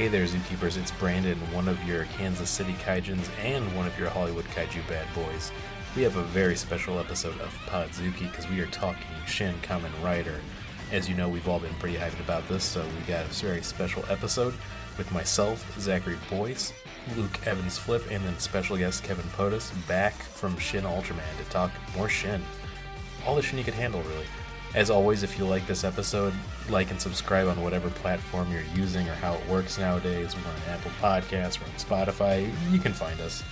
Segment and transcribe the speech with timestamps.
[0.00, 0.78] Hey there, zookeepers.
[0.78, 5.06] It's Brandon, one of your Kansas City Kaijins and one of your Hollywood Kaiju bad
[5.14, 5.52] boys.
[5.94, 10.40] We have a very special episode of Podzooky because we are talking Shin Kamen Rider.
[10.90, 13.60] As you know, we've all been pretty hyped about this, so we got a very
[13.60, 14.54] special episode
[14.96, 16.72] with myself, Zachary Boyce,
[17.14, 21.70] Luke Evans Flip, and then special guest Kevin POTUS back from Shin Ultraman to talk
[21.94, 22.40] more Shin.
[23.26, 24.24] All the Shin you could handle, really.
[24.74, 26.32] As always, if you like this episode,
[26.68, 30.36] like and subscribe on whatever platform you're using or how it works nowadays.
[30.36, 33.42] We're on Apple Podcasts, we're on Spotify, you can find us.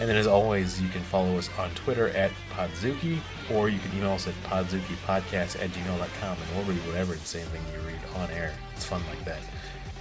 [0.00, 3.18] And then, as always, you can follow us on Twitter at Podzooky,
[3.52, 7.60] or you can email us at podzookypodcast at gmail.com, and we'll read whatever insane thing
[7.74, 8.54] you read on air.
[8.74, 9.40] It's fun like that.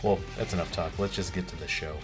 [0.02, 0.98] Well, that's enough talk.
[0.98, 1.98] Let's just get to the show.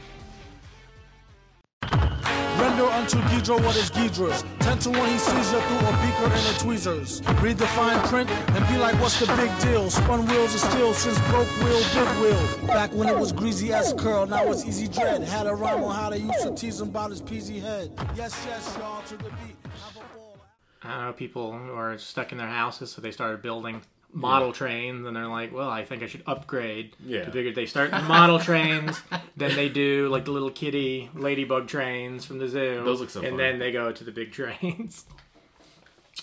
[2.60, 4.44] Render unto Ghidra what is Ghidra's.
[4.60, 7.22] Ten to one he sees you through a beaker and a tweezers.
[7.40, 9.90] Read the fine print and be like, what's the big deal?
[9.92, 12.68] Spun wheels of steel since broke wheel, big wheel.
[12.68, 15.22] Back when it was greasy as curl, now it's easy dread.
[15.22, 17.92] Had a rhyme on how they used to tease him about his peasy head.
[18.16, 19.56] Yes, yes, y'all, to the beat.
[19.64, 20.38] Have a ball.
[20.84, 23.82] I don't know, people who are stuck in their houses, so they started building
[24.14, 27.26] model trains, and they're like, well, I think I should upgrade Yeah.
[27.26, 27.52] to bigger.
[27.52, 29.02] They start in model trains,
[29.38, 32.82] then they do like the little kitty ladybug trains from the zoo.
[32.84, 33.38] Those look so And fun.
[33.38, 35.06] then they go to the big trains.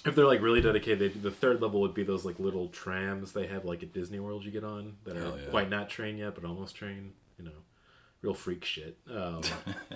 [0.04, 3.32] If they're like really dedicated, they, the third level would be those like little trams
[3.32, 5.50] they have like at Disney World you get on that are yeah.
[5.50, 7.12] quite not trained yet, but almost trained.
[7.38, 7.62] You know,
[8.20, 8.98] real freak shit.
[9.10, 9.40] Um,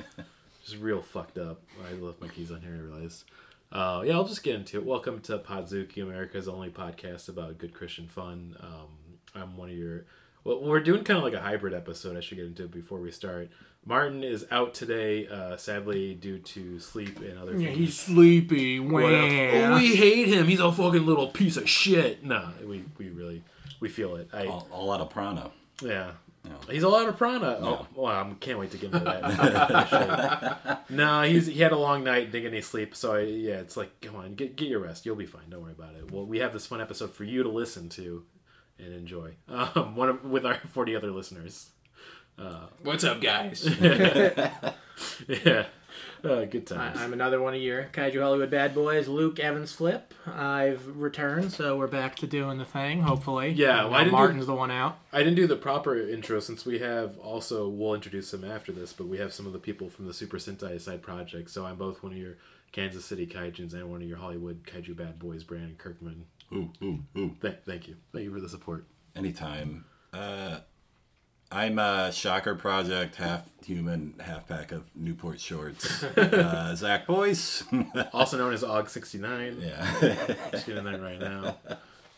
[0.64, 1.62] just real fucked up.
[1.88, 2.74] I left my keys on here.
[2.74, 3.24] I realized.
[3.70, 4.84] Uh, yeah, I'll just get into it.
[4.86, 8.56] Welcome to Podzooky, America's only podcast about good Christian fun.
[8.60, 8.88] Um,
[9.34, 10.06] I'm one of your.
[10.44, 12.16] Well, we're doing kind of like a hybrid episode.
[12.16, 13.50] I should get into it before we start.
[13.84, 17.78] Martin is out today, uh, sadly due to sleep and other Yeah, things.
[17.78, 18.80] he's sleepy.
[18.80, 19.04] What.
[19.04, 20.46] Oh, we hate him.
[20.46, 22.24] He's a fucking little piece of shit.
[22.24, 23.42] No, we, we really
[23.80, 24.28] we feel it.
[24.32, 25.50] I all, all out of prana.
[25.82, 26.12] yeah.
[26.70, 27.58] He's a lot of prana.
[27.60, 30.84] Oh, well, I can't wait to get him that.
[30.90, 32.94] no, he's he had a long night, didn't get any sleep.
[32.94, 35.06] So I, yeah, it's like, come on, get get your rest.
[35.06, 35.50] You'll be fine.
[35.50, 36.10] Don't worry about it.
[36.10, 38.24] Well, we have this fun episode for you to listen to
[38.78, 39.36] and enjoy.
[39.48, 41.70] Um, one of, with our forty other listeners.
[42.82, 43.68] What's up, guys?
[45.28, 45.66] Yeah,
[46.24, 46.98] uh, good I- times.
[47.00, 47.88] I'm another one a year.
[47.92, 50.12] Kaiju Hollywood bad boys, Luke Evans Flip.
[50.26, 53.50] I've returned, so we're back to doing the thing, hopefully.
[53.50, 54.98] Yeah, well, I didn't do- Martin's the one out.
[55.12, 58.92] I didn't do the proper intro since we have also we'll introduce them after this,
[58.92, 61.50] but we have some of the people from the Super Sentai side project.
[61.50, 62.36] So I'm both one of your
[62.72, 66.26] Kansas City Kaijins and one of your Hollywood Kaiju bad boys, Brandon Kirkman.
[66.52, 67.36] Ooh, ooh, ooh.
[67.40, 68.86] Th- thank you, thank you for the support.
[69.16, 69.84] Anytime.
[70.12, 70.58] Uh,
[71.50, 76.02] I'm a Shocker Project, half human, half pack of Newport shorts.
[76.16, 77.64] uh, Zach Boyce.
[78.12, 79.62] Also known as Og69.
[79.62, 80.34] yeah.
[80.52, 81.56] Just getting that right now.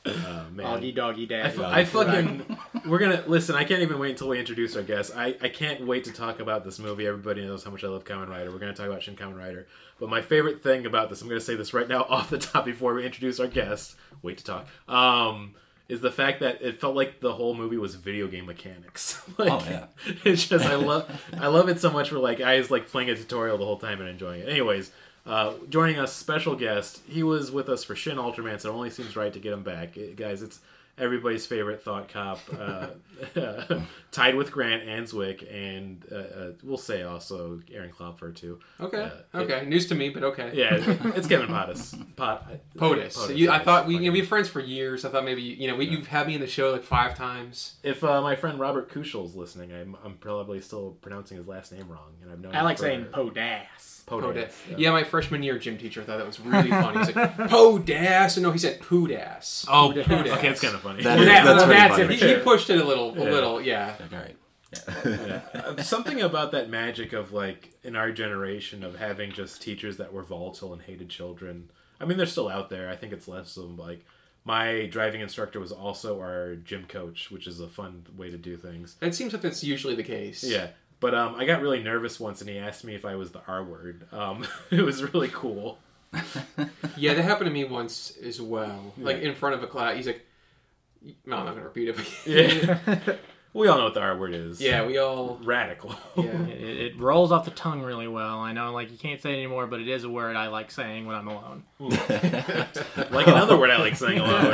[0.05, 0.67] Man.
[0.67, 1.59] Oggy doggy dad.
[1.61, 3.55] I fucking we're gonna listen.
[3.55, 5.15] I can't even wait until we introduce our guests.
[5.15, 7.07] I, I can't wait to talk about this movie.
[7.07, 8.51] Everybody knows how much I love Kamen Rider.
[8.51, 9.67] We're gonna talk about Shin Kamen Rider.
[9.99, 12.65] But my favorite thing about this, I'm gonna say this right now off the top
[12.65, 13.95] before we introduce our guests.
[14.23, 14.67] Wait to talk.
[14.89, 15.55] Um,
[15.91, 19.21] is the fact that it felt like the whole movie was video game mechanics.
[19.39, 19.87] like, Oh, yeah.
[20.25, 22.13] It's just I love I love it so much.
[22.13, 24.49] Where like I was like playing a tutorial the whole time and enjoying it.
[24.49, 24.91] Anyways.
[25.27, 27.03] Uh, joining us, special guest.
[27.07, 29.63] He was with us for Shin Ultraman, so it only seems right to get him
[29.63, 30.41] back, Eh, guys.
[30.41, 30.61] It's
[31.01, 32.87] everybody's favorite thought cop, uh,
[34.13, 38.59] tied with Grant Answick, and uh, uh, we'll say also Aaron Klopfer too.
[38.81, 40.51] Okay, Uh, okay, news to me, but okay.
[40.55, 40.77] Yeah,
[41.17, 41.95] it's Kevin Pottis.
[42.17, 43.37] Pot, POTUS.
[43.37, 45.05] you, I thought we you know, we've been friends for years.
[45.05, 47.75] I thought maybe you know we, you've had me in the show like five times.
[47.83, 51.89] If uh, my friend Robert Kushel's listening, I'm, I'm probably still pronouncing his last name
[51.89, 52.55] wrong, and I've known.
[52.55, 54.05] I like for- saying PODAS.
[54.07, 54.53] PODAS.
[54.77, 54.91] Yeah.
[54.91, 56.99] my freshman year gym teacher thought that was really funny.
[56.99, 59.67] He's like PODAS, and no, he said PODAS.
[59.69, 60.37] Oh, PODAS.
[60.39, 60.90] okay, it's kind of funny.
[60.99, 62.17] That Well, is- that- that's well, that's funny.
[62.17, 63.31] He, he pushed it a little, a Yeah.
[63.31, 63.95] little, yeah.
[64.13, 64.37] All right.
[65.55, 70.13] Uh, something about that magic of like in our generation of having just teachers that
[70.13, 71.71] were volatile and hated children.
[72.01, 72.89] I mean, they're still out there.
[72.89, 73.77] I think it's less of them.
[73.77, 74.05] Like
[74.45, 78.57] my driving instructor was also our gym coach, which is a fun way to do
[78.57, 78.97] things.
[79.03, 80.45] It seems like that's usually the case.
[80.45, 80.69] Yeah,
[81.01, 83.41] but um, I got really nervous once, and he asked me if I was the
[83.49, 84.07] R word.
[84.13, 85.79] Um, it was really cool.
[86.97, 88.93] Yeah, that happened to me once as well.
[88.99, 90.27] Like in front of a class, he's like,
[91.27, 93.17] "No, I'm not gonna repeat it." But Yeah,
[93.55, 94.61] we all know what the R word is.
[94.61, 95.39] yeah, we all.
[95.43, 95.95] radical.
[96.17, 96.25] Yeah.
[96.47, 98.39] It, it rolls off the tongue really well.
[98.41, 100.71] I know, like you can't say it anymore, but it is a word I like
[100.71, 101.65] saying when I'm alone.
[101.81, 104.53] like another word I like saying alone.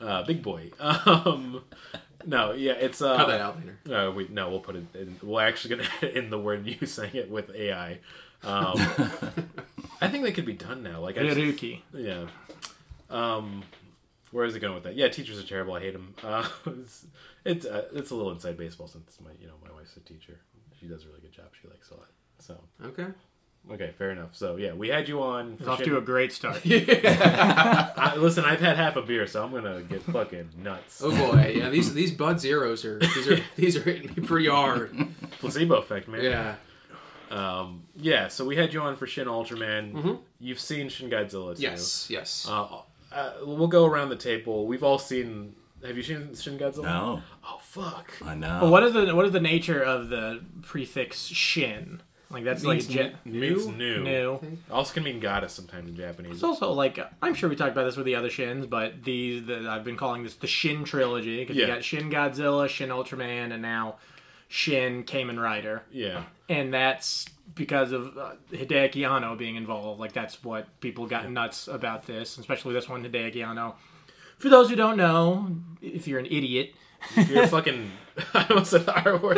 [0.00, 0.70] uh, big boy.
[0.80, 1.62] Um,
[2.26, 3.96] no, yeah, it's uh, Cut that out later.
[4.08, 4.84] Uh, we no, we'll put it.
[4.94, 7.98] In, we're actually gonna in the word you saying it with AI.
[8.42, 8.76] Um,
[10.00, 11.00] I think they could be done now.
[11.00, 11.62] Like, I just,
[11.94, 12.26] yeah.
[13.10, 13.62] Um,
[14.34, 14.96] where is it going with that?
[14.96, 15.74] Yeah, teachers are terrible.
[15.74, 16.12] I hate them.
[16.22, 17.06] Uh, it's
[17.44, 20.40] it's, uh, it's a little inside baseball since my you know my wife's a teacher.
[20.80, 21.46] She does a really good job.
[21.62, 22.08] She likes a lot.
[22.40, 23.06] So Okay.
[23.70, 24.30] okay, fair enough.
[24.32, 25.56] So yeah, we had you on.
[25.60, 26.60] It's off shit- to a great start.
[26.64, 31.00] I, listen, I've had half a beer, so I'm gonna get fucking nuts.
[31.02, 31.70] Oh boy, yeah.
[31.70, 34.96] These these Bud Zeros are these are these are hitting me pretty hard.
[35.38, 36.22] Placebo effect, man.
[36.24, 36.56] Yeah.
[37.30, 38.26] Um, yeah.
[38.28, 40.18] So we had you on for Shin Ultraman.
[40.40, 41.54] You've seen Shin Godzilla.
[41.56, 41.62] Too.
[41.62, 42.08] Yes.
[42.10, 42.46] Yes.
[42.50, 42.80] Uh,
[43.14, 44.66] uh, we'll go around the table.
[44.66, 45.54] We've all seen.
[45.84, 46.84] Have you seen Shin Godzilla?
[46.84, 48.12] No, Oh fuck.
[48.24, 48.58] I know.
[48.62, 52.00] But what is the what is the nature of the prefix shin?
[52.30, 54.02] Like that's like Means a ge- It means new.
[54.02, 54.40] new.
[54.70, 56.32] Also can mean goddess sometimes in Japanese.
[56.32, 59.44] It's also like I'm sure we talked about this with the other shins, but these
[59.44, 61.66] the, I've been calling this the Shin trilogy because Yeah.
[61.66, 63.96] you got Shin Godzilla, Shin Ultraman, and now
[64.48, 66.24] Shin Kamen Rider, yeah.
[66.48, 70.00] and that's because of uh, Hideaki Anno being involved.
[70.00, 73.76] Like that's what people got nuts about this, especially this one, Hideaki Anno.
[74.38, 76.74] For those who don't know, if you're an idiot,
[77.16, 77.90] If You're a fucking.
[78.34, 79.36] I almost said the R word.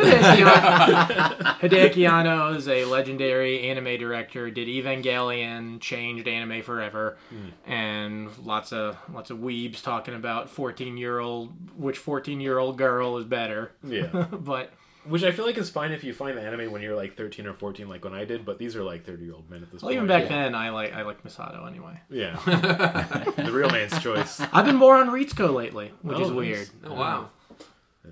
[1.61, 4.51] Hideaki Anno is a legendary anime director.
[4.51, 7.17] Did Evangelion, changed anime forever,
[7.65, 12.77] and lots of lots of weebs talking about fourteen year old which fourteen year old
[12.77, 13.71] girl is better.
[13.83, 14.05] Yeah.
[14.31, 14.71] but
[15.09, 17.45] Which I feel like is fine if you find the anime when you're like 13
[17.47, 18.45] or 14, like when I did.
[18.45, 19.95] But these are like 30 year old men at this well, point.
[19.97, 20.43] even back yeah.
[20.43, 21.99] then, I like I like Misato anyway.
[22.09, 22.35] Yeah.
[22.45, 24.39] the real man's choice.
[24.53, 26.69] I've been more on Ritsuko lately, which Oh, is weird.
[26.85, 27.29] oh wow.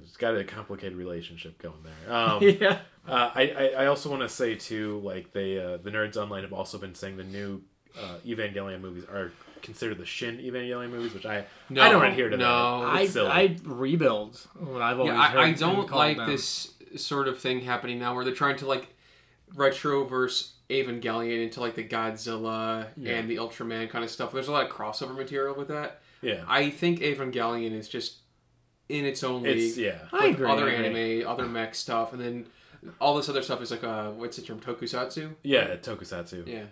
[0.03, 2.13] It's got a complicated relationship going there.
[2.15, 2.79] Um, yeah.
[3.07, 3.41] Uh, I,
[3.77, 6.77] I I also want to say too, like they uh, the nerds online have also
[6.77, 7.61] been saying the new
[7.99, 9.31] uh, Evangelion movies are
[9.61, 12.81] considered the Shin Evangelion movies, which I No, I don't adhere to no.
[12.81, 12.87] that.
[12.95, 13.29] I silly.
[13.29, 16.29] I rebuild what I've always Yeah, heard I, I don't like them.
[16.29, 18.95] this sort of thing happening now where they're trying to like
[19.53, 24.31] retroverse Evangelion into like the Godzilla and the Ultraman kind of stuff.
[24.31, 26.01] There's a lot of crossover material with that.
[26.21, 28.17] yeah, I think Evangelion is just
[28.89, 29.57] in its own league.
[29.57, 29.99] it's yeah.
[30.11, 30.49] I agree.
[30.49, 32.45] Other anime, other mech stuff, and then
[32.99, 34.59] all this other stuff is like uh, what's the term?
[34.59, 35.35] Tokusatsu.
[35.43, 36.47] Yeah, tokusatsu.
[36.47, 36.65] Yeah.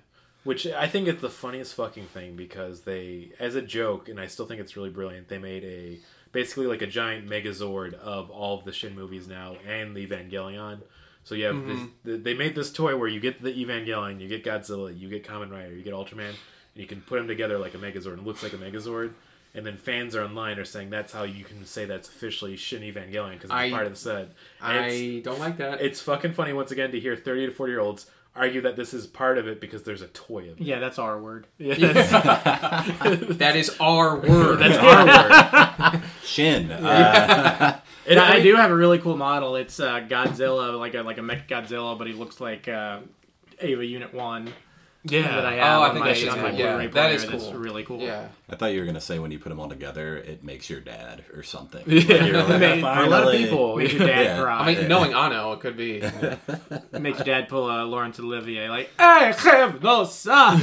[0.43, 4.27] Which I think is the funniest fucking thing because they, as a joke, and I
[4.27, 5.99] still think it's really brilliant, they made a
[6.33, 10.79] basically like a giant Megazord of all of the Shin movies now and the Evangelion.
[11.23, 11.85] So you have Mm-hmm.
[12.03, 15.23] this, they made this toy where you get the Evangelion, you get Godzilla, you get
[15.25, 16.37] Kamen Rider, you get Ultraman, and
[16.75, 18.17] you can put them together like a Megazord.
[18.17, 19.13] It looks like a Megazord.
[19.55, 22.81] And then fans are online are saying that's how you can say that's officially Shin
[22.81, 24.29] Evangelion because it's I- part of the set.
[24.61, 25.79] And I don't like that.
[25.79, 28.94] it's fucking funny once again to hear 30 to 40 year olds argue that this
[28.94, 30.63] is part of it because there's a toy of it.
[30.65, 31.47] Yeah, that's our word.
[31.57, 31.75] Yeah,
[33.38, 34.57] that is our word.
[34.59, 36.03] that's our word.
[36.24, 36.71] Shin.
[36.71, 39.56] Uh, And Yeah, I do have a really cool model.
[39.56, 43.00] It's uh, Godzilla, like a like a mech Godzilla, but he looks like uh,
[43.62, 44.51] Eva Unit One
[45.05, 45.65] that I Yeah.
[45.65, 46.59] have Oh, I on think my, that shit's on my cool.
[46.59, 47.17] Yeah, Blu-ray that player.
[47.17, 47.53] That's cool.
[47.55, 48.00] really cool.
[48.01, 48.27] yeah.
[48.50, 50.79] I thought you were gonna say when you put them all together, it makes your
[50.79, 51.83] dad or something.
[51.88, 52.15] Yeah.
[52.44, 53.38] Like, like, Made- For a lot of finally.
[53.44, 54.41] people, Makes your dad Yeah.
[54.41, 54.59] cry.
[54.59, 56.01] I mean, knowing Anno, it could be.
[57.00, 60.59] makes your dad pull a Laurence Olivier, like, I have no son.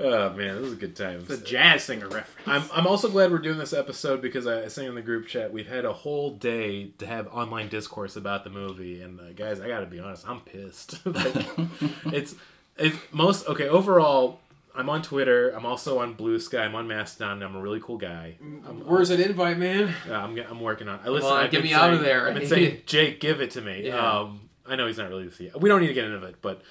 [0.00, 1.20] Oh man, this is a good time.
[1.20, 2.46] it's a jazz singer reference.
[2.46, 5.26] I'm, I'm also glad we're doing this episode because I was saying in the group
[5.26, 9.32] chat we've had a whole day to have online discourse about the movie and uh,
[9.32, 11.46] guys I gotta be honest I'm pissed like,
[12.06, 12.36] it's
[12.76, 14.38] it's most okay overall
[14.74, 17.98] I'm on Twitter I'm also on Blue Sky I'm on Mastodon I'm a really cool
[17.98, 18.36] guy
[18.84, 19.92] Where's that invite, man?
[20.08, 21.00] Uh, I'm, I'm working on.
[21.04, 21.30] I listen.
[21.30, 22.28] I've get me out of there.
[22.28, 23.86] I've been saying, Jake, give it to me.
[23.86, 24.20] Yeah.
[24.20, 25.60] Um, I know he's not really the CEO.
[25.60, 26.62] We don't need to get into it, but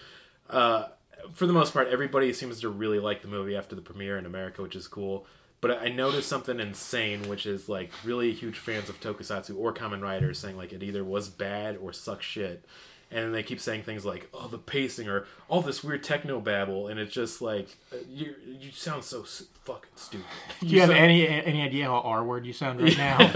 [0.49, 0.85] uh,
[1.33, 4.25] for the most part, everybody seems to really like the movie after the premiere in
[4.25, 5.25] America, which is cool.
[5.59, 10.01] But I noticed something insane, which is like really huge fans of Tokusatsu or Kamen
[10.01, 12.65] Rider saying like it either was bad or sucks shit.
[13.09, 16.41] And then they keep saying things like, "Oh, the pacing," or all this weird techno
[16.41, 20.25] babble, and it's just like, uh, you you sound so s- fucking stupid.
[20.59, 23.31] Do you have sound- any any idea how R word you sound right now?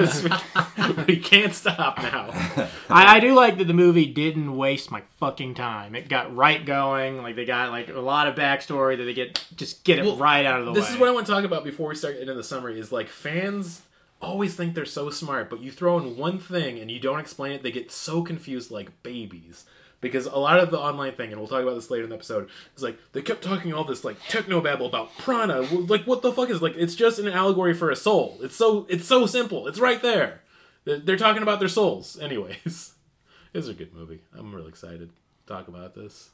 [1.08, 2.32] we can't stop now.
[2.90, 5.96] I, I do like that the movie didn't waste my fucking time.
[5.96, 7.22] It got right going.
[7.24, 10.18] Like they got like a lot of backstory that they get just get it Well,
[10.18, 10.88] right out of the This way.
[10.88, 12.78] This is what I want to talk about before we start into the summary.
[12.78, 13.84] Is like fans
[14.22, 17.54] always think they're so smart, but you throw in one thing and you don't explain
[17.54, 19.66] it, they get so confused like babies.
[20.00, 22.16] Because a lot of the online thing, and we'll talk about this later in the
[22.16, 25.62] episode, is like they kept talking all this like techno babble about prana.
[25.62, 26.76] Like what the fuck is like?
[26.76, 28.40] It's just an allegory for a soul.
[28.42, 29.68] It's so it's so simple.
[29.68, 30.42] It's right there.
[30.84, 32.94] They're, talking about their souls, anyways.
[33.54, 34.22] Is a good movie.
[34.36, 36.32] I'm really excited to talk about this.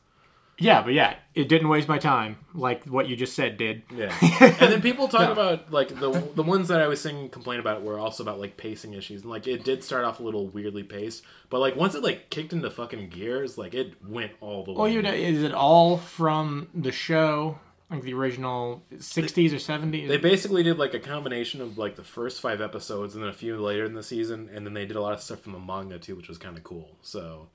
[0.60, 3.84] Yeah, but yeah, it didn't waste my time like what you just said did.
[3.94, 7.60] Yeah, and then people talk about like the the ones that I was saying complain
[7.60, 10.48] about were also about like pacing issues, and like it did start off a little
[10.48, 14.64] weirdly paced, but like once it like kicked into fucking gears, like it went all
[14.64, 14.78] the way.
[14.78, 17.60] Well, you know, is it all from the show
[17.90, 20.08] like the original 60s or 70s.
[20.08, 23.34] They basically did like a combination of like the first five episodes and then a
[23.34, 25.60] few later in the season, and then they did a lot of stuff from the
[25.60, 26.90] manga too, which was kind of cool.
[27.02, 27.48] So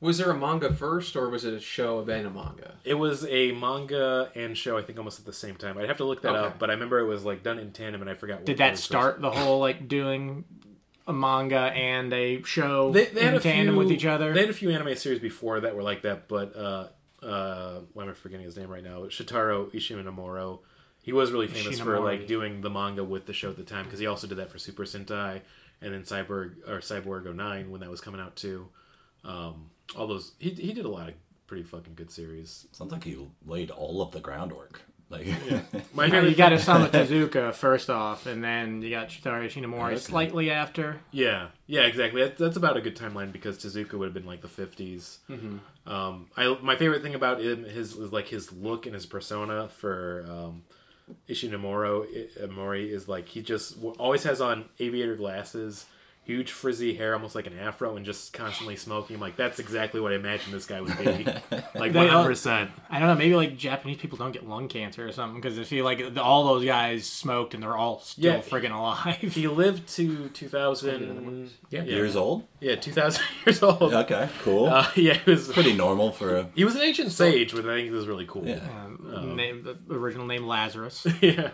[0.00, 2.74] Was there a manga first, or was it a show then a manga?
[2.84, 5.78] it was a manga and show, I think, almost at the same time.
[5.78, 6.46] I'd have to look that Okay.
[6.48, 8.38] up, but I remember it was like done in tandem, and I forgot.
[8.38, 8.84] What Did was that first.
[8.84, 10.44] start the whole like doing
[11.06, 14.34] a manga and a show They, they had in a tandem few, with each other?
[14.34, 16.88] They had a few anime series before that were like that, but uh,
[17.24, 19.00] uh, why am I forgetting his name right now?
[19.04, 20.60] Shotaro Ishinomoro.
[21.02, 23.84] He was really famous for like doing the manga with the show at the time
[23.84, 25.40] because he also did that for Super Sentai
[25.80, 28.68] and then Cyborg or Cyborg 09 when that was coming out too.
[29.24, 31.14] Um, all those he he did a lot of
[31.46, 32.66] pretty fucking good series.
[32.72, 33.16] Sounds like he
[33.46, 34.82] laid all of the groundwork.
[35.08, 35.26] Like,
[35.94, 39.08] My You know, favorite you got thing- Osamu Tezuka first off, and then you got
[39.10, 39.96] Shotaro Shinomori Okay.
[39.98, 40.98] slightly after.
[41.12, 42.22] Yeah, yeah, exactly.
[42.22, 45.18] That, that's about a good timeline because Tezuka would have been like the 50s.
[45.30, 45.58] Mm-hmm.
[45.92, 49.68] Um, I my favorite thing about him his is like his look and his persona
[49.68, 50.64] for um,
[51.28, 52.06] Ishinomoro
[52.42, 55.86] I- Mori is like he just always has on aviator glasses,
[56.26, 59.14] huge frizzy hair, almost like an afro, and just constantly smoking.
[59.16, 61.04] I'm Like that's exactly what I imagined this guy would be.
[61.74, 62.70] like They one all- hundred percent.
[62.90, 65.62] I don't know, maybe like Japanese people don't get lung cancer or something because I
[65.64, 68.40] feel like the, all those guys smoked and they're all still Yeah.
[68.40, 69.16] friggin' alive.
[69.20, 71.50] He lived to two thousand.
[71.70, 72.44] Yeah, years old?
[72.60, 73.94] Yeah, two thousand years old.
[73.94, 74.66] Okay, cool.
[74.66, 76.48] Uh, yeah, it was Pretty normal for a.
[76.54, 78.46] He was an ancient sage, which I think was really cool.
[78.46, 78.60] Yeah.
[79.14, 81.06] Um, name, the original name Lazarus.
[81.20, 81.50] yeah.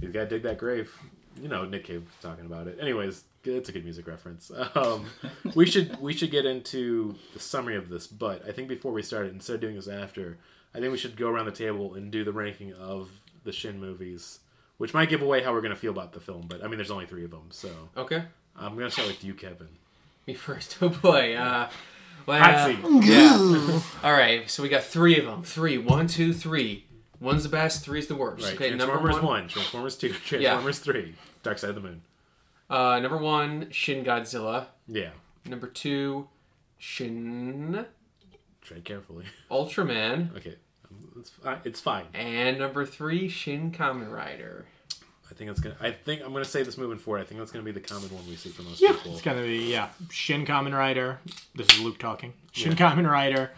[0.00, 0.92] He's got to dig that grave.
[1.40, 2.78] You know, Nick Cave was talking about it.
[2.80, 4.50] Anyways, it's a good music reference.
[4.74, 5.06] Um,
[5.54, 9.02] we should we should get into the summary of this, but I think before we
[9.02, 10.38] start it, instead of doing this after,
[10.74, 13.10] I think we should go around the table and do the ranking of
[13.44, 14.38] the Shin movies,
[14.78, 16.46] which might give away how we're going to feel about the film.
[16.48, 18.24] But I mean, there's only three of them, so Okay.
[18.56, 19.68] I'm going to start with you, Kevin.
[20.26, 20.76] Me first.
[20.82, 21.34] Oh boy.
[21.34, 21.68] Uh,
[22.26, 22.78] well, Hot seat.
[23.08, 23.80] Yeah.
[24.04, 24.48] All right.
[24.48, 25.42] So we got three of them.
[25.42, 25.76] Three.
[25.78, 26.84] One, two, three.
[27.20, 27.84] One's the best.
[27.84, 28.44] Three's the worst.
[28.44, 28.70] Right, Okay.
[28.70, 29.24] Number Transformers one.
[29.24, 29.48] one.
[29.48, 32.02] Transformers two, Transformers three, Dark Side of the Moon.
[32.72, 34.66] Uh, number one, Shin Godzilla.
[34.88, 35.10] Yeah,
[35.44, 36.28] Number two,
[36.78, 37.84] Shin
[38.60, 39.24] tread carefully.
[39.50, 40.36] Ultraman.
[40.36, 40.56] Okay,
[41.18, 41.58] it's fine.
[41.64, 42.04] It's fine.
[42.14, 44.66] And number three, Shin Kamen Rider.
[45.30, 45.76] I think it's gonna.
[45.80, 47.20] I think I'm gonna say this moving forward.
[47.20, 49.12] I think that's gonna be the common one we see for most Yeah, people.
[49.12, 49.88] it's gonna be yeah.
[50.10, 51.20] Shin Kamen Rider.
[51.54, 52.32] This is Luke talking.
[52.52, 53.50] Shin Kamen Rider,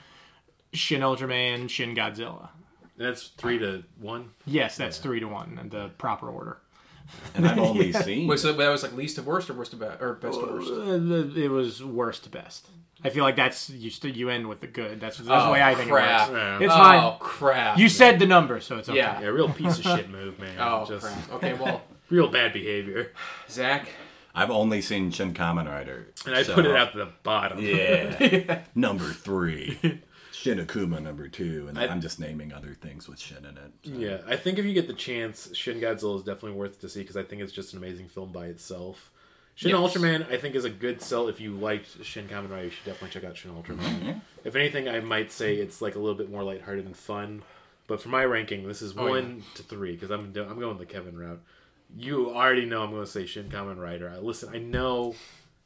[0.73, 2.49] Shin Ultraman, Shin Godzilla.
[2.97, 4.31] And that's three to one.
[4.47, 6.59] Yes, that's three to one in the proper order.
[7.35, 8.27] And I've only seen.
[8.29, 10.47] Wait, so that was like least to worst or worst to best or best to
[10.47, 10.71] worst?
[10.71, 12.69] Uh, It was worst to best.
[13.03, 13.91] I feel like that's you.
[13.91, 14.99] St- you end with the good.
[15.01, 16.29] That's, that's Oh, the way I think crap.
[16.29, 16.43] it works.
[16.61, 16.65] Yeah.
[16.67, 17.19] It's oh fine.
[17.19, 17.79] crap!
[17.79, 18.97] You said the number, so it's okay.
[18.99, 19.21] Yeah.
[19.21, 20.57] Yeah, real piece of shit move, man.
[20.59, 21.33] Oh Just crap.
[21.33, 23.13] Okay, well, real bad behavior.
[23.51, 23.89] Zach.
[24.35, 26.09] I've only seen Shin Kamen Rider.
[26.27, 27.59] And I so- put it at the bottom.
[27.61, 28.63] Yeah.
[28.75, 30.01] number three.
[30.45, 33.73] Shin Akuma number two, and I- I'm just naming other things with Shin in it.
[33.83, 33.93] so.
[33.93, 37.01] Yeah, I think if you get the chance, Shin Godzilla is definitely worth to see
[37.01, 39.11] because I think it's just an amazing film by itself.
[39.55, 39.79] Shin Yes.
[39.79, 41.29] Ultraman, I think, is a good sell.
[41.29, 43.79] If you liked Shin Kamen Rider, you should definitely check out Shin Ultraman.
[43.79, 47.43] Mm-hmm, if anything, I might say it's like a little bit more lighthearted and fun.
[47.87, 50.85] But for my ranking, this is Oh, one to three because I'm I'm going the
[50.85, 51.41] Kevin route.
[51.97, 54.11] You already know I'm going to say Shin Kamen Rider.
[54.15, 55.15] I, listen, I know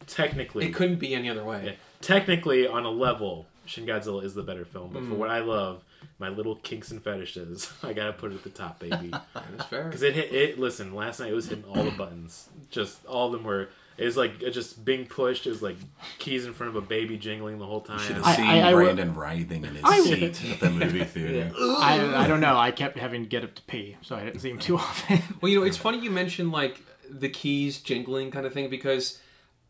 [0.07, 1.63] technically It couldn't be any other way.
[1.65, 1.73] yeah.
[2.01, 4.91] Technically, on a level, Shin Godzilla is the better film.
[4.93, 5.19] But for Mm.
[5.19, 5.85] what I love,
[6.19, 9.11] my little kinks and fetishes, I gotta put it at the top, baby.
[9.35, 9.85] That's fair.
[9.85, 10.33] Because it hit.
[10.35, 10.95] It listen.
[10.95, 12.49] Last night it was hitting all the buttons.
[12.71, 13.69] Just all of them were.
[13.99, 15.45] It was like it just being pushed.
[15.47, 15.77] It was like
[16.21, 17.99] keys in front of a baby jingling the whole time.
[17.99, 20.23] Should have seen I- I would- Brandon writhing in his I- seat
[20.53, 21.53] at the movie theater.
[21.59, 22.57] I, I don't know.
[22.57, 25.21] I kept having to get up to pee, so I didn't see him too often.
[25.41, 29.19] Well, you know, it's funny you mentioned like the keys jingling kind of thing because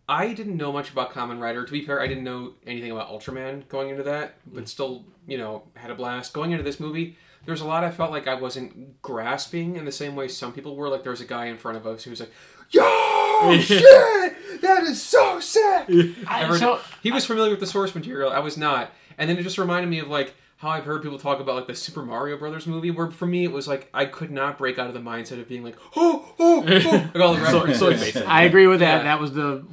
[0.09, 1.65] I didn't know much about Kamen Rider.
[1.65, 4.69] To be fair, I didn't know anything about Ultraman going into that, but mm.
[4.69, 6.33] still, you know, had a blast.
[6.33, 9.93] Going into this movie, there's a lot I felt like I wasn't grasping in the
[9.93, 10.88] same way some people were.
[10.88, 12.33] Like there was a guy in front of us who was like,
[12.71, 15.88] "Yo, shit, that is so sick."
[16.27, 18.31] I, Everyone- so, he was familiar with the source material.
[18.31, 18.93] I was not.
[19.19, 21.67] And then it just reminded me of like how I've heard people talk about like
[21.67, 24.79] the Super Mario Brothers movie, where for me it was like I could not break
[24.79, 28.17] out of the mindset of being like, oh, oh, oh, like all the references.
[28.17, 28.99] I agree with that.
[28.99, 29.03] Yeah.
[29.05, 29.65] That was the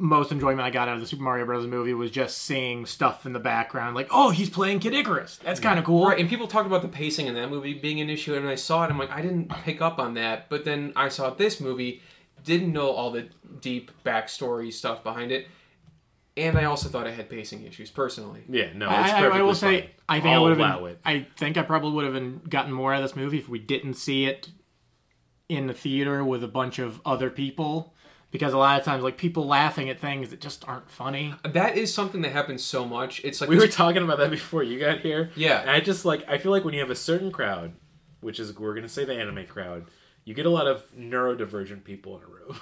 [0.00, 1.66] most enjoyment I got out of the Super Mario Bros.
[1.66, 5.38] movie was just seeing stuff in the background, like, oh, he's playing Kid Icarus.
[5.44, 6.06] That's kind of cool.
[6.06, 8.54] Right, and people talked about the pacing in that movie being an issue, and I
[8.54, 8.90] saw it.
[8.90, 12.02] I'm like, I didn't pick up on that, but then I saw this movie,
[12.42, 13.28] didn't know all the
[13.60, 15.46] deep backstory stuff behind it,
[16.36, 18.44] and I also thought it had pacing issues personally.
[18.48, 19.90] yeah, no, it's I, I, I perfectly will say, fine.
[20.08, 20.96] I think I'll I would have been.
[21.04, 23.94] I think I probably would have gotten more out of this movie if we didn't
[23.94, 24.48] see it
[25.48, 27.92] in the theater with a bunch of other people,
[28.30, 31.34] because a lot of times, like people laughing at things that just aren't funny.
[31.44, 33.20] That is something that happens so much.
[33.24, 35.30] It's like We this- were talking about that before you got here.
[35.34, 35.60] Yeah.
[35.60, 37.72] And I just like I feel like when you have a certain crowd
[38.20, 39.86] which is we're to say the anime crowd,
[40.24, 42.58] you get a lot of neurodivergent people in a room.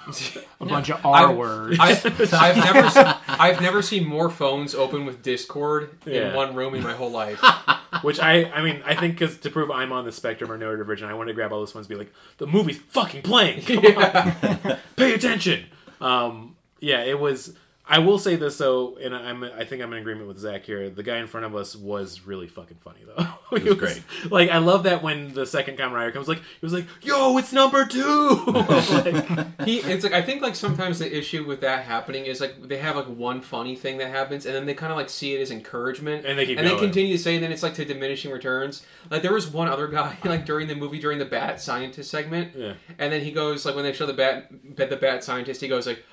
[0.61, 1.77] A bunch of R words.
[1.79, 6.29] I, I've never, se- I've never seen more phones open with Discord Yeah.
[6.29, 7.41] in one room in my whole life.
[8.01, 11.07] which I, I mean, I think because to prove I'm on the spectrum or neurodivergent,
[11.07, 13.61] I want to grab all those phones and be like, the movie's fucking playing.
[13.63, 15.65] Come on, pay attention.
[15.99, 17.55] Um, yeah, it was.
[17.91, 20.89] I will say this though, and I'm I think I'm in agreement with Zach here.
[20.91, 23.25] The guy in front of us was really fucking funny though.
[23.57, 24.03] He was great.
[24.29, 27.35] Like I love that when the second Kamen Rider comes, like he was like, "Yo,
[27.39, 28.43] it's number two.
[28.47, 32.61] like, He, it's like I think like sometimes the issue with that happening is like
[32.67, 35.33] they have like one funny thing that happens and then they kind of like see
[35.33, 36.79] it as encouragement And they keep and going.
[36.79, 38.85] they continue to say and then it's like to diminishing returns.
[39.09, 42.55] Like there was one other guy like during the movie during the bat scientist segment,
[42.55, 42.73] Yeah.
[42.99, 45.87] and then he goes like when they show the bat the bat scientist he goes
[45.87, 46.03] like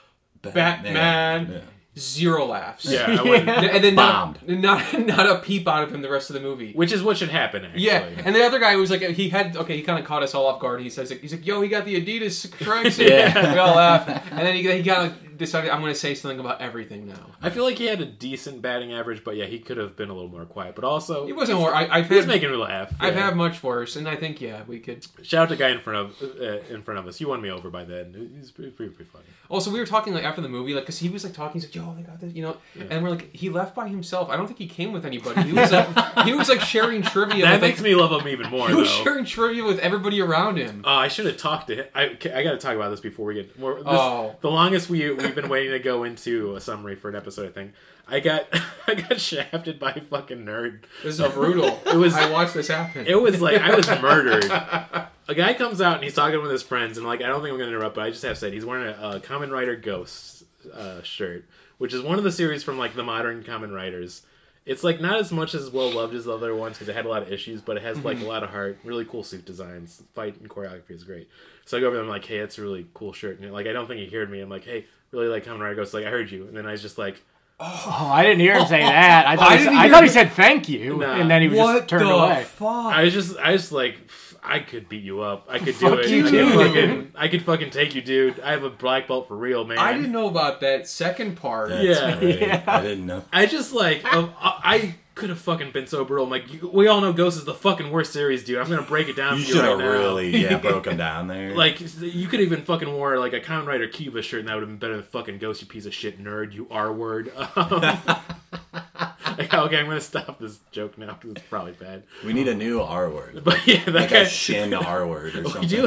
[0.54, 1.50] Batman.
[1.52, 1.60] Yeah.
[1.98, 2.84] zero laughs.
[2.84, 4.60] yeah, I wouldn't- and then not, Bombed.
[4.60, 6.72] not not a peep out of him the rest of the movie.
[6.74, 7.64] which is what should happen.
[7.64, 7.82] Actually.
[7.84, 10.34] Yeah, and the other guy was like, he had okay, he kind of caught us
[10.34, 10.80] all off guard.
[10.82, 13.52] He says, he's like, "Yo, he got the Adidas stripes." Yeah.
[13.54, 16.38] we all laugh, and then he, he kind of decided, "I'm going to say something
[16.40, 19.58] about everything now." I feel like he had a decent batting average, but yeah, he
[19.58, 20.74] could have been a little more quiet.
[20.74, 21.60] But also, He wasn't.
[21.60, 22.92] Wor- I, I've he was had, making me laugh.
[23.00, 23.24] I've yeah.
[23.26, 25.06] had much worse, and I think yeah, we could.
[25.22, 27.20] Shout out to the guy in front of uh, in front of us.
[27.22, 28.32] You won me over by then.
[28.38, 29.24] He's pretty, pretty, pretty funny.
[29.50, 31.60] Oh, also, we were talking like after the movie, like because he was like talking,
[31.60, 32.56] he's like, "Yo, they got this," you know,
[32.90, 34.28] and we're like, he left by himself.
[34.28, 35.42] I don't think he came with anybody.
[35.42, 35.88] He was like,
[36.24, 37.44] he was like sharing trivia.
[37.44, 40.20] That with, makes like, me love him even more, He was sharing trivia with everybody
[40.20, 40.82] around him.
[40.84, 41.86] Oh, I should have talked to him.
[41.94, 43.74] I, I got to talk about this before we get more.
[43.76, 44.36] This, Oh.
[44.40, 47.48] The longest we we've been waiting to go into a summary for an episode.
[47.48, 47.72] I think
[48.08, 48.46] I got
[48.86, 50.80] I got shafted by a fucking nerd.
[51.02, 51.80] This is brutal.
[51.86, 53.06] It was I watched this happen.
[53.06, 54.44] it was like I was murdered.
[55.28, 57.52] A guy comes out and he's talking with his friends, and like I don't think
[57.52, 59.74] I'm gonna interrupt, but I just have to say he's wearing a, a Kamen Rider
[59.74, 61.46] Ghost uh, shirt,
[61.78, 64.22] which is one of the series from like the modern Kamen Riders.
[64.64, 67.06] It's like not as much as well loved as the other ones because it had
[67.06, 68.78] a lot of issues, but it has like a lot of heart.
[68.84, 71.28] Really cool suit designs, fight and choreography is great.
[71.64, 73.52] So I go over there, and I'm like, hey, it's a really cool shirt, and
[73.52, 74.40] like I don't think he heard me.
[74.40, 75.92] I'm like, hey, really like Kamen Rider Ghost?
[75.92, 77.20] Like I heard you, and then I was just like,
[77.58, 79.26] Oh, I didn't hear him say that.
[79.26, 81.14] I thought, I he, said, I thought he said thank you, Nah.
[81.14, 82.44] and then he was just turned away.
[82.44, 82.68] fuck?
[82.92, 83.96] I was just, I was like,
[84.42, 85.46] I could beat you up.
[85.48, 86.10] I could do Fuck it.
[86.10, 88.38] you I could fucking, I could fucking take you, dude.
[88.40, 89.78] I have a black belt for real, man.
[89.78, 91.70] I didn't know about that second part.
[91.70, 92.18] That's Yeah.
[92.18, 92.40] great.
[92.42, 92.62] Yeah.
[92.66, 93.24] I didn't know.
[93.32, 96.26] I just like um, I I could have fucking been so brutal.
[96.26, 98.58] I'm like, we all know Ghost is the fucking worst series, dude.
[98.58, 99.88] I'm gonna break it down You for you should right have now.
[99.90, 101.54] really yeah broken down there.
[101.56, 104.60] Like you could even fucking wore like a Kamen Rider Kiva shirt, and that would
[104.62, 105.60] have been better than fucking Ghost.
[105.62, 106.52] You piece of shit nerd.
[106.52, 107.32] You R word.
[107.56, 107.80] Um,
[109.38, 112.02] like, okay, I'm gonna stop this joke now because it's probably bad.
[112.24, 114.18] we need a new R word, But yeah, that like guy.
[114.20, 115.62] a shin R word or something.
[115.62, 115.86] We do.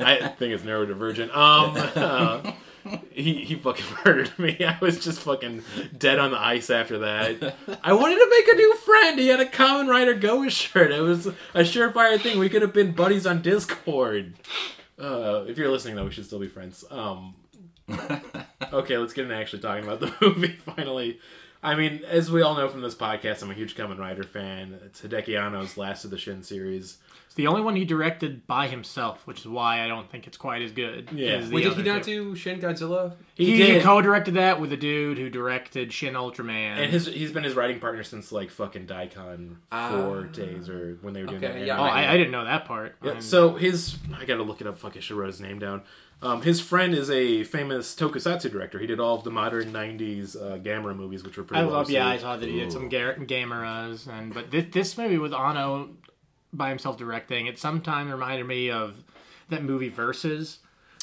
[0.00, 1.34] I think it's neurodivergent.
[1.36, 2.52] Um, uh,
[3.10, 4.64] he he fucking murdered me.
[4.64, 5.62] I was just fucking
[5.96, 7.54] dead on the ice after that.
[7.84, 9.18] I wanted to make a new friend.
[9.18, 10.90] He had a Kamen Rider Ghost shirt.
[10.90, 12.38] It was a surefire thing.
[12.38, 14.34] We could have been buddies on Discord.
[14.98, 16.84] Uh, if you're listening, though, we should still be friends.
[16.90, 17.34] Um,
[18.72, 20.48] okay, let's get into actually talking about the movie.
[20.48, 21.18] Finally,
[21.62, 24.78] I mean, as we all know from this podcast, I'm a huge Kamen Rider fan.
[24.84, 26.98] It's Hideaki Anno's last of the Shin series.
[27.30, 30.36] It's the only one he directed by himself, which is why I don't think it's
[30.36, 31.10] quite as good.
[31.12, 31.34] Yeah.
[31.34, 32.30] as the Wait, did he other not two.
[32.30, 33.12] do Shin Godzilla?
[33.36, 33.84] He, did.
[33.84, 36.50] co-directed that with a dude who directed Shin Ultraman.
[36.78, 41.14] And his he's been his writing partner since like fucking Daicon four days or when
[41.14, 41.66] they were doing Okay, that.
[41.66, 41.84] yeah, oh.
[41.84, 42.96] I, I didn't know that part.
[43.00, 44.76] Yeah, And- so his I gotta look it up.
[44.76, 45.82] Fuck, I should wrote his name down.
[46.22, 48.78] Um, his friend is a famous tokusatsu director.
[48.78, 51.62] He did all of the modern '90s uh, Gamera movies, which were pretty.
[51.62, 51.88] I well love.
[51.88, 52.22] Yeah, I received.
[52.22, 55.88] saw that he did some ga- Gameras, and but this, this movie with Anno
[56.52, 58.94] by himself directing, it sometimes reminded me of
[59.48, 60.58] that movie Versus,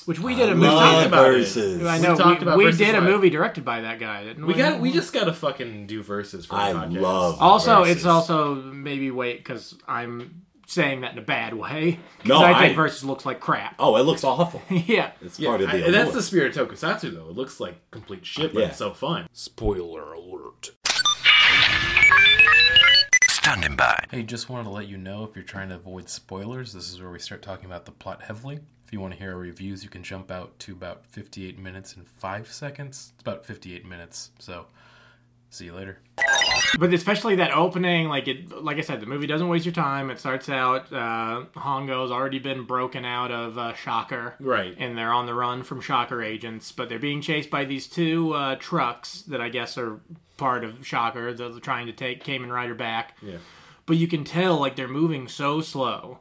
[0.06, 0.68] which we did a movie.
[0.68, 1.38] talked about it.
[1.40, 1.84] versus.
[1.86, 3.04] I We know talked we, about we did a Live.
[3.04, 4.24] movie directed by that guy.
[4.24, 4.54] Didn't we?
[4.54, 4.80] We got.
[4.80, 7.02] We just gotta fucking do verses for the I podcast.
[7.02, 7.96] love- Also, Versus.
[7.98, 12.00] it's also maybe wait because I'm saying that in a bad way.
[12.26, 13.76] No, I think I- Versus looks like crap.
[13.80, 14.62] Oh, it looks awful.
[14.70, 15.12] yeah.
[15.22, 15.86] It's Yeah, part of I- the.
[15.86, 17.30] and that's the spirit of tokusatsu, though.
[17.30, 18.68] It looks like complete shit, but Yeah.
[18.68, 19.28] it's so fun.
[19.34, 20.72] Spoiler alert.
[23.48, 24.04] Standing by.
[24.12, 27.00] Hey, just wanted to let you know if you're trying to avoid spoilers, this is
[27.00, 28.60] where we start talking about the plot heavily.
[28.86, 31.96] If you want to hear our reviews, you can jump out to about 58 minutes
[31.96, 33.14] and 5 seconds.
[33.14, 34.66] It's about 58 minutes, so
[35.50, 36.00] see you later.
[36.80, 40.10] But especially that opening, like it, like I said, the movie doesn't waste your time.
[40.10, 44.76] It starts out, uh, Hongo's already been broken out of uh, Shocker, Right.
[44.78, 48.34] And they're on the run from Shocker agents, but they're being chased by these two
[48.34, 50.00] uh, trucks that I guess are
[50.38, 51.34] part of Shocker.
[51.34, 53.18] They're trying to take Kamen Rider back.
[53.22, 53.38] Yeah.
[53.86, 56.20] but you can tell like they're moving so slow.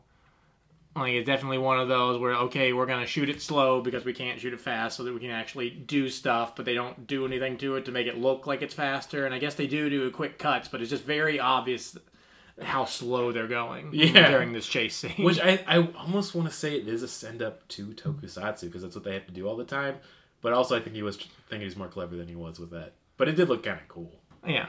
[0.96, 4.12] Like it's definitely one of those where okay, we're gonna shoot it slow because we
[4.12, 7.26] can't shoot it fast, so that we can actually do stuff, but they don't do
[7.26, 9.26] anything to it to make it look like it's faster.
[9.26, 11.96] And I guess they do do quick cuts, but it's just very obvious
[12.62, 14.30] how slow they're going Yeah.
[14.30, 15.12] during this chase scene.
[15.24, 18.80] Which I, I almost want to say it is a send up to Tokusatsu because
[18.82, 19.96] that's what they have to do all the time.
[20.40, 22.94] But also, I think he was thinking he's more clever than he was with that.
[23.18, 24.12] But it did look kind of cool.
[24.46, 24.66] Yeah.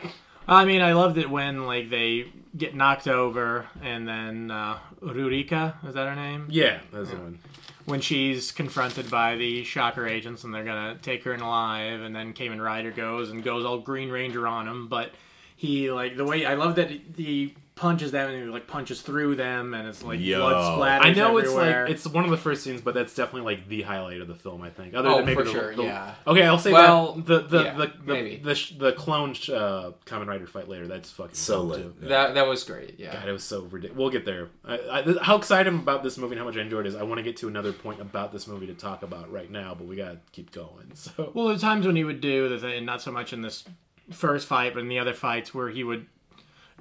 [0.49, 5.73] I mean, I loved it when like they get knocked over, and then uh, Ruriko
[5.87, 6.47] is that her name?
[6.49, 7.39] Yeah, that's the one.
[7.85, 12.15] When she's confronted by the Shocker agents, and they're gonna take her in alive, and
[12.15, 15.11] then Kamen Rider goes and goes all Green Ranger on him, but
[15.55, 19.35] he like the way I love that he punches them and he like punches through
[19.35, 20.39] them, and it's like Yo.
[20.41, 21.85] blood splatters I know everywhere.
[21.85, 24.27] it's like it's one of the first scenes, but that's definitely like the highlight of
[24.27, 24.61] the film.
[24.61, 24.93] I think.
[24.93, 26.15] Other Oh, than maybe for the, sure, the- yeah.
[26.27, 28.37] Okay, I'll say Well, that the the yeah, the, the, maybe.
[28.37, 30.87] the, the clone uh, Kamen Rider fight later.
[30.87, 31.81] That's fucking So lit.
[31.81, 31.93] too.
[32.01, 32.07] Yeah.
[32.09, 32.99] That that was great.
[32.99, 33.13] Yeah.
[33.13, 33.97] God, it was so ridiculous.
[33.97, 34.49] We'll get there.
[34.65, 36.95] I, I, how excited I'm about this movie and how much I enjoyed it is
[36.95, 39.75] I want to get to another point about this movie to talk about right now,
[39.77, 40.91] but we gotta keep going.
[40.95, 43.63] So Well, there's times when he would do the thing, not so much in this
[44.11, 46.07] first fight, but in the other fights where he would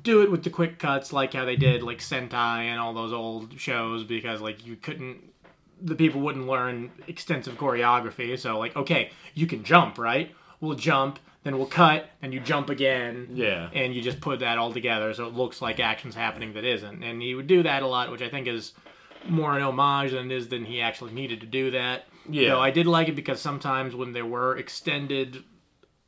[0.03, 3.13] do it with the quick cuts, like how they did like Sentai and all those
[3.13, 5.19] old shows, because like you couldn't,
[5.81, 8.39] the people wouldn't learn extensive choreography.
[8.39, 10.35] So like, okay, you can jump, right?
[10.61, 13.29] We'll jump, then we'll cut, and you jump again.
[13.33, 13.69] Yeah.
[13.73, 17.05] And you just put that all together, so it looks like action's happening that isn't.
[17.05, 18.73] And he would do that a lot, which I think is
[19.29, 22.07] more an homage than it is than he actually needed to do that.
[22.29, 22.51] Yeah.
[22.51, 25.45] Though I did like it because sometimes when there were extended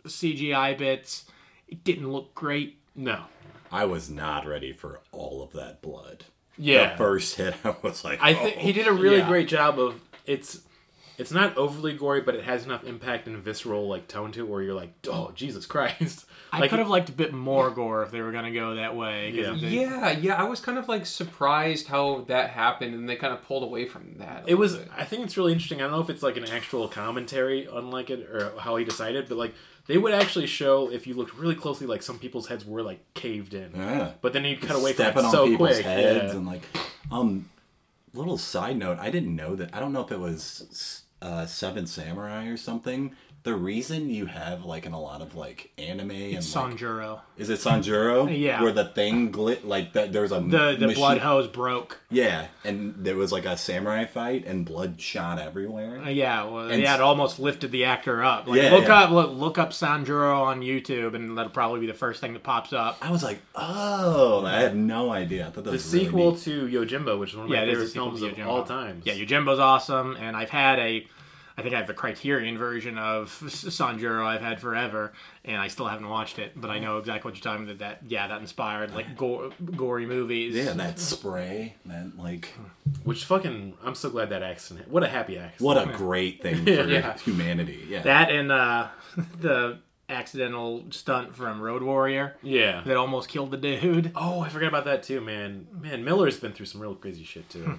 [0.04, 1.26] CGI bits,
[1.68, 2.78] it didn't look great.
[2.96, 3.24] no,
[3.70, 6.24] I was not ready for all of that blood.
[6.56, 8.60] yeah, The first hit, I was like, I think oh.
[8.60, 9.28] he did a really Yeah.
[9.28, 10.60] great job of it's.
[11.16, 14.48] It's not overly gory, but it has enough impact and visceral like tone to it
[14.48, 16.24] where you're like, oh Jesus Christ!
[16.52, 18.94] I could have liked a bit more gore if they were going to go that
[18.94, 19.30] way.
[19.30, 19.50] Yeah.
[19.60, 23.32] they- Yeah, yeah, I was kind of like surprised how that happened, and they kind
[23.32, 24.44] of pulled away from that.
[24.46, 24.76] It was.
[24.76, 24.88] bit.
[24.96, 25.80] I think it's really interesting.
[25.80, 29.28] I don't know if it's like an actual commentary, unlike it, or how he decided,
[29.28, 29.54] but like
[29.88, 33.00] they would actually show if you looked really closely, like some people's heads were like
[33.14, 34.12] caved in, Yeah.
[34.20, 35.84] but then you'd cut away from it so people's quick.
[35.84, 36.38] heads yeah.
[36.38, 36.62] and like,
[37.10, 37.48] um,
[38.14, 39.74] little side note, I didn't know that.
[39.74, 43.14] I don't know if it was uh, Seven Samurai or something.
[43.48, 47.20] The reason you have like in a lot of like anime and like, Sanjuro.
[47.38, 48.28] is it Sanjuro?
[48.38, 48.60] Yeah.
[48.62, 50.12] Where the thing glit like that.
[50.12, 51.98] There's a The the machine- blood hose broke.
[52.10, 56.02] Yeah, and there was like a samurai fight and blood shot everywhere.
[56.04, 58.46] Uh, yeah, well, And yeah, it almost lifted the actor up.
[58.46, 59.00] Like, Yeah, look yeah.
[59.04, 62.42] up, look, look up Sanjuro on YouTube, and that'll probably be the first thing that
[62.42, 62.98] pops up.
[63.00, 65.46] I was like, oh, I had no idea.
[65.46, 66.40] I thought that The was really sequel neat.
[66.42, 68.42] to Yojimbo, which is one of my Yeah, it is favorite a sequel films to
[68.42, 69.00] of all time.
[69.04, 71.06] Yeah, Yojimbo's awesome, and I've had a,
[71.58, 75.12] I think I have the Criterion version of Sanjuro I've had forever,
[75.44, 77.78] and I still haven't watched it, but I know exactly what you're talking about.
[77.80, 80.54] That yeah, that inspired like gore, gory movies.
[80.54, 82.54] Yeah, that spray, that like,
[83.02, 84.88] Which fucking, I'm so glad that accident.
[84.88, 85.60] What a happy accident.
[85.60, 87.18] what a great thing for Yeah.
[87.18, 87.84] humanity.
[87.88, 88.88] Yeah, that and uh,
[89.40, 92.82] the accidental stunt from Road Warrior Yeah.
[92.86, 94.12] that almost killed the dude.
[94.14, 95.66] Oh, I forgot about that too, man.
[95.82, 97.78] Man, Miller's been through some real crazy shit too.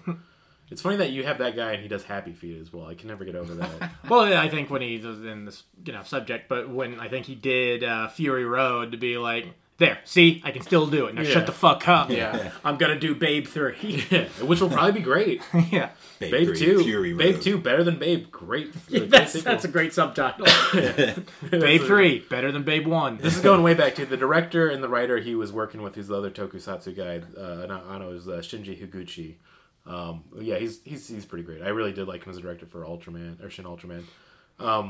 [0.72, 2.86] It's funny that you have that guy and he does Happy Feet as well.
[2.86, 3.92] I can never get over that.
[4.10, 7.26] Well, I think when he was in this you know subject, but when I think
[7.26, 11.16] he did uh, Fury Road to be like, there, see, I can still do it.
[11.16, 11.30] Now Yeah.
[11.30, 12.10] shut the fuck up.
[12.10, 12.52] Yeah.
[12.66, 14.06] I'm gonna do Babe three.
[14.12, 15.42] yeah, which will probably be great.
[15.72, 15.90] yeah.
[16.20, 17.44] Babe, Babe 3, two, Fury Babe Road.
[17.44, 18.30] two, better than Babe.
[18.30, 18.74] Great.
[18.90, 19.52] great That's, sequel.
[19.54, 20.48] that's a great subtitle.
[21.50, 23.18] Babe three better than Babe one.
[23.18, 25.96] This is going way back to the director and the writer he was working with.
[25.96, 27.22] Who's the other Tokusatsu guy?
[27.42, 29.36] Uh, not Anno is uh, Shinji Higuchi.
[29.86, 31.62] Um, yeah, he's he's he's pretty great.
[31.62, 34.04] I really did like him as a director for Ultraman or Shin Ultraman.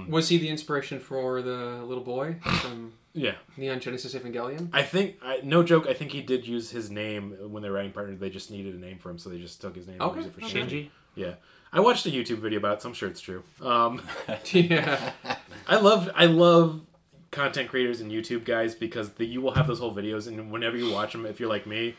[0.09, 4.69] Was he the inspiration for the little boy from Yeah, Neon Genesis Evangelion?
[4.71, 5.87] I think I, no joke.
[5.87, 8.19] I think he did use his name when they were writing partners.
[8.19, 10.29] They just needed a name for him, so they just took his name Okay, used
[10.29, 10.59] it for okay.
[10.61, 10.69] Shinji.
[10.69, 10.89] Shinji.
[11.15, 11.33] Yeah,
[11.73, 13.43] I watched a YouTube video about it, so I'm sure it's true.
[13.61, 14.01] Um,
[14.53, 15.11] yeah.
[15.67, 16.81] I love I love
[17.31, 20.77] content creators and YouTube guys because the, you will have those whole videos, and whenever
[20.77, 21.95] you watch them, if you're like me,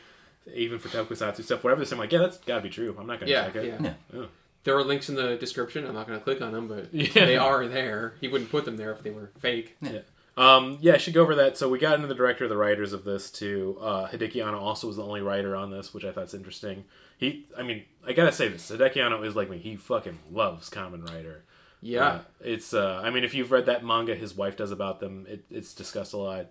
[0.53, 2.95] even for tokusatsu stuff, whatever, they're like, yeah, that's gotta be true.
[2.99, 3.81] I'm not gonna Yeah, check it.
[3.81, 3.93] yeah.
[4.15, 4.27] Oh.
[4.63, 5.87] There are links in the description.
[5.87, 7.25] I'm not going to click on them, but Yeah.
[7.25, 8.13] they are there.
[8.21, 9.75] He wouldn't put them there if they were fake.
[9.81, 10.01] Yeah.
[10.37, 11.57] Um, yeah, I should go over that.
[11.57, 13.77] So we got into the director, the writers of this too.
[13.81, 16.85] Uh, Hideaki Anno also was the only writer on this, which I thought's interesting.
[17.17, 19.57] He, I mean, I gotta say this: Hideaki Anno is like me.
[19.57, 21.43] He fucking loves Kamen Rider.
[21.81, 22.05] Yeah.
[22.05, 22.71] Uh, it's.
[22.73, 25.73] Uh, I mean, if you've read that manga his wife does about them, it, it's
[25.73, 26.45] discussed a lot.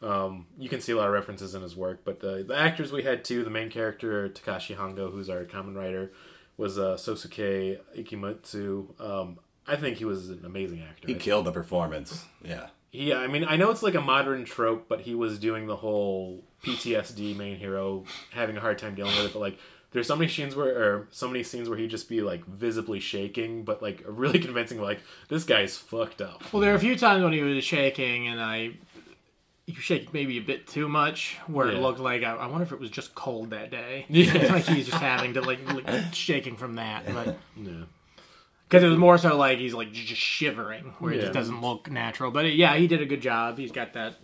[0.00, 2.00] Um, you can see a lot of references in his work.
[2.04, 5.76] But the the actors we had too, the main character Takeshi Hongo, who's our Kamen
[5.76, 6.12] Rider,
[6.56, 9.00] was uh, Sosuke Ikematsu.
[9.00, 11.06] Um, I think he was an amazing actor.
[11.06, 12.24] He I killed the performance.
[12.42, 12.68] Yeah.
[12.90, 15.76] yeah, I mean, I know it's like a modern trope, but he was doing the
[15.76, 19.32] whole PTSD main hero having a hard time dealing with it.
[19.34, 19.58] But like,
[19.92, 22.98] there's so many scenes where, or so many scenes where he just be like visibly
[22.98, 24.80] shaking, but like really convincing.
[24.80, 26.50] Like this guy's fucked up.
[26.52, 28.72] Well, there were a few times when he was shaking, and I,
[29.68, 32.72] you shake maybe a bit too much, where it looked like I, I wonder if
[32.72, 34.06] it was just cold that day.
[34.08, 34.32] Yeah.
[34.52, 37.84] like he's just having to like, like shaking from that, but Yeah.
[38.68, 41.90] because it was more so like he's like just shivering, where it just doesn't look
[41.90, 42.30] natural.
[42.30, 43.58] But yeah, he did a good job.
[43.58, 44.14] He's got that.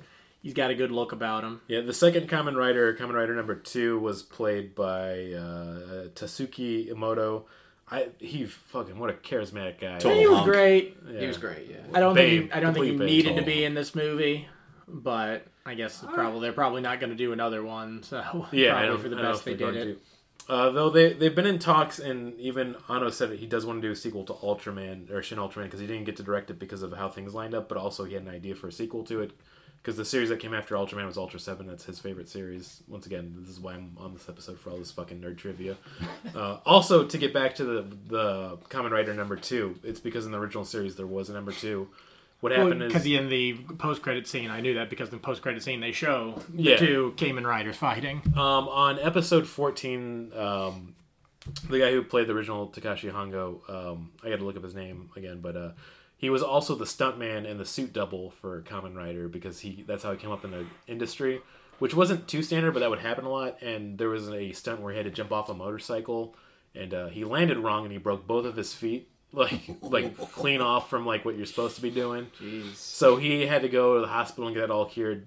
[0.42, 1.61] He's got a good look about him.
[1.68, 7.44] Yeah, the second Kamen Rider, Kamen Rider number two, was played by uh, Tasuku Emoto.
[7.90, 9.98] I he fucking what a charismatic guy.
[9.98, 10.50] Total He was hunk.
[10.50, 10.96] great.
[11.11, 11.20] Yeah.
[11.20, 11.66] He was great.
[11.70, 11.76] Yeah.
[11.94, 14.48] I don't Babe, think he, I don't think he needed to be in this movie,
[14.88, 18.03] but I guess it's probably they're probably not going to do another one.
[18.03, 19.85] So Yeah, I probably don't, for the best they think did they're it.
[19.85, 20.01] going to.
[20.47, 23.81] Uh, though they they've been in talks, and even Anno said that he does want
[23.81, 26.51] to do a sequel to Ultraman or Shin Ultraman because he didn't get to direct
[26.51, 28.73] it because of how things lined up, but also he had an idea for a
[28.73, 29.33] sequel to it
[29.81, 31.66] because the series that came after Ultraman was Ultra Seven.
[31.66, 32.83] That's his favorite series.
[32.88, 35.77] Once again, this is why I'm on this episode for all this fucking nerd trivia.
[36.35, 40.33] Uh, also, to get back to the the Kamen Rider number two, it's because in
[40.33, 41.88] the original series there was a number two.
[42.40, 45.20] What happened is Because in the post credit scene, I knew that because in the
[45.23, 46.77] post credit scene they show the Yeah.
[46.77, 48.20] two Kamen Riders fighting.
[48.37, 50.94] Um, on episode 14, um,
[51.70, 54.75] the guy who played the original Takeshi Hongo, um, I got to look up his
[54.75, 55.70] name again, but uh,
[56.16, 60.03] he was also the stuntman and the suit double for Kamen Rider because he that's
[60.03, 61.40] how he came up in the industry,
[61.79, 63.62] which wasn't too standard, but that would happen a lot.
[63.62, 66.35] And there was a stunt where he had to jump off a motorcycle,
[66.75, 69.09] and uh, he landed wrong and he broke both of his feet.
[69.35, 72.29] Like, like clean off from like what you're supposed to be doing.
[72.40, 72.77] Jeez.
[72.77, 75.27] So he had to go to the hospital and get that all cured.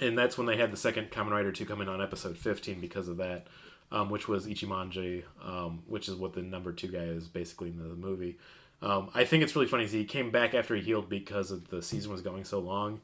[0.00, 2.80] And that's when they had the second Kamen Rider 2 come in on episode 15
[2.80, 3.46] because of that,
[3.90, 7.78] um, which was Ichimonji, um, which is what the number two guy is basically in
[7.78, 8.36] the movie.
[8.82, 9.86] Um, I think it's really funny.
[9.86, 13.00] He came back after he healed because of the season was going so long.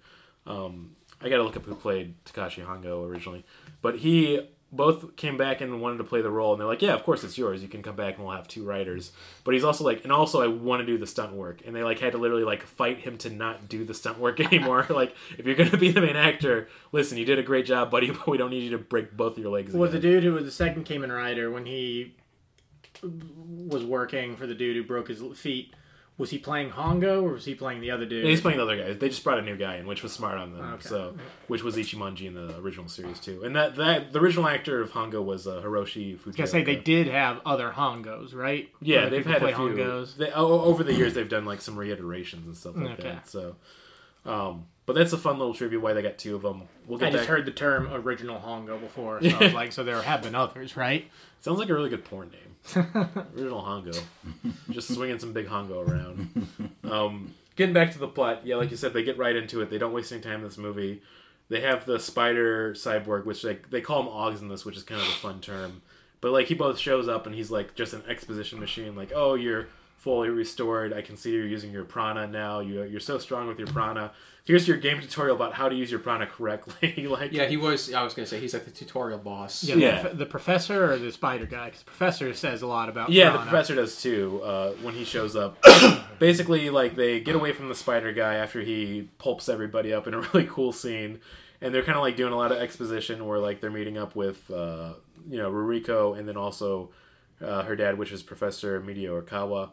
[0.46, 3.44] Um, I got to look up who played Takeshi Hongo originally,
[3.81, 6.94] but he both came back and wanted to play the role, and they're like, "Yeah,
[6.94, 7.62] of course it's yours.
[7.62, 9.12] You can come back and we'll have two writers."
[9.44, 11.82] But he's also like, and also I want to do the stunt work, and they
[11.82, 14.87] like had to literally like fight him to not do the stunt work anymore.
[14.90, 18.11] like, if you're gonna be the main actor, listen, you did a great job, buddy,
[18.12, 19.74] but we don't need you to break both your legs.
[19.74, 22.16] Was the dude who was the second Kamen Rider when he
[23.02, 25.74] was working for the dude who broke his feet?
[26.18, 28.22] Was he playing Hongo or was he playing the other dude?
[28.25, 28.92] Yeah, he's playing the other guy.
[28.92, 30.75] They just brought a new guy in, which was smart on them.
[30.75, 30.88] Okay.
[30.88, 31.16] So,
[31.48, 33.42] which was Ichimonji in the original series too.
[33.44, 36.40] And that that the original actor of Hongo was uh, Hiroshi Fujioka.
[36.40, 38.68] I say they did have other Hongos, right?
[38.81, 39.57] Yeah, they've had a few.
[39.57, 40.16] Hongos.
[40.16, 43.03] They, over the years, they've done like some reiterations and stuff like Okay.
[43.05, 43.29] that.
[43.29, 43.57] So,
[44.27, 46.64] um, but that's a fun little trivia why they got two of them.
[46.87, 47.29] We'll get I just back.
[47.31, 50.77] heard the term original Hongo before, so I was like, so there have been others,
[50.77, 51.11] right?
[51.40, 52.52] Sounds like a really good porn name.
[52.77, 54.01] Original Hongo.
[54.70, 56.48] Just swinging some big Hongo around.
[56.85, 59.70] Um, getting back to the plot, yeah, like you said, they get right into it.
[59.70, 61.01] They don't waste any time in this movie.
[61.48, 64.83] They have the spider cyborg, which like they call him Augs in this, which is
[64.83, 65.81] kind of a fun term.
[66.20, 68.94] But like he both shows up and he's like just an exposition machine.
[68.94, 69.68] Like, oh, you're
[70.03, 70.93] fully restored.
[70.93, 72.59] I can see you're using your prana now.
[72.59, 74.11] You you're so strong with your prana.
[74.45, 77.07] Here's your game tutorial about how to use your prana correctly.
[77.07, 77.93] like, Yeah, he was.
[77.95, 79.62] I was gonna say he's like the tutorial boss.
[79.62, 80.03] Yeah, Yeah.
[80.03, 81.67] The, the professor or the spider guy?
[81.67, 84.43] Because professor says a lot about Yeah, the professor does too.
[84.43, 85.65] Uh, when he shows up,
[86.19, 90.15] basically, like they get away from the spider guy after he pulps everybody up in
[90.15, 91.21] a really cool scene,
[91.61, 94.17] and they're kind of like doing a lot of exposition where like they're meeting up
[94.17, 94.95] with uh,
[95.31, 96.91] you know Ruriko and then also
[97.41, 99.71] uh, her dad, which is Professor Midorikawa.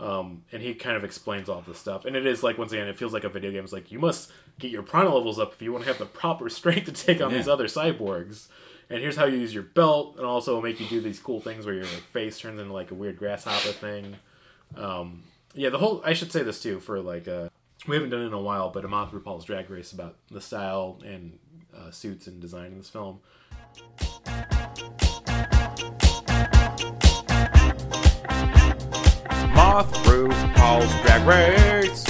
[0.00, 2.86] Um, and he kind of explains all this stuff, and it is like once again,
[2.86, 3.64] it feels like a video game.
[3.64, 4.30] It's like you must
[4.60, 7.20] get your prana levels up if you want to have the proper strength to take
[7.20, 7.38] on Yeah.
[7.38, 8.46] these other cyborgs.
[8.90, 11.40] And here's how you use your belt, and also it'll make you do these cool
[11.40, 14.16] things where your like, face turns into like a weird grasshopper thing.
[14.76, 17.48] Um, yeah, the whole I should say this too for like uh,
[17.88, 21.00] we haven't done it in a while, but Amoth RuPaul's Drag Race about the style
[21.04, 21.38] and
[21.76, 23.20] uh, suits and design in this film.
[29.68, 32.04] Moth through Paul's Drag Race.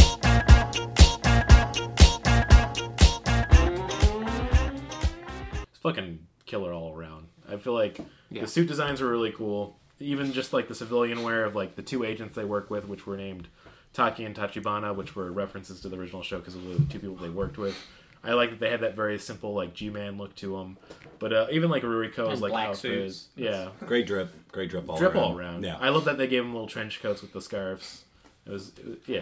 [5.71, 7.27] It's fucking killer all around.
[7.49, 8.43] I feel like Yeah.
[8.43, 9.77] the suit designs were really cool.
[10.01, 13.07] Even just like the civilian wear of like the two agents they work with, which
[13.07, 13.49] were named
[13.93, 17.17] Taki and Tachibana, which were references to the original show because of the two people
[17.17, 17.77] they worked with.
[18.23, 20.77] I like that they had that very simple like G-man look to them,
[21.19, 23.29] but uh, even like Ruriko's And like black outfit, suits.
[23.37, 24.31] yeah, Great drip.
[24.53, 25.23] Great drip all drip around.
[25.25, 25.65] all around.
[25.65, 25.77] Yeah.
[25.81, 28.05] I love that they gave him little trench coats with the scarves.
[28.47, 29.21] It was, it was- yeah.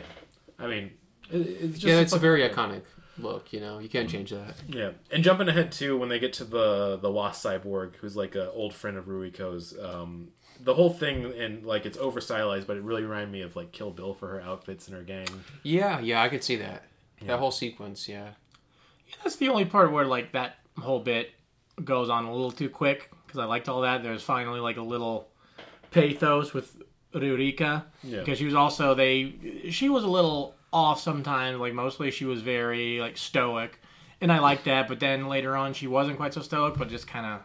[0.59, 0.93] I mean,
[1.31, 2.83] it, it's just yeah, it's a fucking very iconic
[3.19, 3.53] look.
[3.53, 4.55] You know, you can't change that.
[4.69, 8.35] Yeah, and jumping ahead too, when they get to the the Wasp cyborg, who's like
[8.35, 10.29] an old friend of Ruriko's, um,
[10.63, 13.73] the whole thing and like it's over stylized, but it really reminded me of like
[13.73, 15.27] Kill Bill for her outfits and her gang.
[15.63, 16.85] Yeah, yeah, I could see that.
[17.23, 18.31] That whole sequence, yeah.
[19.23, 21.33] That's the only part where like that whole bit
[21.85, 24.03] goes on a little too quick because I liked all that.
[24.03, 25.29] There's finally like a little
[25.91, 26.77] pathos with
[27.15, 28.21] Ruriko Yeah.
[28.21, 31.59] because she was also they she was a little off sometimes.
[31.59, 33.81] Like mostly she was very like stoic,
[34.21, 34.89] and I liked that.
[34.89, 37.41] But then later on, she wasn't quite so stoic, but just kind of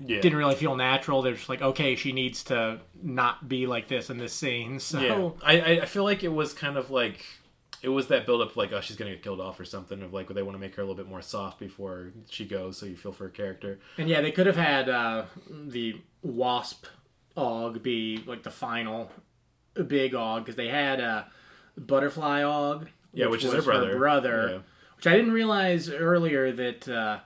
[0.00, 0.20] Yeah.
[0.20, 1.22] didn't really feel natural.
[1.22, 4.78] They're just like, okay, she needs to not be like this in this scene.
[4.80, 7.24] So Yeah, I, I I feel like it was kind of like
[7.82, 10.12] it was that build up like oh she's gonna get killed off or something of
[10.12, 12.86] like they want to make her a little bit more soft before she goes so
[12.86, 13.78] you feel for her character.
[13.98, 16.86] And yeah, they could have had uh, the Wasp
[17.36, 19.10] Og be like the final
[19.86, 21.24] big Og because they had uh,
[21.76, 23.96] Butterfly Og, Yeah, which is her brother.
[23.96, 24.58] brother, Yeah.
[24.96, 27.20] which I didn't realize earlier that uh,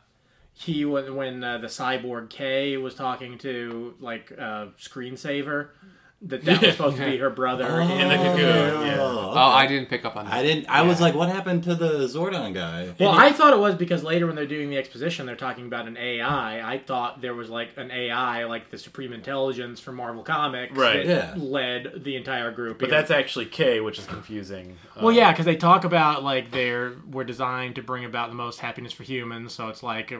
[0.53, 5.69] he when when uh, the cyborg K was talking to like uh, screensaver.
[6.24, 7.64] That that was supposed to be her brother.
[7.80, 8.96] In the cocoon, yeah.
[9.00, 10.35] Oh, I didn't pick up on that.
[10.35, 10.66] I didn't.
[10.68, 12.94] I was like, what happened to the Zordon guy?
[13.00, 15.88] Well, I thought it was because later when they're doing the exposition, they're talking about
[15.88, 16.72] an AI.
[16.74, 21.04] I thought there was like an AI, like the Supreme Intelligence from Marvel Comics, Right.
[21.06, 21.42] that Yeah.
[21.42, 22.78] led the entire group.
[22.78, 24.76] But that's actually K, which is confusing.
[24.96, 28.37] well, Uh, yeah, because they talk about like they're were designed to bring about the
[28.37, 29.52] most happiness for humans.
[29.54, 30.12] So it's like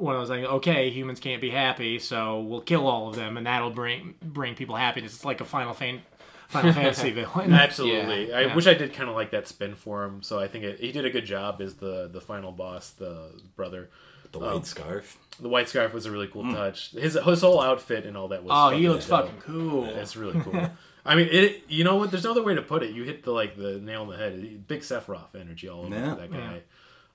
[0.00, 3.36] one of those like, Okay, humans can't be happy, so we'll kill all of them,
[3.36, 5.14] and that'll bring bring people happiness.
[5.14, 6.02] It's like a Final Fan,
[6.48, 7.52] Final Fantasy villain.
[7.52, 8.54] Absolutely, I Yeah.
[8.54, 10.22] wish I did kind of like that spin for him.
[10.22, 13.30] So I think it, he did a good job as the the final boss, the
[13.56, 13.90] brother.
[14.32, 15.18] The white um, scarf.
[15.40, 16.54] The white scarf was a really cool hmm.
[16.54, 16.92] touch.
[16.92, 18.52] His his whole outfit and all that was.
[18.54, 19.26] Oh, he looks dope.
[19.26, 19.86] fucking cool.
[19.86, 20.70] It's really cool.
[21.04, 21.64] I mean, it.
[21.68, 22.10] You know what?
[22.10, 22.90] There's no other way to put it.
[22.90, 24.68] You hit the like the nail on the head.
[24.68, 26.14] Big Sephiroth energy all over Yeah.
[26.14, 26.62] that guy.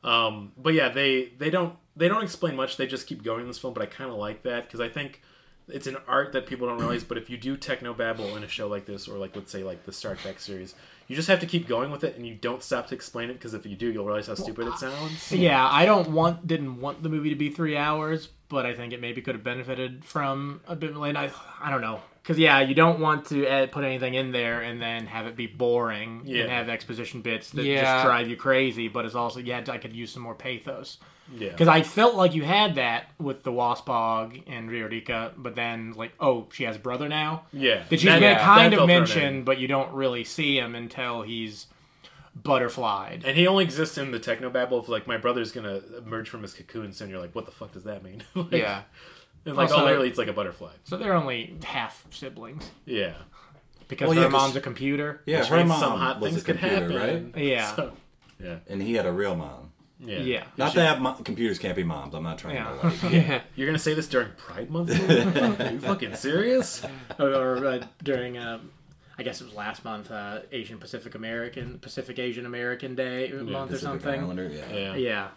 [0.06, 2.78] Um, but yeah, they they don't they don't explain much.
[2.78, 3.74] They just keep going in this film.
[3.74, 5.22] But I kind of like that because I think
[5.68, 7.04] it's an art that people don't realize.
[7.04, 9.64] But if you do techno babble in a show like this, or like let's say
[9.64, 10.76] like the Star Trek series,
[11.08, 13.34] you just have to keep going with it, and you don't stop to explain it
[13.34, 15.32] because if you do, you'll realize how stupid it sounds.
[15.32, 18.94] Yeah, I don't want didn't want the movie to be three hours, but I think
[18.94, 21.08] it maybe could have benefited from a bit more.
[21.08, 24.62] I I don't know because yeah, you don't want to add, put anything in there
[24.62, 26.42] and then have it be boring Yeah.
[26.44, 27.82] and have exposition bits that Yeah.
[27.84, 28.88] just drive you crazy.
[28.88, 30.98] But it's also yeah, I could use some more pathos
[31.38, 31.50] Yeah.
[31.50, 35.94] because I felt like you had that with the wasp Waspog and Ruriko, but then
[35.94, 37.44] like oh she has a brother now.
[37.54, 37.84] Yeah.
[37.90, 39.00] That she's That- gonna kind of felt thrown in.
[39.00, 41.68] mention, but you don't really see him until he's
[42.36, 43.24] butterflied.
[43.26, 46.54] And he only exists in the technobabble of like my brother's gonna emerge from his
[46.54, 47.10] cocoon soon.
[47.10, 48.24] You're like, what the fuck does that mean?
[48.36, 48.82] Like, Yeah.
[49.46, 50.72] And like, Also- oh, literally, it's like a butterfly.
[50.86, 53.14] So they're only half siblings Yeah.
[53.88, 55.22] because Well, her yeah, 'cause- mom's a computer.
[55.26, 57.32] Yeah, Which her means mom some hot was things a could computer, happen.
[57.36, 57.44] right?
[57.44, 57.76] Yeah.
[57.76, 57.94] So,
[58.44, 58.56] yeah.
[58.68, 59.72] And he had a real mom.
[60.00, 60.20] Yeah.
[60.20, 60.44] Yeah.
[60.58, 62.14] Not that mo- computers can't be moms.
[62.14, 62.76] I'm not trying Yeah.
[62.82, 63.04] to like.
[63.14, 63.42] Yeah.
[63.56, 64.90] You're gonna say this during Pride Month?
[65.62, 66.84] Are you fucking serious?
[67.18, 68.60] Or, or uh, during, uh,
[69.18, 73.72] I guess it was last month, uh, Asian Pacific American Pacific Asian American Day month
[73.72, 74.20] or Pacific something.
[74.22, 74.74] Islander, yeah.
[74.76, 74.96] Yeah.
[74.96, 75.28] Yeah.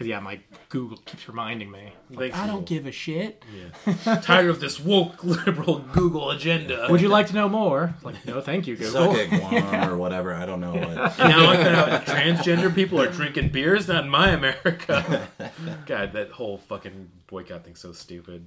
[0.00, 1.92] Because yeah, my Google keeps reminding me.
[2.16, 2.76] Thanks, I don't Google.
[2.76, 3.44] give a shit.
[4.22, 6.86] Tired of this woke liberal Google agenda.
[6.88, 7.94] Would you like to know more?
[8.02, 9.12] Like, no, thank you, Google.
[9.12, 10.32] Suck it, Guam, or whatever.
[10.32, 10.94] I don't know what.
[11.18, 15.28] now I found out transgender people are drinking beers, not in my America.
[15.84, 18.46] God, that whole fucking boycott thing's so stupid.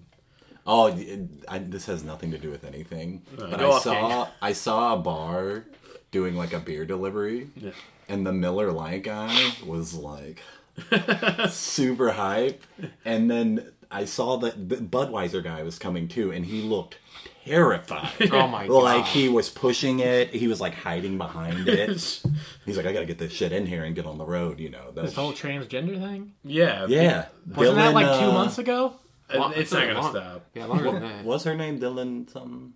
[0.65, 3.21] Oh, it, I, this has nothing to do with anything.
[3.37, 5.65] but I off, saw I saw a bar
[6.09, 7.73] doing like a beer delivery, Yeah.
[8.09, 10.41] and the Miller Lite guy was like
[11.49, 12.63] super hype,
[13.05, 16.97] and then I saw that the Budweiser guy was coming too, and he looked
[17.45, 18.09] terrified.
[18.31, 18.83] Oh my god.
[18.83, 21.89] Like he was pushing it, he was like hiding behind it.
[22.65, 24.69] He's like, I gotta get this shit in here and get on the road, you
[24.69, 24.91] know.
[24.93, 26.33] That's This whole transgender thing?
[26.43, 26.85] Yeah.
[26.87, 27.25] yeah.
[27.55, 28.95] Wasn't that like two uh, months ago?
[29.29, 30.45] It- It's not gonna Long- stop.
[30.53, 31.25] Yeah, longer than that.
[31.25, 32.73] Was her name Dylan something?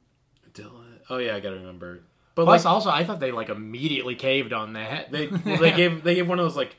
[0.53, 0.99] Dylan.
[1.09, 2.01] Oh yeah, I gotta remember.
[2.35, 5.11] But Plus, like, also, I thought they like immediately caved on that.
[5.11, 6.75] they well, they gave they gave one of those like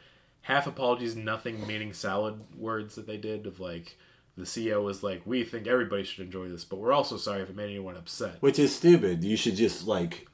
[0.48, 3.96] half apologies, nothing meaning salad words that they did of like
[4.36, 7.50] the CEO was like, we think everybody should enjoy this, but we're also sorry if
[7.50, 8.36] it made anyone upset.
[8.40, 9.22] Which is stupid.
[9.22, 10.26] You should just like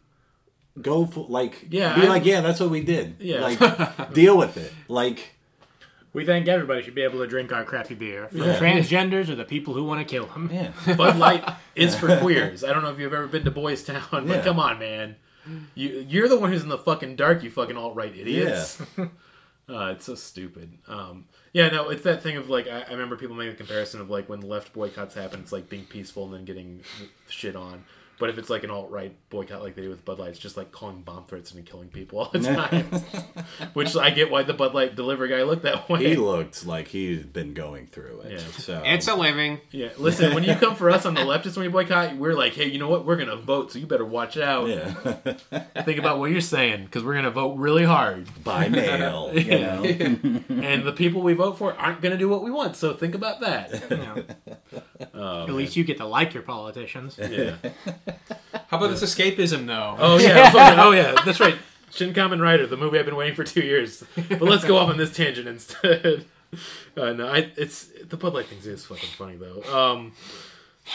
[0.81, 3.17] go for like Yeah, Be I- like, yeah, that's what we did.
[3.19, 3.41] Yeah.
[3.41, 4.73] Like deal with it.
[4.89, 5.33] Like
[6.13, 8.29] We think everybody should be able to drink our crappy beer.
[8.29, 8.59] From Yeah.
[8.61, 10.49] transgenders or the people who want to kill them.
[10.53, 10.71] yeah.
[10.97, 11.43] Bud Light
[11.75, 12.63] is for queers.
[12.63, 14.43] I don't know if you've ever been to Boys Town, but Yeah.
[14.45, 15.17] come on, man.
[15.75, 17.43] You you're the one who's in the fucking dark.
[17.43, 18.81] You fucking alt right idiots.
[19.69, 20.79] uh, it's so stupid.
[20.87, 24.01] Um, yeah, no, it's that thing of like I, I remember people making a comparison
[24.01, 26.83] of like when left boycotts happen, it's like being peaceful and then getting
[27.29, 27.85] shit on.
[28.19, 30.39] But if it's like an alt right boycott like they do with Bud Light, it's
[30.39, 32.87] just like calling bomb threats and killing people all the time.
[33.75, 36.11] Which I get why the Bud Light delivery guy looked that way.
[36.11, 38.33] He looked like he'd been going through it.
[38.33, 38.39] Yeah.
[38.39, 39.61] So It's a living.
[39.71, 42.53] Yeah, listen, when you come for us on the leftist when you boycott, we're like,
[42.55, 43.05] hey, you know what?
[43.05, 44.69] We're going to vote, so you better watch out.
[44.69, 44.93] yeah.
[45.83, 48.29] Think about what you're saying, because we're going to vote really hard.
[48.45, 49.31] By mail.
[49.35, 49.81] You Yeah.
[49.81, 50.41] know?
[50.49, 53.15] And the people we vote for aren't going to do what we want, so think
[53.15, 53.91] about that.
[53.91, 53.97] You
[55.13, 55.45] oh, know.
[55.45, 57.19] At least you get to like your politicians.
[57.19, 57.57] Yeah.
[58.69, 59.97] How about this escapism though?
[59.99, 60.51] Oh, yeah.
[60.53, 61.15] fucking- oh, yeah.
[61.25, 61.57] That's right.
[61.91, 64.03] Shin Kamen Rider, the movie I've been waiting for two years.
[64.29, 66.25] But let's go off on this tangent instead.
[66.97, 69.61] Uh, no, I, it's the Bud Light thing is fucking funny though.
[69.77, 70.13] Um,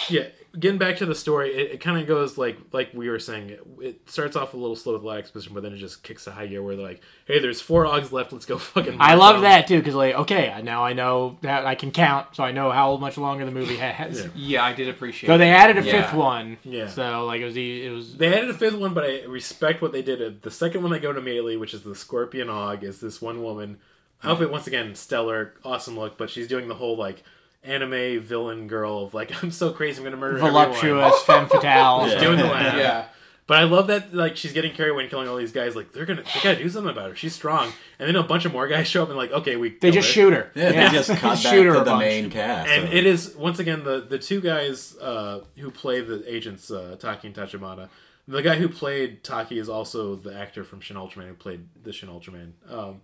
[0.10, 0.28] yeah,
[0.58, 3.50] getting back to the story, it, it kind of goes like like we were saying.
[3.50, 5.78] It, it starts off a little slow with a lot of exposition, but then it
[5.78, 8.32] just kicks a high gear where they're like, "Hey, there's four Ogs left.
[8.32, 11.66] Let's go fucking." I love on." that too because like okay now I know that
[11.66, 14.20] I can count so I know how much longer the movie has.
[14.22, 14.28] Yeah.
[14.36, 15.28] Yeah, I did appreciate.
[15.28, 16.04] So they added a Yeah.
[16.04, 16.58] fifth one.
[16.64, 16.88] Yeah.
[16.88, 19.82] So like it was e- it was They added a fifth one, but I respect
[19.82, 20.22] what they did.
[20.22, 23.22] Uh, The second one they go to immediately, which is the Scorpion Og, is this
[23.22, 23.78] one woman.
[24.24, 27.24] Outfit once again stellar, awesome look, but she's doing the whole like
[27.64, 30.54] anime villain girl of like I'm so crazy I'm gonna murder everyone.
[30.72, 32.08] voluptuous femme fatale.
[32.08, 32.20] Yeah.
[32.20, 32.76] doing the laugh.
[32.76, 33.06] Yeah.
[33.48, 35.76] But I love that like she's getting carried away and killing all these guys.
[35.76, 37.16] Like they're gonna they gotta do something about her.
[37.16, 37.72] She's strong.
[37.98, 40.08] And then a bunch of more guys show up and like okay we They just
[40.10, 40.14] her.
[40.14, 40.52] shoot her.
[40.56, 42.00] Yeah, they just cut back Shoot her to the bunch.
[42.00, 42.70] main cast.
[42.70, 46.70] And so- it is once again the the two guys uh, who play the agents
[46.70, 47.90] uh, Taki and Tachibana.
[48.28, 51.92] The guy who played Taki is also the actor from Shin Ultraman who played the
[51.92, 52.52] Shin Ultraman.
[52.70, 53.02] Um,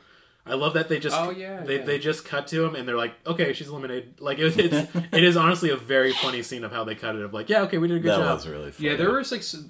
[0.48, 1.86] I love that they just Oh, yeah, they, yeah.
[1.86, 5.24] they just cut to him and they're like okay she's eliminated like it, it's it
[5.24, 7.78] is honestly a very funny scene of how they cut it of like yeah okay
[7.80, 8.90] we did a good that job was really funny.
[8.90, 9.64] Yeah, there was like s-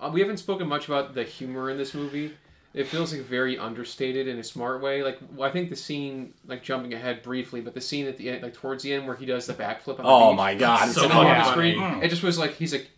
[0.00, 2.34] uh, we haven't spoken much about the humor in this movie.
[2.74, 5.04] It feels like very understated in a smart way.
[5.04, 8.28] Like well, I think the scene, like jumping ahead briefly, but the scene at the
[8.30, 9.98] end, like towards the end, where he does the backflip.
[10.00, 10.88] On the Oh beach, my god!
[10.88, 11.74] It's So and on the funny.
[11.76, 12.90] screen, it just was like he's like,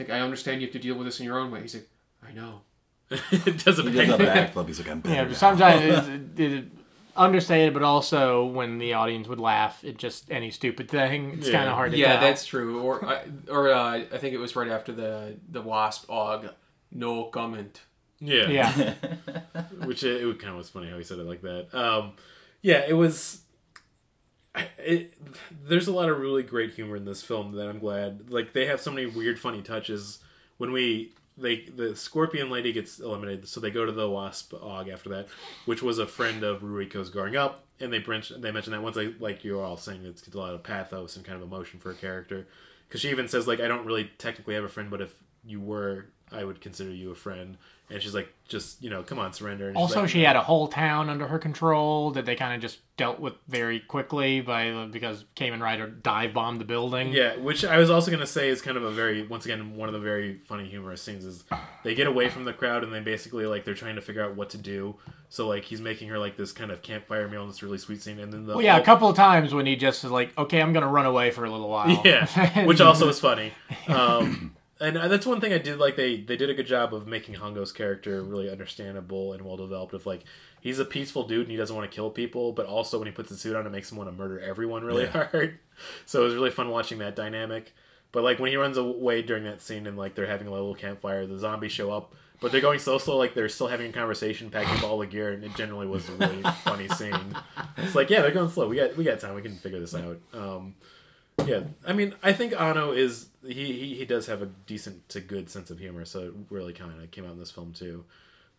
[0.00, 1.60] like I understand you have to deal with this in your own way.
[1.60, 1.88] He's like,
[2.28, 2.62] I know.
[3.32, 4.66] it doesn't He does a back backflip.
[4.68, 5.28] He's like, I'm better Yeah, now.
[5.28, 6.08] but sometimes
[6.38, 6.64] it, it,
[7.16, 11.58] understated, but also when the audience would laugh at just any stupid thing, it's Yeah.
[11.58, 12.20] kind of hard to Yeah, tell.
[12.22, 12.80] that's true.
[12.80, 16.50] Or I or uh, I think it was right after the the wasp og.
[16.92, 17.82] No comment.
[18.20, 18.94] yeah yeah.
[19.84, 21.74] which it, it kind of was funny how he said it like that.
[21.74, 22.12] Um,
[22.62, 23.40] yeah, it was.
[24.78, 25.14] It,
[25.64, 28.30] there's a lot of really great humor in this film that I'm glad.
[28.30, 30.18] Like they have so many weird, funny touches.
[30.58, 34.88] When we they the scorpion lady gets eliminated, so they go to the wasp og
[34.88, 35.28] after that,
[35.64, 38.96] which was a friend of Ruriko's growing up, and they branch, they mentioned that once
[38.96, 41.80] I like you were all saying it's a lot of pathos and kind of emotion
[41.80, 42.46] for a character,
[42.88, 45.14] because she even says like I don't really technically have a friend, but if
[45.44, 47.56] you were, I would consider you a friend.
[47.90, 49.68] And she's like, just you know, come on, surrender.
[49.68, 52.60] And Also, like, she had a whole town under her control that they kind of
[52.60, 57.12] just dealt with very quickly by because Kamen Rider dive bombed the building.
[57.12, 59.88] Yeah, which I was also gonna say is kind of a very once again one
[59.88, 61.44] of the very funny humorous scenes is
[61.84, 64.36] they get away from the crowd and they basically like they're trying to figure out
[64.36, 64.96] what to do.
[65.28, 68.02] So like he's making her like this kind of campfire meal and this really sweet
[68.02, 70.36] scene and then the Well, yeah, a couple of times when he just is like,
[70.36, 72.02] okay, I'm gonna run away for a little while.
[72.04, 73.52] yeah, which also is funny.
[73.88, 75.96] Um, and uh, that's one thing I did like.
[75.96, 79.94] They they did a good job of making Hongo's character really understandable and well developed.
[79.94, 80.24] Of like
[80.60, 83.12] he's a peaceful dude and he doesn't want to kill people, but also when he
[83.12, 85.26] puts the suit on, it makes him want to murder everyone really Yeah.
[85.32, 85.58] hard.
[86.06, 87.72] So it was really fun watching that dynamic.
[88.12, 90.74] But like when he runs away during that scene and like they're having a little
[90.74, 92.14] campfire, the zombies show up.
[92.40, 95.06] But they're going so slow, like they're still having a conversation, packing up all the
[95.06, 97.36] gear, and it generally was a really funny scene.
[97.76, 98.66] It's like, yeah, they're going slow.
[98.66, 99.34] We got we got time.
[99.34, 100.18] We can figure this out.
[100.32, 100.74] Um,
[101.46, 105.20] yeah, I mean, I think Anno is he, he he does have a decent to
[105.20, 108.04] good sense of humor, so it really kind of came out in this film too.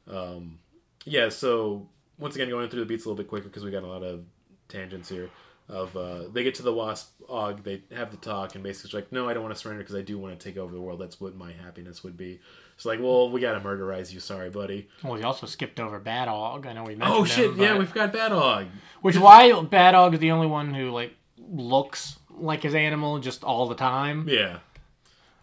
[0.10, 0.60] Um,
[1.06, 3.84] yeah, so once again, going through the beats a little bit quicker because we got
[3.84, 4.24] a lot of
[4.68, 5.30] tangents here.
[5.70, 8.94] Of uh, they get to the wasp og, they have the talk, and basically it's
[8.94, 10.82] like, no, I don't want to surrender because I do want to take over the
[10.82, 11.00] world.
[11.00, 12.42] That's what my happiness would be.
[12.76, 14.20] It's like, well, we gotta murderize you.
[14.20, 14.90] Sorry, buddy.
[15.02, 16.66] Well, he also skipped over Bat Og.
[16.66, 17.52] I know we mentioned Oh shit!
[17.52, 18.66] him, yeah, we've got Bat Og.
[19.02, 23.44] Which why Bat Og is the only one who like looks like his animal just
[23.44, 24.28] all the time.
[24.28, 24.60] Yeah.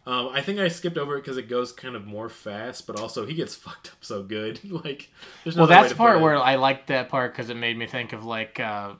[0.07, 2.99] Um, I think I skipped over it because it goes kind of more fast, but
[2.99, 4.59] also he gets fucked up so good.
[4.85, 5.11] like,
[5.45, 8.13] there's no Well, that's part where I liked that part because it made me think
[8.15, 8.95] of like uh,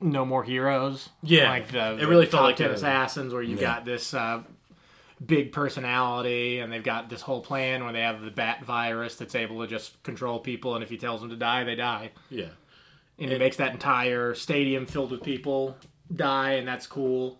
[0.00, 1.10] No More Heroes.
[1.22, 3.60] Yeah, like the, it really the felt like ten assassins where you Yeah.
[3.62, 4.42] got this uh,
[5.24, 9.34] big personality and they've got this whole plan where they have the bat virus that's
[9.36, 12.10] able to just control people, and if he tells them to die, they die.
[12.30, 12.46] yeah,
[13.18, 15.76] And it makes that entire stadium filled with people
[16.14, 17.38] die, and that's cool.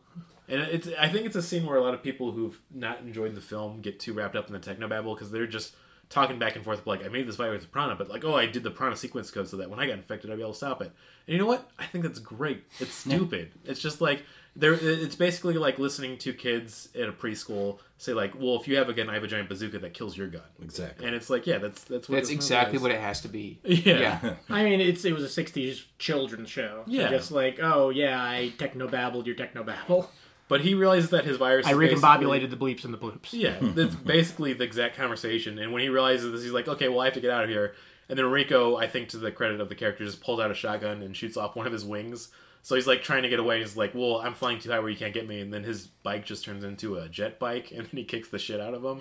[0.48, 0.88] and it's.
[0.98, 3.80] I think it's a scene where a lot of people who've not enjoyed the film
[3.80, 5.74] get too wrapped up in the techno technobabble because they're just
[6.10, 8.46] talking back and forth like I made this virus with prana, but like oh I
[8.46, 10.56] did the prana sequence code so that when I got infected I'd be able to
[10.56, 10.92] stop it.
[11.26, 11.70] And you know what?
[11.78, 12.64] I think that's great.
[12.80, 13.52] It's stupid.
[13.64, 14.24] it's just like
[14.56, 14.72] there.
[14.74, 18.88] It's basically like listening to kids at a preschool say like, well if you have
[18.88, 20.42] a gun, I have a giant bazooka that kills your gun.
[20.62, 21.06] Exactly.
[21.06, 22.82] And it's like yeah, that's that's what That's exactly is.
[22.82, 23.58] what it has to be.
[23.64, 24.34] Yeah.
[24.48, 26.82] I mean, it's it was a '60s children's show.
[26.86, 27.10] So Yeah.
[27.10, 30.08] just like, oh yeah, I technobabbled your technobabble.
[30.48, 31.64] But he realizes that his virus.
[31.64, 33.28] I recombobulated the bleeps and the bloops.
[33.32, 35.60] Yeah, that's basically the exact conversation.
[35.60, 37.50] And when he realizes this, he's like, "Okay, well, I have to get out of
[37.50, 37.74] here."
[38.08, 40.54] And then Ruriko, I think to the credit of the character, just pulls out a
[40.54, 42.30] shotgun and shoots off one of his wings.
[42.62, 43.60] So he's like trying to get away.
[43.60, 45.86] He's like, "Well, I'm flying too high where you can't get me." And then his
[45.86, 48.84] bike just turns into a jet bike, and then he kicks the shit out of
[48.84, 49.00] him.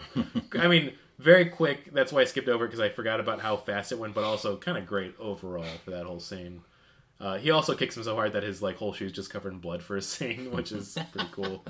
[0.60, 1.94] I mean, very quick.
[1.94, 4.58] That's why I skipped over because I forgot about how fast it went, but also
[4.58, 6.62] kind of great overall for that whole scene.
[7.22, 9.60] Uh, he also kicks him so hard that his like whole shoe's just covered in
[9.60, 11.66] blood for a scene, which is pretty cool.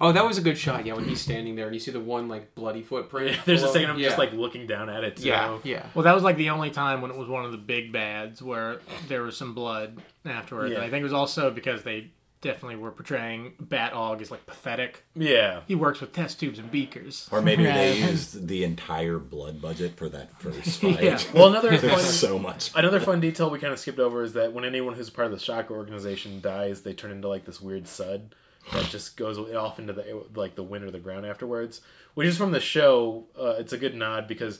[0.00, 0.86] Oh, that was a good shot.
[0.86, 3.38] Yeah, when he's standing there and you see the one like bloody footprint.
[3.44, 3.96] There's a below second him.
[3.96, 4.08] I'm yeah.
[4.08, 5.16] just like looking down at it.
[5.16, 5.28] Too.
[5.28, 5.86] yeah, yeah.
[5.94, 8.40] Well, that was like the only time when it was one of the big bads
[8.42, 10.70] where there was some blood afterwards.
[10.70, 10.76] Yeah.
[10.76, 12.10] And I think it was also because they
[12.40, 15.04] definitely were portraying Bat Og as like pathetic.
[15.14, 15.60] yeah.
[15.66, 17.28] He works with test tubes and beakers.
[17.32, 21.02] Or maybe they used the entire blood budget for that first fight.
[21.02, 21.18] Yeah.
[21.34, 22.70] Well, another fun, so much.
[22.74, 25.32] another fun detail we kind of skipped over is that when anyone who's part of
[25.32, 28.34] the shock organization dies, they turn into like this weird sud
[28.72, 31.80] that just goes off into the like the wind or the ground afterwards.
[32.14, 33.26] Which is from the show.
[33.38, 34.58] Uh, it's a good nod because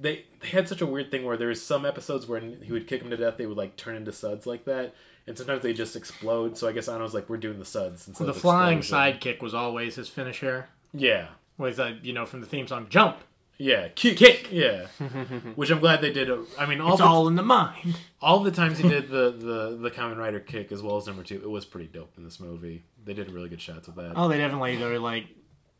[0.00, 2.86] they they had such a weird thing where there was some episodes where he would
[2.88, 4.94] kick him to death, they would like turn into suds like that,
[5.26, 6.56] and sometimes they just explode.
[6.58, 8.06] So I guess Anno's like, we're doing the suds.
[8.08, 9.18] instead the flying explosion.
[9.20, 10.68] sidekick was always his finisher.
[10.92, 11.28] Yeah.
[11.58, 13.16] Was that you know from the theme song "Jump"?
[13.56, 14.48] Yeah, kick, kick.
[14.50, 14.86] Yeah,
[15.54, 16.28] which I'm glad they did.
[16.28, 17.96] Uh, I mean, all It's the, all in the mind.
[18.20, 21.22] all the times he did the the the Kamen Rider kick as well as number
[21.22, 22.82] two, it was pretty dope in this movie.
[23.04, 24.14] They did really good shots of that.
[24.16, 25.26] Oh, they definitely they were like,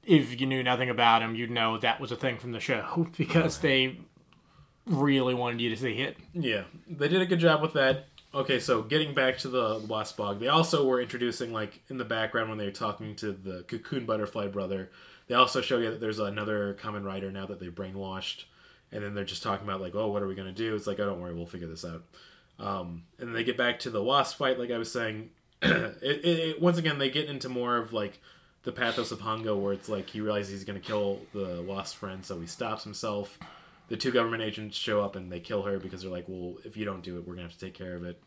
[0.04, 3.08] if you knew nothing about him, you'd know that was a thing from the show
[3.18, 3.98] because they
[4.86, 6.16] really wanted you to see it.
[6.32, 8.06] Yeah, they did a good job with that.
[8.34, 12.04] Okay, so getting back to the Wasp Og, they also were introducing like in the
[12.04, 14.90] background when they were talking to the Cocoon Butterfly brother.
[15.28, 18.44] They also show you that there's another Kamen Rider now that they've brainwashed,
[18.90, 20.74] and then they're just talking about like, oh, what are we gonna do?
[20.74, 22.02] It's like, oh, don't worry, we'll figure this out.
[22.58, 25.30] Um, and then they get back to the Wasp fight, like I was saying.
[25.62, 28.20] it, it, it, once again, they get into more of like
[28.64, 32.24] the pathos of Hongo, where it's like he realizes he's gonna kill the Wasp friend,
[32.24, 33.38] so he stops himself
[33.88, 36.76] the two government agents show up and they kill her because they're like, well, if
[36.76, 38.22] you don't do it, we're gonna have to take care of it.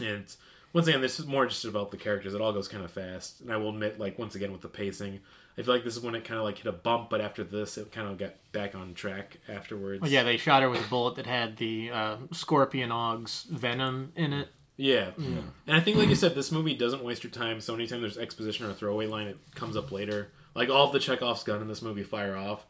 [0.00, 0.24] And
[0.72, 2.34] once again, this is more just about the characters.
[2.34, 4.68] It all goes kind of fast, and I will admit, like once again with the
[4.68, 5.20] pacing,
[5.58, 7.44] I feel like this is when it kind of like hit a bump, but after
[7.44, 10.00] this, it kind of got back on track afterwards.
[10.00, 14.12] Well, yeah, they shot her with a bullet that had the uh, Scorpion Og's venom
[14.16, 14.48] in it.
[14.78, 15.10] Yeah.
[15.18, 17.60] And I think, like you said, this movie doesn't waste your time.
[17.60, 20.32] So anytime there's exposition or a throwaway line, it comes up later.
[20.54, 22.64] Like all of the Chekhov's gun in this movie fire off.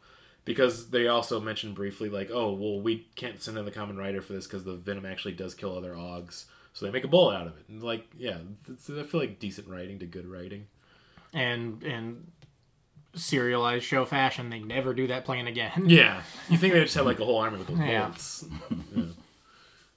[0.45, 4.21] Because they also mentioned briefly, like, oh, well, we can't send in the Kamen Rider
[4.21, 6.47] for this because the venom actually does kill other Ogs.
[6.73, 7.63] So they make a bullet out of it.
[7.69, 8.39] And, like, yeah,
[8.69, 10.67] it's, I feel like decent writing to good writing.
[11.33, 12.27] And and
[13.15, 15.71] serialized show fashion, they never do that plan again.
[15.87, 16.23] Yeah.
[16.49, 18.05] You think they just have, like, a whole army with those Yeah.
[18.05, 18.45] bullets.
[18.95, 19.03] Yeah.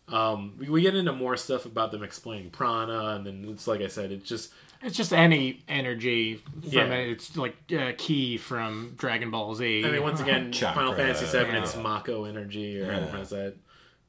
[0.09, 3.81] Um, we, we get into more stuff about them explaining prana, and then it's like
[3.81, 4.53] I said, it's just
[4.83, 6.85] It's just any energy from Yeah.
[6.95, 7.09] it.
[7.11, 9.85] It's like uh, Ki from Dragon Ball Z.
[9.85, 10.83] I mean, once again, Chakra.
[10.83, 11.63] Final Fantasy VII, Yeah.
[11.63, 13.11] it's Mako energy, or how to Yeah.
[13.11, 13.55] pronounce that.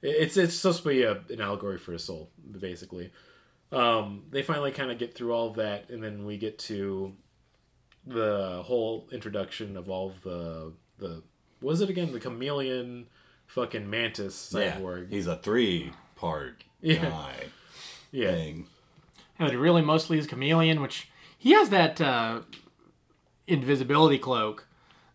[0.02, 3.12] It's it's supposed to be a, an allegory for a soul, basically.
[3.72, 7.16] Um, they finally kind of get through all of that, and then we get to
[8.06, 11.24] the whole introduction of all of the the
[11.62, 12.12] was it again?
[12.12, 13.08] The chameleon,
[13.48, 17.10] fucking mantis Yeah, he's a three part Yeah.
[17.10, 17.34] guy
[18.12, 18.68] Yeah, thing.
[19.40, 22.42] But it really mostly is Chameleon, which he has that uh,
[23.48, 24.68] invisibility cloak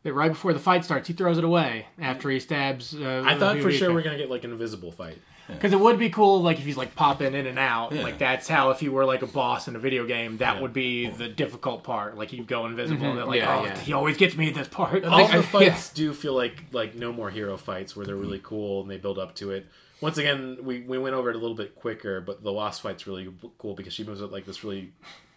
[0.03, 2.95] that right before the fight starts, he throws it away after he stabs.
[2.95, 5.19] Uh, I thought for sure we're gonna get like an invisible fight.
[5.49, 8.05] Because it would be cool, like if he's like popping in and out, Yeah.
[8.05, 10.73] like that's how if he were like a boss in a video game, that would
[10.73, 12.17] be the difficult part.
[12.17, 13.15] Like he'd go invisible.
[13.15, 13.79] They're like, Yeah, oh, yeah.
[13.79, 15.05] he always gets me at this part.
[15.05, 18.41] All the I- fights do feel like like no more hero fights where they're really
[18.43, 19.67] cool and they build up to it.
[20.03, 23.07] Once again, we, we went over it a little bit quicker, but the Wasp fight's
[23.07, 24.93] really cool because she moves at like this really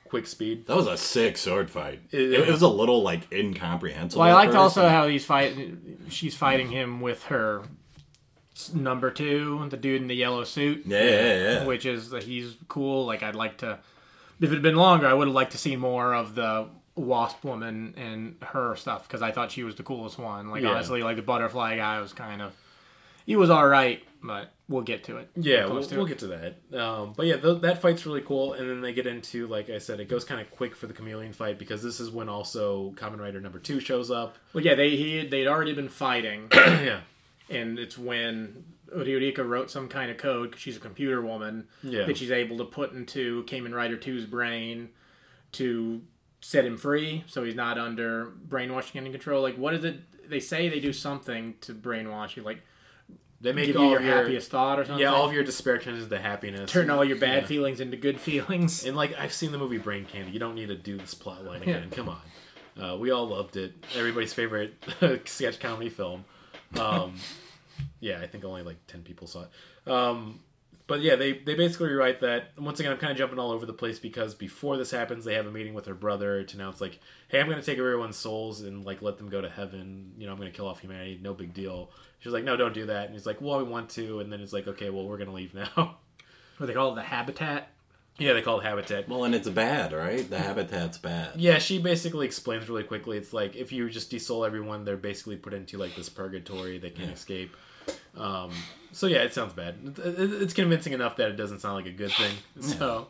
[0.09, 0.65] quick speed.
[0.67, 2.01] That was a sick sword fight.
[2.11, 4.21] It- It, it was a little like incomprehensible.
[4.23, 4.59] Well, I liked first.
[4.59, 5.97] also how he's fighting.
[6.09, 7.63] She's fighting him with her
[8.73, 10.83] number two, the dude in the yellow suit.
[10.85, 11.65] Yeah, yeah, yeah.
[11.65, 13.05] Which is that he's cool.
[13.05, 13.79] Like I'd like to.
[14.41, 17.43] If it had been longer, I would have liked to see more of the wasp
[17.43, 20.49] woman and her stuff because I thought she was the coolest one.
[20.49, 20.69] Like Yeah.
[20.69, 22.53] honestly, like the butterfly guy was kind of.
[23.25, 25.29] He was all right, but we'll get to it.
[25.35, 26.09] Yeah, we'll, to we'll it.
[26.09, 26.79] get to that.
[26.79, 29.77] Um, but yeah, th- that fight's really cool, and then they get into like I
[29.77, 32.91] said, it goes kind of quick for the chameleon fight because this is when also
[32.97, 34.37] Kamen Rider number two shows up.
[34.53, 36.47] Well, yeah, they he they'd already been fighting.
[36.53, 37.01] yeah,
[37.49, 42.05] and it's when Ruriko wrote some kind of code because she's a computer woman Yeah.
[42.05, 44.89] that she's able to put into Kamen Rider 2's brain
[45.53, 46.01] to
[46.41, 49.41] set him free, so he's not under brainwashing and control.
[49.41, 50.29] Like, what is it?
[50.29, 52.61] They say they do something to brainwash you, like
[53.45, 55.01] they make give all you your your happiest thought or something.
[55.01, 56.69] yeah all of your despair turns into happiness.
[56.71, 57.47] turn all your bad Yeah.
[57.47, 58.85] feelings into good feelings.
[58.85, 60.31] And like I've seen the movie Brain Candy.
[60.31, 61.89] You don't need to do this plot line again.
[61.91, 62.21] Come on.
[62.81, 63.73] Uh, we all loved it.
[63.95, 64.73] Everybody's favorite
[65.25, 66.25] sketch comedy film.
[66.77, 67.15] Um,
[67.99, 69.89] yeah, I think only like ten people saw it.
[69.91, 70.39] Um,
[70.87, 72.49] but yeah, they they basically write that.
[72.59, 75.33] Once again, I'm kind of jumping all over the place because before this happens, they
[75.35, 78.17] have a meeting with her brother to announce like, "Hey, I'm going to take everyone's
[78.17, 80.11] souls and like let them go to heaven.
[80.17, 81.19] You know, I'm going to kill off humanity.
[81.21, 81.91] No big deal."
[82.25, 84.41] She's like, "No, don't do that." And he's like, "Well, we want to." And then
[84.41, 85.97] it's like, "Okay, well, we're going to leave now."
[86.57, 87.67] What they call it the habitat.
[88.17, 89.07] yeah, they call it habitat.
[89.07, 90.27] Well, and it's bad, right?
[90.27, 91.33] The habitat's bad.
[91.35, 93.17] Yeah, she basically explains really quickly.
[93.17, 96.79] It's like if you just desoul everyone, they're basically put into like this purgatory.
[96.79, 97.55] They can't escape.
[98.17, 98.51] Um,
[98.93, 99.75] so yeah, it sounds bad.
[99.83, 102.33] It- it- It's convincing enough that it doesn't sound like a good thing.
[102.61, 103.09] So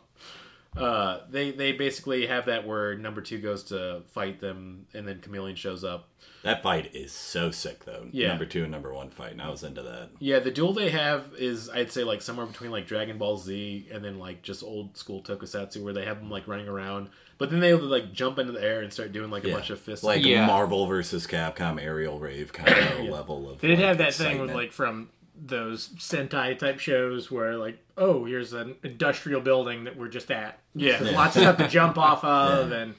[0.76, 5.20] uh, they they basically have that where number two goes to fight them, and then
[5.20, 6.08] Chameleon shows up.
[6.42, 8.06] That fight is so sick, though.
[8.12, 8.28] Yeah.
[8.28, 10.10] Number two and number one fight, and I was into that.
[10.20, 13.88] Yeah, the duel they have is I'd say like somewhere between like Dragon Ball Z
[13.92, 17.08] and then like just old school Tokusatsu where they have them like running around,
[17.38, 19.54] but then they like jump into the air and start doing like a Yeah.
[19.54, 20.04] bunch of fists.
[20.04, 20.46] Like Yeah.
[20.46, 23.60] Marvel versus Capcom aerial rave kind of level of.
[23.60, 25.08] They did like, have that thing with like from
[25.38, 30.58] those Sentai type shows where like, oh, here's an industrial building that we're just at.
[30.74, 30.98] Yeah.
[30.98, 32.94] There's lots of stuff to jump off of and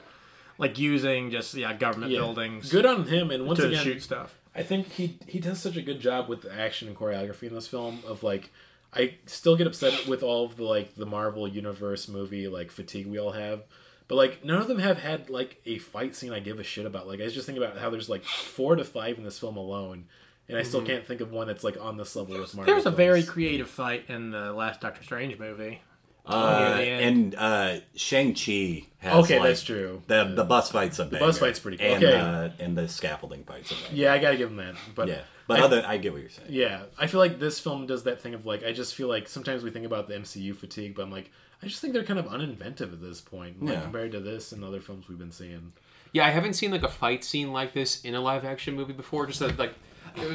[0.58, 2.18] like using just yeah government Yeah.
[2.18, 4.36] buildings Good on him, and once to again, shoot stuff.
[4.54, 7.54] I think he he does such a good job with the action and choreography in
[7.54, 8.00] this film.
[8.06, 8.50] Of like,
[8.92, 13.06] I still get upset with all of the like the Marvel universe movie like fatigue
[13.06, 13.62] we all have,
[14.08, 16.86] but like none of them have had like a fight scene I give a shit
[16.86, 17.06] about.
[17.06, 19.56] Like I was just thinking about how there's like four to five in this film
[19.56, 20.06] alone,
[20.48, 22.64] and I still can't think of one that's like on this level with Marvel.
[22.66, 23.30] There was a very films.
[23.30, 25.80] creative fight in the last Doctor Strange movie.
[26.26, 27.04] Uh, near the end.
[27.04, 30.02] and uh, Shang Chi has Okay, like, that's true.
[30.08, 31.24] The the bus fight's a banger.
[31.24, 31.86] bus fight's pretty cool.
[31.86, 32.16] And, Okay.
[32.18, 33.88] uh, and the scaffolding fight's a banger.
[33.94, 34.74] yeah, I gotta give him that.
[34.94, 36.48] But Yeah, but I- other I get what you're saying.
[36.50, 39.26] Yeah, I feel like this film does that thing of like I just feel like
[39.26, 41.30] sometimes we think about the MCU fatigue, but I'm like
[41.62, 43.80] I just think they're kind of uninventive at this point, like Yeah.
[43.80, 45.72] compared to this and other films we've been seeing.
[46.12, 48.92] Yeah, I haven't seen like a fight scene like this in a live action movie
[48.92, 49.24] before.
[49.26, 49.72] Just that, like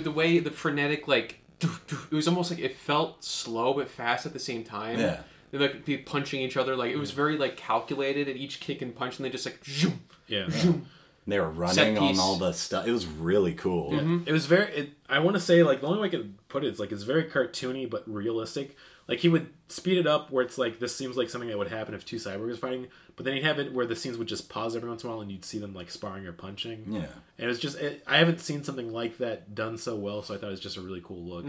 [0.01, 4.33] the way the frenetic like it was almost like it felt slow but fast at
[4.33, 4.99] the same time.
[4.99, 5.21] Yeah.
[5.51, 8.81] They like be punching each other like it was very like calculated at each kick
[8.81, 10.01] and punch, and they just like zoom.
[10.27, 10.87] Yeah, Zoom.
[11.25, 12.85] They were running on all the stuff.
[12.85, 13.91] It was really cool.
[13.91, 14.23] Mm-hmm.
[14.25, 14.73] it was very.
[14.73, 16.91] It, I want to say like the only way I could put it is like
[16.91, 18.75] it's very cartoony but realistic.
[19.07, 21.67] Like he would speed it up where it's like this seems like something that would
[21.67, 24.27] happen if two cyborgs were fighting, but then he'd have it where the scenes would
[24.27, 26.85] just pause every once in a while and you'd see them like sparring or punching.
[26.87, 27.07] Yeah.
[27.37, 30.37] and it's just it, I haven't seen something like that done so well, so I
[30.37, 31.45] thought it was just a really cool look.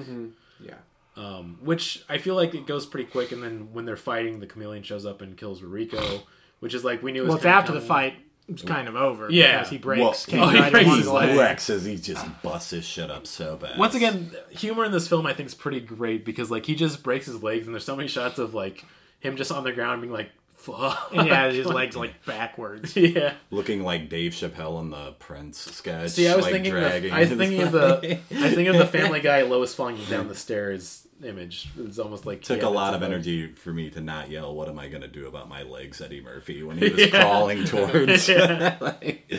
[0.61, 0.75] Yeah.
[1.17, 4.47] Um, which I feel like it goes pretty quick, and then when they're fighting, the
[4.49, 6.23] chameleon shows up and kills Ruriko,
[6.59, 7.21] which is like we knew.
[7.21, 8.15] it was Well, it's kinda after the fight.
[8.49, 9.31] It's kind of over.
[9.31, 9.59] Yeah.
[9.59, 10.01] because he breaks.
[10.01, 11.31] Well, King oh, he breaks his the leg.
[11.31, 11.37] way.
[11.37, 13.79] Lex says he just busts his shit up so bad.
[13.79, 17.03] Once again, humor in this film I think is pretty great because like he just
[17.03, 18.85] breaks his legs, and there's so many shots of like
[19.21, 22.95] him just on the ground being like, "Fuck." And yeah, his legs like backwards.
[22.97, 23.33] yeah.
[23.51, 26.11] looking like Dave Chappelle in the Prince sketch.
[26.11, 28.77] See, I was like, thinking, the, dragging I was thinking of the, I think of
[28.77, 31.69] the Family Guy Lois falling down the stairs image.
[31.79, 34.69] It's almost like Took a lot of about- energy for me to not yell, "What
[34.69, 38.29] am I gonna do about my legs?" Eddie Murphy when he was crawling towards.
[38.29, 38.77] Yeah.
[38.81, 39.31] like,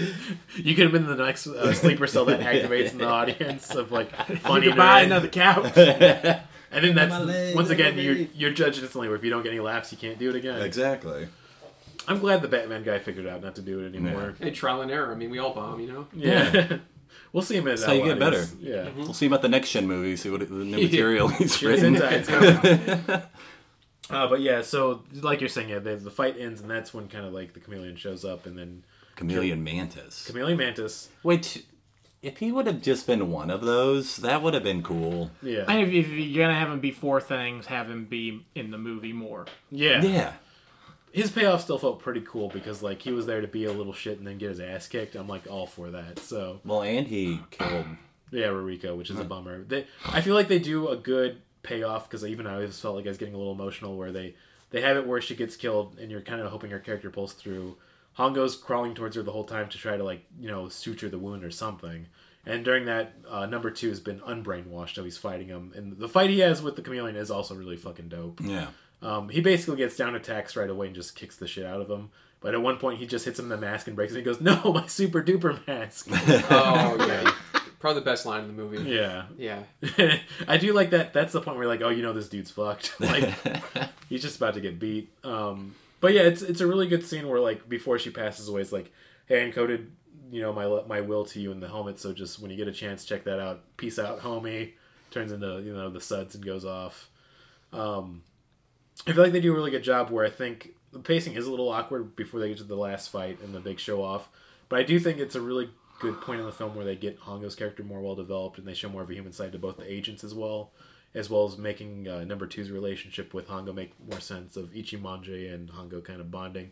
[0.58, 3.92] You could have been the next uh, sleeper cell that activates in the audience of
[3.92, 4.68] like funny.
[4.68, 5.76] You buy another couch.
[5.78, 9.08] And then that's leg, once again you're you're judged instantly.
[9.08, 10.62] Where if you don't get any laughs, you can't do it again.
[10.62, 11.28] exactly.
[12.08, 14.36] I'm glad the Batman guy figured out not to do it anymore.
[14.40, 15.12] Hey, trial and error.
[15.12, 16.08] I mean, we all bomb, you know.
[16.14, 16.78] Yeah,
[17.36, 18.52] we'll see him as how you get Outliers.
[18.56, 18.66] better.
[18.68, 20.16] Yeah, We'll see about the next Shin movie.
[20.16, 21.96] See what the new material he's written.
[21.98, 22.28] it's
[23.08, 23.22] coming.
[24.10, 27.08] Uh, but yeah, so like you're saying, yeah, the, the fight ends, and that's when
[27.08, 28.84] kind of like the chameleon shows up, and then
[29.16, 30.26] Chameleon Mantis.
[30.28, 31.10] chameleon mantis.
[31.24, 31.64] Which,
[32.22, 35.32] if he would have just been one of those, that would have been cool.
[35.42, 38.70] Yeah, And if, if you're gonna have him be four things, have him be in
[38.72, 39.46] the movie more.
[39.72, 40.34] yeah, Yeah.
[41.16, 43.94] His payoff still felt pretty cool because like he was there to be a little
[43.94, 45.16] shit and then get his ass kicked.
[45.16, 46.20] I'm like all for that.
[46.20, 47.86] So Well, and he killed.
[48.32, 49.64] Yeah, Ruriko, which is a bummer.
[49.64, 53.06] They, I feel like they do a good payoff because even I always felt like
[53.06, 54.36] I was getting a little emotional where they
[54.72, 57.32] they have it where she gets killed and you're kind of hoping her character pulls
[57.32, 57.78] through.
[58.18, 61.18] Hongo's crawling towards her the whole time to try to like you know suture the
[61.18, 62.08] wound or something.
[62.46, 65.72] And during that, uh, number two has been unbrainwashed, so he's fighting him.
[65.76, 68.42] And the fight he has with the chameleon is also really fucking dope.
[68.44, 68.68] Yeah.
[69.06, 71.90] Um, he basically gets down attacks right away and just kicks the shit out of
[71.90, 72.10] him.
[72.42, 74.18] But at one point, he just hits him in the mask and breaks it.
[74.18, 76.08] And he goes, "No, my super duper mask."
[76.50, 77.32] Oh yeah.
[77.80, 78.90] Probably the best line in the movie.
[78.90, 79.62] yeah, Yeah.
[80.48, 81.14] I do like that.
[81.14, 83.00] That's the point where you're like, oh, you know, this dude's fucked.
[83.00, 83.32] Like,
[84.10, 85.12] he's just about to get beat.
[85.24, 88.62] Um, but yeah, it's it's a really good scene where like before she passes away,
[88.62, 88.92] it's like,
[89.28, 89.88] hey, I encoded,
[90.32, 92.00] you know, my my will to you in the helmet.
[92.00, 93.62] So just when you get a chance, check that out.
[93.78, 94.74] Peace out, homie.
[95.12, 97.10] Turns into you know the suds and goes off.
[97.72, 98.24] Um,
[99.08, 101.46] I feel like they do a really good job where I think the pacing is
[101.46, 104.30] a little awkward before they get to the last fight and the big show off.
[104.70, 105.70] But I do think it's a really
[106.00, 108.74] good point in the film where they get Hongo's character more well developed and they
[108.74, 110.72] show more of a human side to both the agents as well.
[111.16, 115.54] as well as making uh, number two's relationship with Hongo make more sense of Ichimonji
[115.54, 116.72] and Hongo kind of bonding.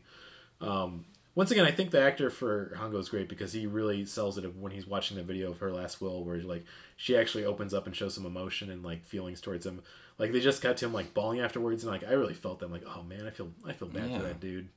[0.60, 1.06] Um,
[1.36, 4.56] once again, I think the actor for Hongo is great because he really sells it
[4.56, 6.66] when he's watching the video of her last will, where like
[6.98, 9.82] she actually opens up and shows some emotion and like feelings towards him.
[10.18, 12.72] Like they just got to him like bawling afterwards, and like I really felt them.
[12.72, 14.18] Like, oh man, I feel I feel bad Yeah.
[14.20, 14.70] for that dude.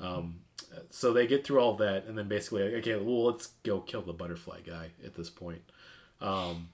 [0.00, 0.40] Um,
[0.90, 4.02] so they get through all that, and then basically, like, okay, well, let's go kill
[4.02, 5.62] the butterfly guy at this point.
[6.20, 6.68] Um,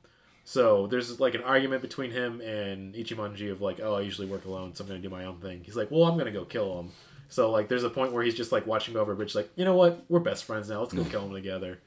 [0.44, 4.46] so there's like an argument between him and Ichimonji of like, oh, I usually work
[4.46, 5.60] alone, so I'm gonna do my own thing.
[5.64, 6.90] He's like, well, I'm gonna go kill him.
[7.28, 9.64] So like, there's a point where he's just like watching over a bridge, like, you
[9.64, 10.80] know what, we're best friends now.
[10.80, 11.78] Let's go kill him together.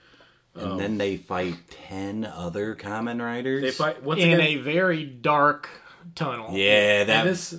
[0.55, 1.55] And then they fight
[1.87, 3.63] ten other Kamen Riders.
[3.63, 4.41] They fight once in again.
[4.41, 5.67] a very dark
[6.15, 6.55] tunnel.
[6.55, 7.55] Yeah, that and this,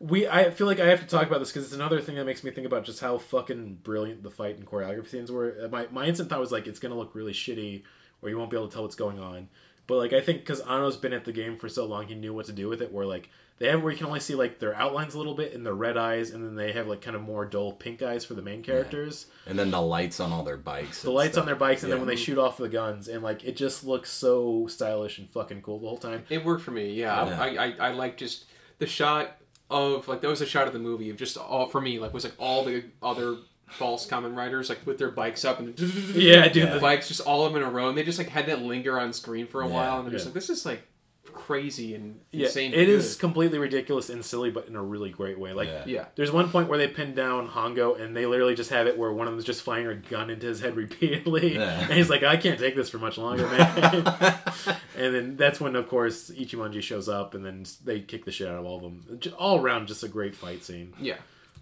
[0.00, 2.24] we I feel like I have to talk about this because it's another thing that
[2.24, 5.68] makes me think about just how fucking brilliant the fight and choreography scenes were.
[5.70, 7.82] My my instant thought was like, it's gonna look really shitty,
[8.20, 9.48] or you won't be able to tell what's going on.
[9.86, 12.32] But like I think because Anno's been at the game for so long, he knew
[12.32, 12.92] what to do with it.
[12.92, 13.28] Where like
[13.58, 15.74] they have where you can only see like their outlines a little bit and their
[15.74, 18.42] red eyes, and then they have like kind of more dull pink eyes for the
[18.42, 19.26] main characters.
[19.46, 21.02] and then the lights on all their bikes.
[21.02, 23.44] The lights on their bikes, and then when they shoot off the guns, and like
[23.44, 26.24] it just looks so stylish and fucking cool the whole time.
[26.30, 26.92] It worked for me.
[26.94, 27.40] Yeah, Yeah.
[27.40, 28.46] I, I I like just
[28.78, 29.36] the shot
[29.70, 32.12] of like that was a shot of the movie of just all for me like
[32.12, 33.36] was like all the other
[33.72, 35.78] false Kamen Riders like with their bikes up and
[36.14, 38.18] Yeah, dude, the the- bikes just all of them in a row and they just
[38.18, 40.50] like had that linger on screen for a Yeah, while and they're just like this
[40.50, 40.82] is like
[41.24, 42.74] crazy and Yeah, insane.
[42.74, 45.52] it is completely ridiculous and silly, but in a really great way.
[45.54, 45.82] Like, Yeah.
[45.86, 46.04] Yeah.
[46.14, 49.10] there's one point where they pin down Hongo, and they literally just have it where
[49.12, 51.80] one of them's just firing a gun into his head repeatedly, Yeah.
[51.84, 54.38] and he's like, "I can't take this for much longer, man."
[54.96, 58.48] and then that's when, of course, Ichimonji shows up, and then they kick the shit
[58.48, 59.20] out of all of them.
[59.38, 60.92] All around, just a great fight scene.
[61.00, 61.16] Yeah.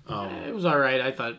[0.09, 1.01] Um, it was all right.
[1.01, 1.39] I thought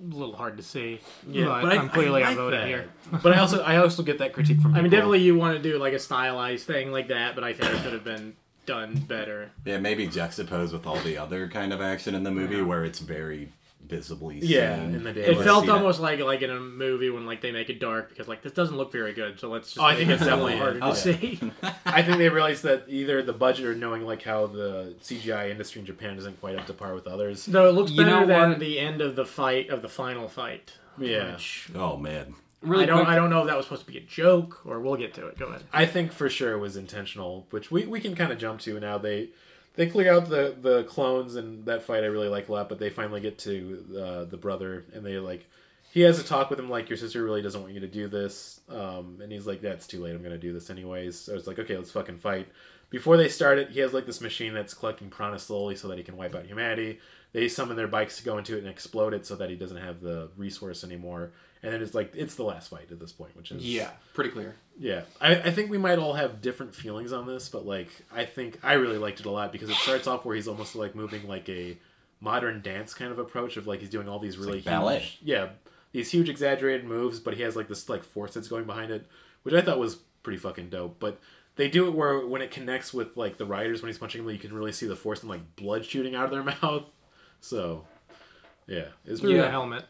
[0.00, 1.00] a little hard to see.
[1.26, 2.66] Yeah, but, I'm clearly like outvoted that.
[2.68, 2.88] here.
[3.22, 4.72] but I also, I also get that critique from.
[4.72, 4.98] I mean, people.
[4.98, 7.82] definitely you want to do like a stylized thing like that, but I think it
[7.82, 8.36] could have been
[8.66, 9.50] done better.
[9.64, 12.98] Yeah, maybe juxtaposed with all the other kind of action in the movie where it's
[12.98, 13.50] very
[13.88, 14.94] visibly Yeah, seen.
[14.96, 15.22] in the day.
[15.26, 15.76] It felt see that.
[15.76, 18.52] almost like like in a movie when like they make it dark because like this
[18.52, 19.38] doesn't look very good.
[19.40, 21.40] So let's just Oh, I think it's definitely- harder to oh, see.
[21.86, 25.80] I think they realized that either the budget or knowing like how the CGI industry
[25.80, 27.46] in Japan isn't quite up to par with others.
[27.46, 28.58] Though it looks You better know than what?
[28.60, 30.72] the end of the fight of the final fight.
[30.98, 31.32] Yeah.
[31.32, 32.34] Which Oh man.
[32.60, 34.66] Really I don't quick, I don't know if that was supposed to be a joke
[34.66, 35.38] or we'll get to it.
[35.38, 35.62] Go ahead.
[35.72, 38.80] I think for sure it was intentional, which we, we can kind of jump to
[38.80, 38.98] now.
[38.98, 39.28] They
[39.78, 42.80] they clear out the, the clones and that fight I really like a lot, but
[42.80, 45.46] they finally get to uh, the brother and they like
[45.92, 48.08] he has a talk with him like your sister really doesn't want you to do
[48.08, 50.16] this, um, and he's like that's too late.
[50.16, 51.18] I'm gonna do this anyways.
[51.18, 52.48] So it's like okay, let's fucking fight.
[52.90, 55.96] Before they start it, he has like this machine that's collecting prana slowly so that
[55.96, 56.98] he can wipe out humanity.
[57.32, 59.76] They summon their bikes to go into it and explode it so that he doesn't
[59.76, 61.30] have the resource anymore.
[61.62, 64.30] And then it's like it's the last fight at this point, which is Yeah, pretty
[64.30, 64.54] clear.
[64.78, 68.24] yeah, I, I think we might all have different feelings on this, but like I
[68.26, 70.94] think I really liked it a lot because it starts off where he's almost like
[70.94, 71.76] moving like a
[72.20, 74.98] modern dance kind of approach of like he's doing all these really like ballet.
[75.00, 75.48] huge, yeah,
[75.92, 79.06] these huge exaggerated moves, but he has like this like force that's going behind it,
[79.42, 80.96] which I thought was pretty fucking dope.
[81.00, 81.18] But
[81.56, 84.32] they do it where when it connects with like the riders when he's punching them,
[84.32, 86.84] you can really see the force and like blood shooting out of their mouth.
[87.40, 87.84] So
[88.68, 89.42] yeah, it's Through Yeah.
[89.42, 89.84] the helmet.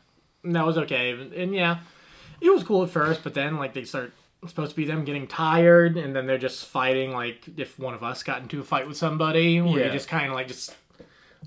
[0.44, 1.10] That was okay.
[1.10, 1.78] And, yeah,
[2.40, 4.12] it was cool at first, but then like they start
[4.42, 7.92] it's supposed to be them getting tired and then they're just fighting like if one
[7.92, 9.84] of us got into a fight with somebody where Yeah.
[9.86, 10.76] you're just kind of like just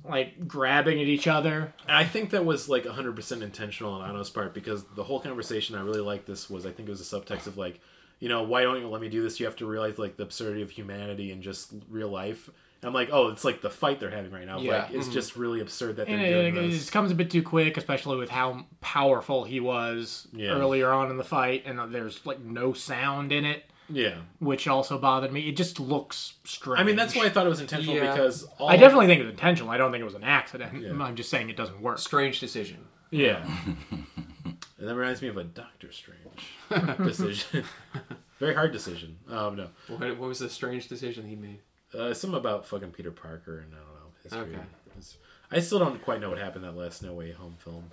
[0.04, 4.30] like grabbing at each other And I think that was like 100% intentional on Anno's
[4.30, 7.16] part because the whole conversation I really liked this was I think it was a
[7.20, 7.80] subtext of like,
[8.20, 9.40] you know, why don't you let me do this?
[9.40, 12.50] You have to realize like the absurdity of humanity and just real life.
[12.82, 14.60] And I'm like, oh, it's like the fight they're having right now.
[14.60, 14.84] Yeah.
[14.86, 16.80] Like it's just really absurd that they're and doing it, it this.
[16.80, 20.50] just comes a bit too quick especially with how powerful he was Yeah.
[20.50, 24.16] earlier on in the fight and there's like no sound in it Yeah.
[24.40, 27.50] which also bothered me it just looks strange I mean, that's why I thought it
[27.50, 28.12] was intentional Yeah.
[28.12, 29.70] because all I definitely think it was intentional.
[29.72, 30.82] I don't think it was an accident.
[30.82, 30.92] Yeah.
[31.04, 32.00] I'm just saying it doesn't work.
[32.00, 32.80] Strange decision.
[33.12, 33.46] Yeah.
[33.92, 34.08] and
[34.80, 37.64] that reminds me of a Doctor Strange decision.
[38.40, 39.18] Very hard decision.
[39.30, 39.68] Um, no.
[39.88, 41.60] What, what was the strange decision he made?
[41.98, 44.56] Uh, something about fucking Peter Parker and I don't know history.
[44.56, 44.66] Okay.
[44.98, 45.18] It's-
[45.54, 47.84] I still don't quite know what happened that last No Way Home film.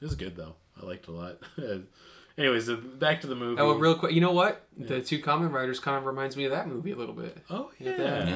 [0.00, 0.54] It was good though.
[0.80, 1.38] I liked it a lot.
[2.38, 3.60] Anyways, the, back to the movie.
[3.60, 4.12] Oh, real quick.
[4.12, 4.64] You know what?
[4.76, 7.36] The two Kamen Riders kind of reminds me of that movie a little bit.
[7.50, 7.96] Oh yeah.
[7.96, 8.28] that.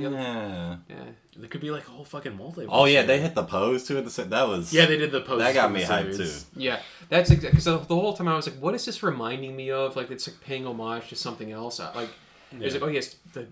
[0.00, 0.76] Yeah.
[0.88, 0.96] Yeah.
[1.36, 2.66] There could be like a whole fucking multiverse.
[2.68, 4.30] Oh yeah, they hit the pose too at the same.
[4.30, 5.38] That was Yeah, they did the pose.
[5.38, 6.60] that got for me the hyped too.
[6.60, 7.50] Yeah, that's exactly.
[7.50, 10.10] Because the, the whole time I was like, "What is this reminding me of?" Like
[10.10, 11.78] it's like paying homage to something else.
[11.78, 12.08] Like
[12.50, 12.80] there's Yeah.
[12.80, 13.46] like, oh yes, the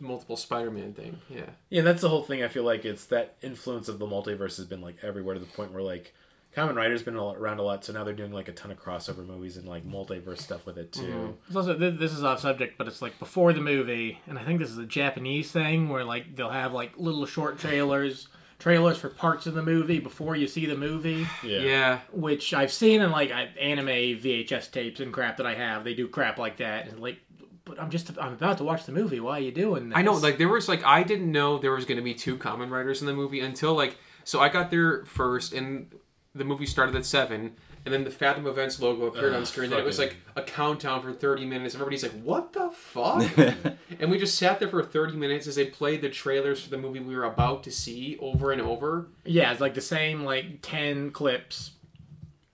[0.00, 1.18] multiple Spider-Man thing.
[1.28, 2.42] Yeah, Yeah, that's the whole thing.
[2.42, 5.46] I feel like it's that influence of the multiverse has been like everywhere to the
[5.46, 6.14] point where like
[6.56, 9.24] Kamen Rider's been around a lot, so now they're doing like a ton of crossover
[9.24, 11.02] movies and like multiverse stuff with it too.
[11.02, 11.30] Mm-hmm.
[11.46, 14.42] It's also th- this is off subject, but it's like before the movie, and I
[14.44, 18.28] think this is a Japanese thing where like they'll have like little short trailers,
[18.58, 21.58] trailers for parts of the movie before you see the movie, Yeah.
[21.60, 21.98] Yeah.
[22.12, 25.84] which I've seen in like anime VHS tapes and crap that I have.
[25.84, 27.18] They do crap like that, and like,
[27.68, 29.20] but I'm just I'm about to watch the movie.
[29.20, 29.98] Why are you doing this?
[29.98, 32.36] I know, like there was like I didn't know there was going to be two
[32.36, 35.90] Kamen Riders in the movie until like so I got there first, and
[36.34, 37.54] the movie started at seven,
[37.86, 39.72] and then the Fathom Events logo appeared on ah, screen.
[39.72, 41.74] and it was like a countdown for thirty minutes.
[41.74, 43.24] Everybody's like, "What the fuck?"
[43.98, 46.76] and we just sat there for thirty minutes as they played the trailers for the
[46.76, 49.08] movie we were about to see over and over.
[49.24, 51.72] yeah, it's like the same like ten clips.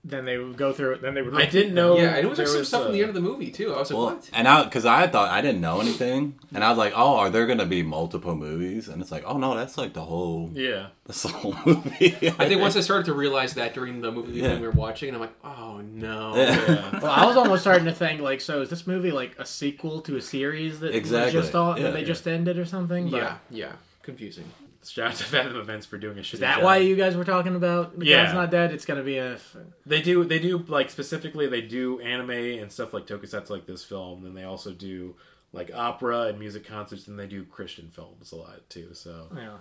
[0.07, 1.01] Then they would go through it.
[1.01, 1.33] Then they would.
[1.33, 1.97] I didn't know.
[1.97, 3.49] yeah, and it was like there some stuff uh, in the end of the movie
[3.49, 3.73] too.
[3.73, 6.63] I was like, Well, "What?" and I, because I thought I didn't know anything, and
[6.63, 9.55] I was like, "Oh, are there gonna be multiple movies?" And it's like, "Oh no,
[9.55, 10.87] that's like the whole, Yeah.
[11.07, 14.33] that's the whole movie." I think once I started to realize that during the movie
[14.41, 14.59] Yeah.
[14.59, 16.99] we were watching, and I'm like, "Oh no." Yeah.
[17.01, 20.01] Well, I was almost starting to think like, so is this movie like a sequel
[20.01, 21.31] to a series that Exactly.
[21.31, 22.05] just all, Yeah, that they yeah.
[22.05, 23.09] just ended or something?
[23.09, 23.71] But yeah, yeah,
[24.03, 24.45] confusing.
[24.91, 26.35] Shout out to Fathom Events for doing a shit.
[26.35, 27.97] Is that why you guys were talking about?
[27.99, 28.23] The Yeah.
[28.23, 28.71] God's not dead.
[28.71, 29.37] It's gonna be a.
[29.85, 30.23] They do.
[30.25, 31.47] They do like specifically.
[31.47, 34.23] They do anime and stuff like tokusatsu, like this film.
[34.23, 35.15] Then they also do
[35.53, 38.89] like opera and music concerts, and they do Christian films a lot too.
[38.93, 39.57] So, Yeah.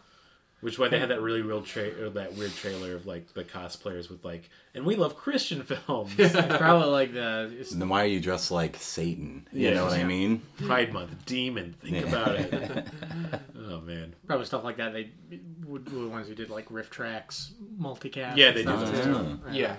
[0.65, 3.45] Which why they had that really real tra- or that weird trailer of like the
[3.45, 6.15] cosplayers with like, and we love Christian films.
[6.17, 7.55] Probably like the.
[7.61, 9.47] It's, then why are you dressed like Satan?
[9.53, 9.75] You Yeah.
[9.75, 10.41] know what I mean?
[10.65, 11.75] Pride Month, demon.
[11.83, 12.09] Think Yeah.
[12.09, 12.87] about it.
[13.69, 14.15] oh man.
[14.27, 14.95] probably stuff like that.
[14.95, 15.11] They
[15.67, 18.37] would were the ones who did like RiffTrax, multicast.
[18.39, 19.13] Yeah, and they do stuff, those too.
[19.13, 19.41] too.
[19.53, 19.77] Yeah.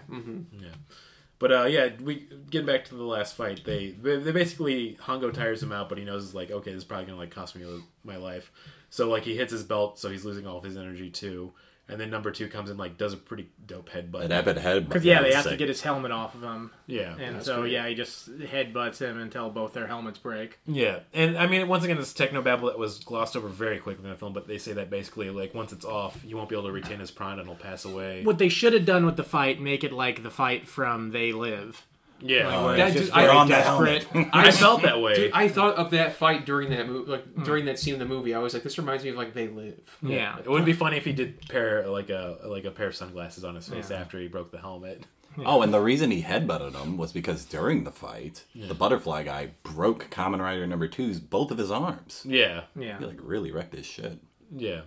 [1.38, 3.61] But uh, yeah, we getting back to the last fight.
[3.65, 6.83] They they they basically Hongo tires him out, but he knows like okay, this is
[6.86, 7.65] probably gonna like cost me
[8.03, 8.51] my life.
[8.95, 11.51] So like he hits his belt, so he's losing all of his energy too.
[11.89, 14.23] And then number two comes in like does a pretty dope headbutt.
[14.23, 14.87] An epic head.
[14.87, 17.73] Because yeah, they have to get his helmet off of him, Yeah, and so great.
[17.73, 20.59] yeah, he just headbutts him until both their helmets break.
[20.65, 24.05] Yeah, and I mean, once again, this techno babble that was glossed over very quickly
[24.05, 26.55] in the film, but they say that basically, like, once it's off, you won't be
[26.55, 28.23] able to retain his prana and he'll pass away.
[28.23, 31.33] What they should have done with the fight, make it like the fight from They
[31.33, 31.85] Live.
[32.22, 34.07] Yeah, Like, oh, where that dude- just I- on the desperate.
[34.34, 35.16] I felt that way.
[35.16, 37.43] Dude, I thought of that fight during that movie, like mm.
[37.45, 38.34] during that scene in the movie.
[38.34, 39.97] I was like, this reminds me of like They Live.
[40.01, 40.38] yeah.
[40.39, 43.43] it would be funny if he did pair like a like a pair of sunglasses
[43.43, 43.97] on his face Yeah.
[43.99, 45.03] after he broke the helmet.
[45.45, 49.49] Oh, and the reason he headbutted him was because during the fight, the butterfly guy
[49.63, 52.22] broke Kamen Rider number two's both of his arms.
[52.26, 52.97] Yeah, Yeah.
[52.99, 54.18] He like really wrecked his shit.
[54.55, 54.82] yeah.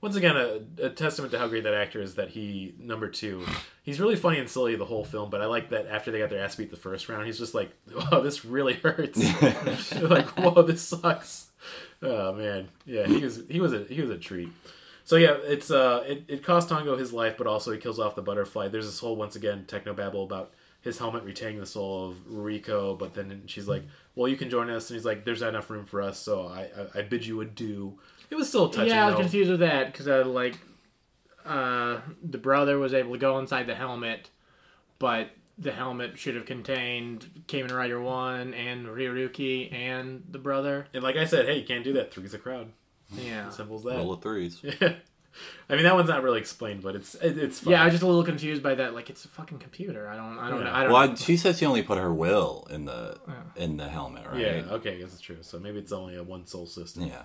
[0.00, 2.14] Once again, a, a testament to how great that actor is.
[2.14, 3.44] That he number two,
[3.82, 5.28] he's really funny and silly the whole film.
[5.28, 7.54] But I like that after they got their ass beat the first round, he's just
[7.54, 9.18] like, "Whoa, this really hurts."
[10.02, 11.48] like, "Whoa, this sucks."
[12.02, 14.48] Oh man, yeah, he was he was a he was a treat.
[15.04, 18.14] So yeah, it's uh, it, it cost Hongo his life, but also he kills off
[18.14, 18.68] the butterfly.
[18.68, 22.98] There's this whole once again techno babble about his helmet retaining the soul of Ruriko,
[22.98, 23.82] but then she's like,
[24.14, 26.46] "Well, you can join us," and he's like, "There's not enough room for us, so
[26.46, 27.98] I I, I bid you adieu."
[28.30, 28.88] It was still touching.
[28.90, 29.20] yeah, I was though.
[29.22, 30.56] confused with that because uh, like
[31.44, 34.30] uh, the brother was able to go inside the helmet,
[34.98, 40.86] but the helmet should have contained Kamen Rider One and Ruriko and the brother.
[40.94, 42.12] And like I said, hey, you can't do that.
[42.14, 42.70] Three's a crowd.
[43.12, 43.96] Yeah, Simple as that.
[43.96, 44.60] Roll of threes.
[44.62, 44.94] Yeah.
[45.68, 47.72] I mean, that one's not really explained, but it's it, it's fun.
[47.72, 47.82] yeah.
[47.82, 48.94] I was just a little confused by that.
[48.94, 50.08] Like, it's a fucking computer.
[50.08, 50.38] I don't.
[50.38, 50.62] I don't.
[50.62, 50.76] Yeah.
[50.76, 50.92] I don't.
[50.92, 53.18] Well, she said she only put her will in the
[53.56, 54.40] in the helmet, right?
[54.40, 54.62] yeah.
[54.70, 55.38] Okay, I guess it's true.
[55.42, 57.04] So maybe it's only a one soul system.
[57.04, 57.22] Yeah.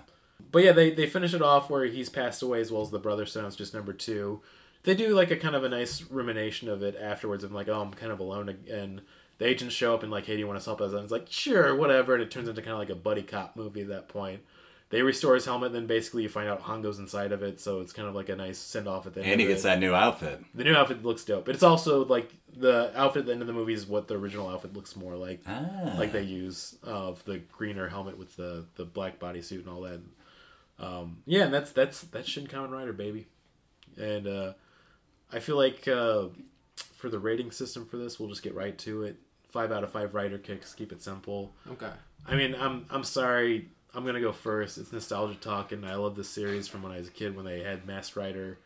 [0.52, 2.98] But yeah, they they finish it off where he's passed away as well as the
[2.98, 3.26] brother.
[3.26, 4.40] So now it's just number two.
[4.84, 7.42] They do like a kind of a nice rumination of it afterwards.
[7.44, 9.02] Of like, oh, I'm kind of alone, and
[9.38, 10.92] the agents show up and like, hey, do you want to help us?
[10.92, 12.14] And it's like, sure, whatever.
[12.14, 14.40] And it turns into kind of like a buddy cop movie at that point.
[14.88, 17.92] They restore his helmet, then basically you find out Hongo's inside of it, so it's
[17.92, 19.32] kind of like a nice send off at the end.
[19.32, 19.64] And he gets it.
[19.64, 20.40] that new outfit.
[20.54, 23.48] The new outfit looks dope, but it's also like the outfit at the end of
[23.48, 25.96] the movie is what the original outfit looks more like, Ah.
[25.98, 29.98] like they use of the greener helmet with the the black bodysuit and all that.
[30.78, 33.26] Um, yeah, and that's that's that's Shin Kamen Rider, baby.
[33.96, 34.52] And uh,
[35.32, 36.26] I feel like uh,
[36.94, 39.16] for the rating system for this, we'll just get right to it.
[39.50, 40.74] Five out of five rider kicks.
[40.74, 41.52] Keep it simple.
[41.70, 41.90] Okay.
[42.26, 43.68] I mean, I'm I'm sorry.
[43.94, 44.76] I'm gonna go first.
[44.76, 47.46] It's nostalgia talk, and I love this series from when I was a kid when
[47.46, 48.58] they had Masked Rider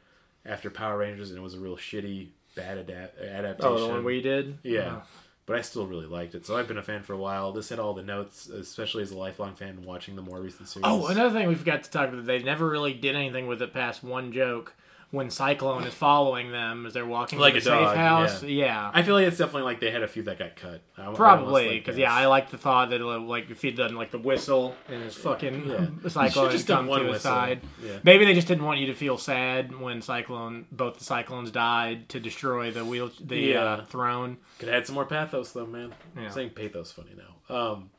[0.44, 3.70] after Power Rangers, and it was a real shitty, bad adapt- adaptation.
[3.72, 4.58] oh, the one we did.
[4.64, 4.96] Yeah.
[4.96, 5.02] Oh.
[5.50, 7.50] But I still really liked it, so I've been a fan for a while.
[7.50, 10.84] This had all the notes, especially as a lifelong fan watching the more recent series.
[10.86, 12.24] Oh, another thing we forgot to talk about.
[12.24, 14.76] They never really did anything with it past one joke.
[15.12, 18.42] When Cyclone is following them as they're walking Like to a the safe dog, house.
[18.44, 18.48] yeah.
[18.66, 18.90] Yeah.
[18.94, 20.82] I feel like it's definitely like they had a few that got cut.
[20.96, 24.12] I- Probably because yeah, I like the thought that uh, like if he'd done like
[24.12, 25.86] the whistle and his fucking Yeah.
[26.08, 27.60] Cyclone just come one to his side.
[27.84, 27.98] Yeah.
[28.04, 32.08] Maybe they just didn't want you to feel sad when cyclone both the cyclones died
[32.10, 33.64] to destroy the wheel the Yeah.
[33.64, 34.36] uh, throne.
[34.60, 35.92] Could add some more pathos though, man.
[36.16, 37.54] I'm saying pathos funny now.
[37.54, 37.90] Um,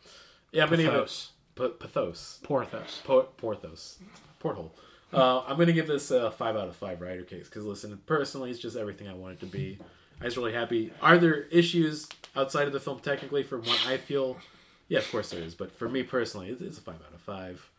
[0.54, 1.32] yeah, I'm gonna it Pathos.
[1.56, 2.40] P- pathos.
[2.44, 3.02] Porthos.
[3.04, 4.00] Por- Porthos.
[4.40, 4.74] Porthole.
[5.14, 8.50] Uh, I'm gonna give this a five out of five Rider case because listen, personally,
[8.50, 9.78] it's just everything I want it to be.
[10.22, 10.94] I was really happy.
[11.02, 14.38] Are there issues outside of the film technically from what I feel?
[14.88, 15.56] Yeah, of course there is.
[15.56, 17.70] But for me personally, it's, it's a five out of five.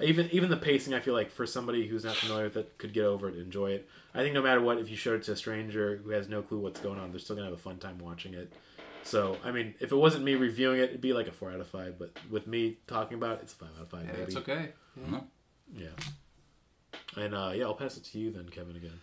[0.00, 2.92] Even even the pacing, I feel like for somebody who's not familiar with it, could
[2.92, 3.88] get over it, and enjoy it.
[4.14, 6.40] I think no matter what, if you showed it to a stranger who has no
[6.40, 8.52] clue what's going on, they're still gonna have a fun time watching it.
[9.02, 11.60] So I mean, if it wasn't me reviewing it, it'd be like a four out
[11.60, 11.98] of five.
[11.98, 14.04] But with me talking about it, it's a five out of five.
[14.04, 14.22] Yeah, baby.
[14.24, 14.68] it's okay.
[15.74, 15.88] Yeah.
[17.18, 18.76] And uh, yeah, I'll pass it to you then, Kevin.
[18.76, 19.00] Again.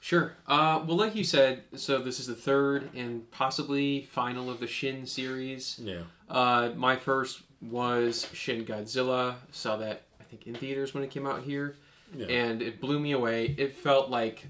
[0.00, 0.34] Sure.
[0.46, 4.66] Uh, well, like you said, so this is the third and possibly final of the
[4.66, 5.78] Shin series.
[5.82, 6.02] Yeah.
[6.28, 9.34] Uh, my first was Shin Godzilla.
[9.50, 11.74] Saw that I think in theaters when it came out here,
[12.14, 12.26] Yeah.
[12.26, 13.54] and it blew me away.
[13.58, 14.46] It felt like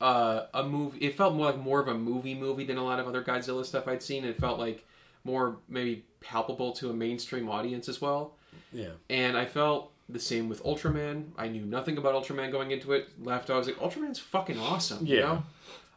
[0.00, 0.98] uh, a movie.
[0.98, 3.64] It felt more like more of a movie movie than a lot of other Godzilla
[3.64, 4.24] stuff I'd seen.
[4.24, 4.84] It felt like
[5.22, 8.32] more maybe palpable to a mainstream audience as well.
[8.72, 8.90] Yeah.
[9.08, 11.30] And I felt the same with Ultraman.
[11.36, 13.08] I knew nothing about Ultraman going into it.
[13.22, 15.06] Left, I was like, Ultraman's fucking awesome.
[15.06, 15.22] You Yeah.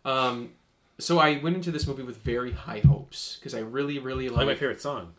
[0.05, 0.11] know?
[0.11, 0.49] Um,
[0.99, 4.45] so I went into this movie with very high hopes because I really, really Like
[4.45, 5.14] my favorite song.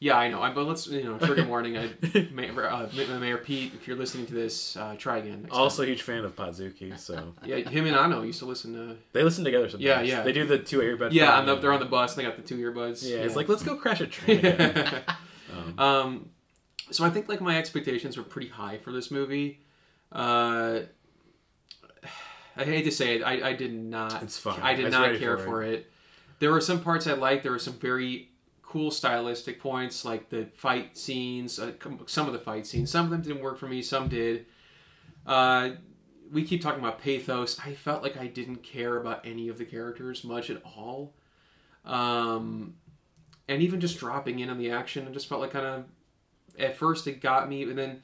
[0.00, 0.40] Yeah, I know.
[0.40, 1.76] I, but let's you know trigger warning.
[1.76, 1.90] I,
[2.32, 2.88] Mayor, uh,
[3.18, 5.48] Mayor Pete, if you're listening to this, uh, try again.
[5.50, 5.88] Also, time.
[5.88, 8.96] huge fan of Podzooky, so yeah, him and Anno used to listen to.
[9.12, 9.84] they listen together sometimes.
[9.84, 10.22] Yeah, yeah.
[10.22, 11.12] They do the two earbuds.
[11.14, 12.16] Yeah, on the, they're on the bus.
[12.16, 13.02] and They got the two earbuds.
[13.08, 14.38] Yeah, it's like let's go crash a train.
[14.46, 15.02] again.
[15.76, 16.30] Um,
[16.90, 19.60] so I think like my expectations were pretty high for this movie.
[20.12, 20.80] Uh,
[22.56, 24.22] I hate to say it, I, I did not.
[24.22, 24.60] It's fine.
[24.60, 25.90] I did not care for for it.
[26.40, 27.42] There were some parts I liked.
[27.42, 28.30] There were some very
[28.62, 31.58] cool stylistic points, like the fight scenes.
[31.58, 31.72] Uh,
[32.06, 32.90] some of the fight scenes.
[32.90, 33.82] Some of them didn't work for me.
[33.82, 34.46] Some did.
[35.26, 35.70] Uh,
[36.30, 37.58] we keep talking about pathos.
[37.64, 41.14] I felt like I didn't care about any of the characters much at all.
[41.84, 42.74] Um,
[43.48, 45.84] and even just dropping in on the action, I just felt like kind of.
[46.58, 48.02] At first, it got me, and then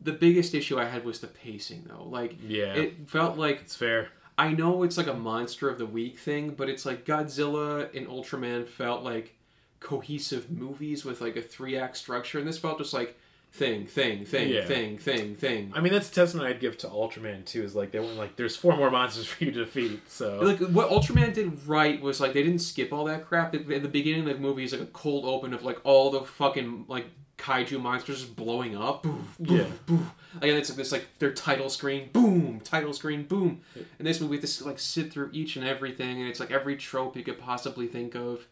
[0.00, 2.04] the biggest issue I had was the pacing, though.
[2.04, 2.74] Like, Yeah.
[2.74, 4.08] it felt like it's fair.
[4.38, 8.06] I know it's like a monster of the week thing, but it's like Godzilla and
[8.06, 9.34] Ultraman felt like
[9.80, 13.18] cohesive movies with like a three act structure, and this felt just like
[13.52, 14.66] thing, thing, thing, Yeah.
[14.66, 15.72] thing, thing, thing.
[15.74, 17.62] I mean, that's a testament I'd give to Ultraman too.
[17.62, 20.00] Is like they weren't like there's four more monsters for you to defeat.
[20.10, 23.54] So Like what Ultraman did right was like they didn't skip all that crap.
[23.54, 26.10] At at the beginning of the movie is like a cold open of like all
[26.10, 27.06] the fucking like
[27.38, 29.02] kaiju monsters just blowing up.
[29.02, 29.66] Boof, boof, Yeah.
[29.86, 30.10] boof.
[30.34, 33.60] Like and it's this like their title screen, boom, title screen, boom.
[33.98, 37.16] And this movie, to like sit through each and everything, and it's like every trope
[37.16, 38.46] you could possibly think of,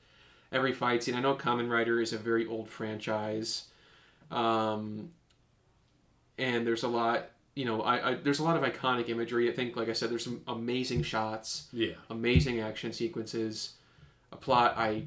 [0.53, 1.15] every fight scene.
[1.15, 3.65] I know Kamen Rider is a very old franchise,
[4.31, 5.11] um,
[6.39, 7.31] and there's a lot.
[7.55, 9.49] You know, I, I there's a lot of iconic imagery.
[9.51, 13.75] I think, like I said, there's some amazing shots yeah, amazing action sequences,
[14.33, 15.05] a plot I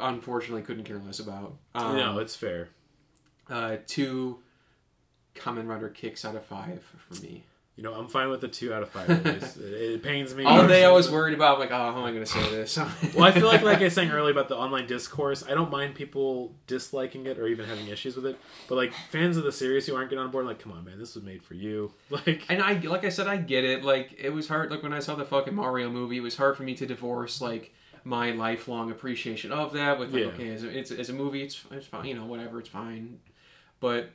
[0.00, 1.56] unfortunately couldn't care less about.
[1.74, 2.68] Um, no, it's fair.
[3.50, 4.38] Uh, two
[5.34, 7.44] Kamen Rider kicks out of five for me.
[7.76, 9.10] You know, I'm fine with the two out of five.
[9.10, 10.44] it, it pains me.
[10.44, 12.76] All day I was worried about like, oh, how am I going to say this?
[13.14, 15.72] well, I feel like, like I was saying earlier about the online discourse, I don't
[15.72, 18.38] mind people disliking it or even having issues with it.
[18.68, 21.00] But like fans of the series who aren't getting on board, like, come on, man,
[21.00, 21.92] this was made for you.
[22.10, 23.82] Like, and I like I said, I get it.
[23.82, 24.70] Like it was hard.
[24.70, 27.40] Like when I saw the fucking Mario movie, it was hard for me to divorce
[27.40, 27.74] like
[28.04, 30.28] my lifelong appreciation of that with like, Yeah.
[30.28, 32.04] okay, as a, it's as a movie, it's it's fine.
[32.04, 33.18] You know, whatever, it's fine.
[33.80, 34.10] But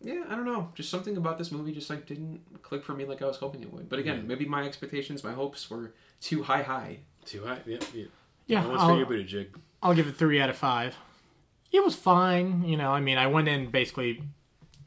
[0.00, 0.70] yeah, I don't know.
[0.74, 3.62] Just something about this movie just like didn't click for me like I was hoping
[3.62, 3.88] it would.
[3.88, 6.98] But again, maybe my expectations, my hopes were too high, high.
[7.24, 7.60] too high.
[7.66, 8.04] Yeah, yeah.
[8.46, 9.56] Yeah, Almost I'll, you, booty jig.
[9.82, 10.96] I'll give it three out of five.
[11.70, 12.90] It was fine, you know.
[12.90, 14.22] I mean, I went in basically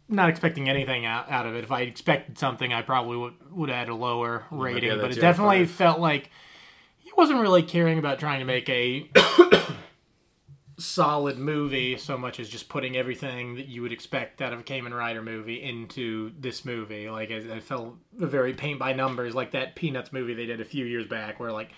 [0.07, 1.63] not expecting anything out, out of it.
[1.63, 4.89] If I expected something, I probably would would add a lower rating.
[4.89, 6.29] yeah, but that's it two out of definitely felt like
[6.99, 9.09] he wasn't really caring about trying to make a
[10.77, 14.63] solid movie so much as just putting everything that you would expect out of a
[14.63, 17.09] Kamen Rider movie into this movie.
[17.09, 20.65] Like it, it felt very paint by numbers, like that Peanuts movie they did a
[20.65, 21.71] few years back, where like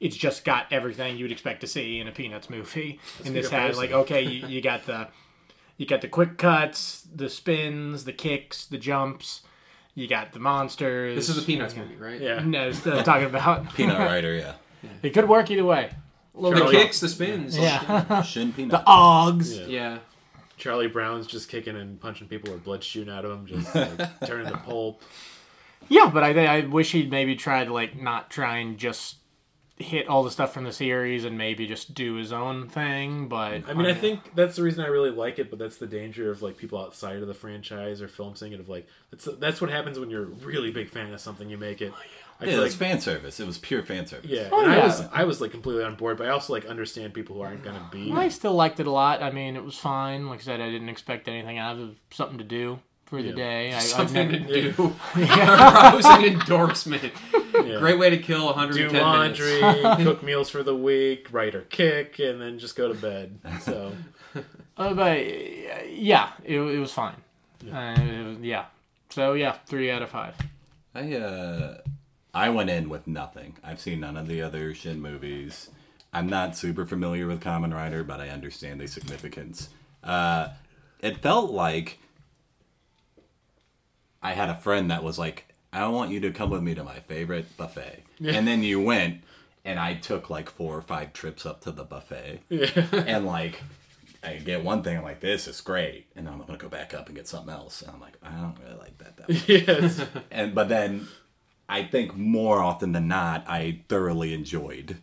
[0.00, 3.00] it's just got everything you'd expect to see in a Peanuts movie.
[3.24, 5.08] and this good had like okay, you, you got the
[5.76, 9.42] you got the quick cuts, the spins, the kicks, the jumps.
[9.96, 11.14] You got the monsters.
[11.14, 12.20] This is a Peanuts movie, right?
[12.20, 12.40] Yeah.
[12.40, 14.54] No, it's, uh, talking about Peanut Rider, yeah.
[15.02, 15.92] it could work either way.
[16.36, 17.56] A little The kicks, the spins.
[17.56, 18.82] yeah, Shin the Peanut.
[18.86, 19.56] Ogs.
[19.58, 19.66] Yeah.
[19.66, 19.98] Yeah.
[20.56, 24.20] Charlie Brown's just kicking and punching people with blood shooting out of him, just like,
[24.26, 25.02] turning to pulp.
[25.88, 29.16] Yeah, but I I wish he'd maybe tried like not try and just
[29.76, 33.28] hit all the stuff from the series and maybe just do his own thing.
[33.28, 35.86] But I mean, I think that's the reason I really like it, but that's the
[35.88, 38.60] danger of like people outside of the franchise or film seeing it.
[38.60, 41.50] Of like, that's that's what happens when you're a really big fan of something.
[41.50, 41.92] You make it.
[41.94, 42.00] Oh,
[42.40, 43.38] I Yeah, feel it's like, fan service.
[43.40, 44.30] It was pure fan service.
[44.30, 46.66] yeah, Oh, and I was I was like completely on board, but I also like
[46.66, 48.12] understand people who aren't gonna be.
[48.12, 49.22] I still liked it a lot.
[49.22, 50.28] I mean, it was fine.
[50.28, 51.96] Like I said, I didn't expect anything out of.
[52.10, 53.72] Something to do for the day.
[53.72, 54.94] I, I've Something never- to do.
[55.16, 57.12] Rousing endorsement.
[57.54, 57.78] Yeah.
[57.78, 59.38] Great way to kill Do 110 minutes.
[59.40, 63.38] laundry, cook meals for the week, write or kick, and then just go to bed.
[63.60, 63.92] So
[64.76, 67.14] Uh, but uh, yeah, it, it was fine.
[67.72, 68.64] Uh, it was, yeah.
[69.10, 70.34] So yeah, three out of five.
[70.96, 71.76] I uh,
[72.34, 73.56] I went in with nothing.
[73.62, 75.70] I've seen none of the other Shin movies.
[76.12, 79.68] I'm not super familiar with Kamen Rider, but I understand the significance.
[80.02, 80.48] Uh,
[81.00, 81.98] it felt like
[84.22, 86.82] I had a friend that was like, "I want you to come with me to
[86.84, 89.22] my favorite buffet," and then you went,
[89.64, 93.62] and I took like four or five trips up to the buffet, and like.
[94.26, 96.94] I get one thing, I'm like, this is great, and then I'm gonna go back
[96.94, 99.46] up and get something else, and I'm like, I don't really like that that much
[99.50, 101.06] yes, and but then
[101.74, 104.98] I think more often than not, I thoroughly enjoyed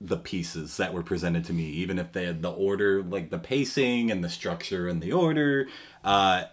[0.00, 3.40] the pieces that were presented to me, even if they had the order, like the
[3.40, 5.66] pacing and the structure and the order.
[6.04, 6.44] Uh,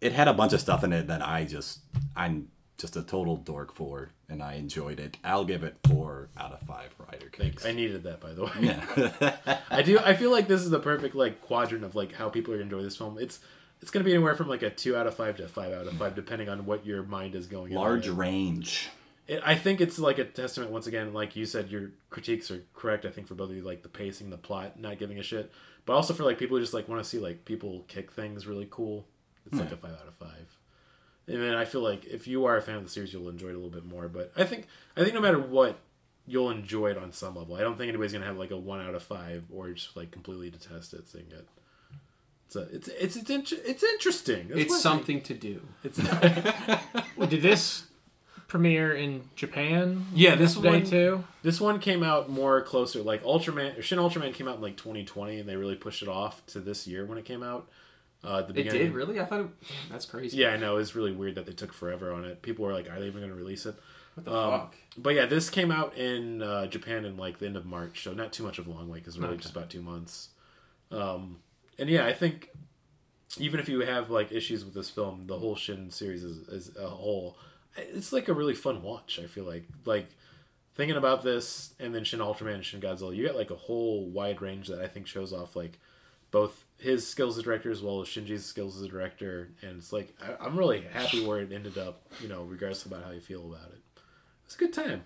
[0.00, 1.80] it had a bunch of stuff in it that I just
[2.16, 5.18] I'm just a total dork for, and I enjoyed it.
[5.22, 7.66] I'll give it four out of five Rider Cakes.
[7.66, 8.52] I needed that by the way.
[8.60, 9.98] yeah, I do.
[9.98, 12.80] I feel like this is the perfect like quadrant of like how people are enjoy
[12.80, 13.18] this film.
[13.20, 13.40] It's
[13.80, 15.86] it's gonna be anywhere from like a two out of five to a five out
[15.86, 17.72] of five, depending on what your mind is going.
[17.72, 18.88] into large range.
[19.26, 22.62] It, I think it's like a testament once again, like you said, your critiques are
[22.74, 23.04] correct.
[23.04, 25.52] I think for both of you, like the pacing, the plot, not giving a shit,
[25.86, 28.46] but also for like people who just like want to see like people kick things
[28.46, 29.06] really cool.
[29.46, 29.74] It's like hmm.
[29.74, 30.58] a five out of five.
[31.26, 33.48] And then I feel like if you are a fan of the series, you'll enjoy
[33.48, 34.08] it a little bit more.
[34.08, 34.66] But I think
[34.96, 35.78] I think no matter what,
[36.26, 37.54] you'll enjoy it on some level.
[37.54, 40.10] I don't think anybody's gonna have like a one out of five or just like
[40.10, 41.48] completely detest it, seeing it.
[42.56, 44.48] It's it's it's it's, int- it's interesting.
[44.48, 45.62] That's It's what I- something to do.
[45.84, 45.98] It's
[47.28, 47.84] Did this
[48.48, 50.06] premiere in Japan?
[50.14, 51.24] Yeah, this day one- too.
[51.42, 53.02] This one came out more closer.
[53.02, 56.08] Like Ultraman, or Shin Ultraman came out in like 2020, and they really pushed it
[56.08, 57.68] off to this year when it came out.
[58.22, 59.18] Uh, at the It did really.
[59.20, 59.40] I thought.
[59.40, 59.48] It,
[59.90, 60.36] that's crazy.
[60.38, 60.76] Yeah, I know.
[60.76, 62.42] It's really weird that they took forever on it.
[62.42, 63.76] People were like, "Are they even going to release it?"
[64.14, 64.74] What the Um, fuck?
[64.98, 68.12] But yeah, this came out in uh, Japan in like the end of March, so
[68.12, 69.42] not too much of a long wait because really Okay.
[69.42, 70.30] just about two months.
[70.90, 71.38] Um,
[71.80, 72.50] and yeah, I think
[73.38, 76.76] even if you have like issues with this film, the whole Shin series is, is
[76.76, 77.38] a whole.
[77.76, 79.18] It's like a really fun watch.
[79.22, 80.06] I feel like like
[80.74, 84.08] thinking about this and then Shin Ultraman and Shin Godzilla, you get like a whole
[84.10, 85.78] wide range that I think shows off like
[86.30, 89.78] both his skills as a director as well as Shinji's skills as a director, and
[89.78, 92.02] it's like I, I'm really happy where it ended up.
[92.20, 93.80] You know, regardless about how you feel about it,
[94.44, 95.02] it's a good time.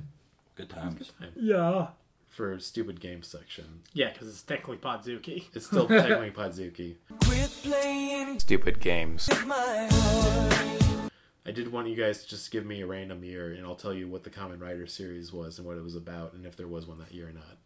[0.56, 1.12] Good times.
[1.36, 1.88] Yeah.
[2.34, 3.82] For stupid game section.
[3.92, 5.44] Yeah, because it's technically Podzooky.
[5.54, 6.96] It's still technically Podzooky.
[7.24, 9.28] Quit playing Stupid games.
[11.46, 13.94] I did want you guys to just give me a random year, and I'll tell
[13.94, 16.66] you what the Kamen Rider series was and what it was about, and if there
[16.66, 17.58] was one that year or not.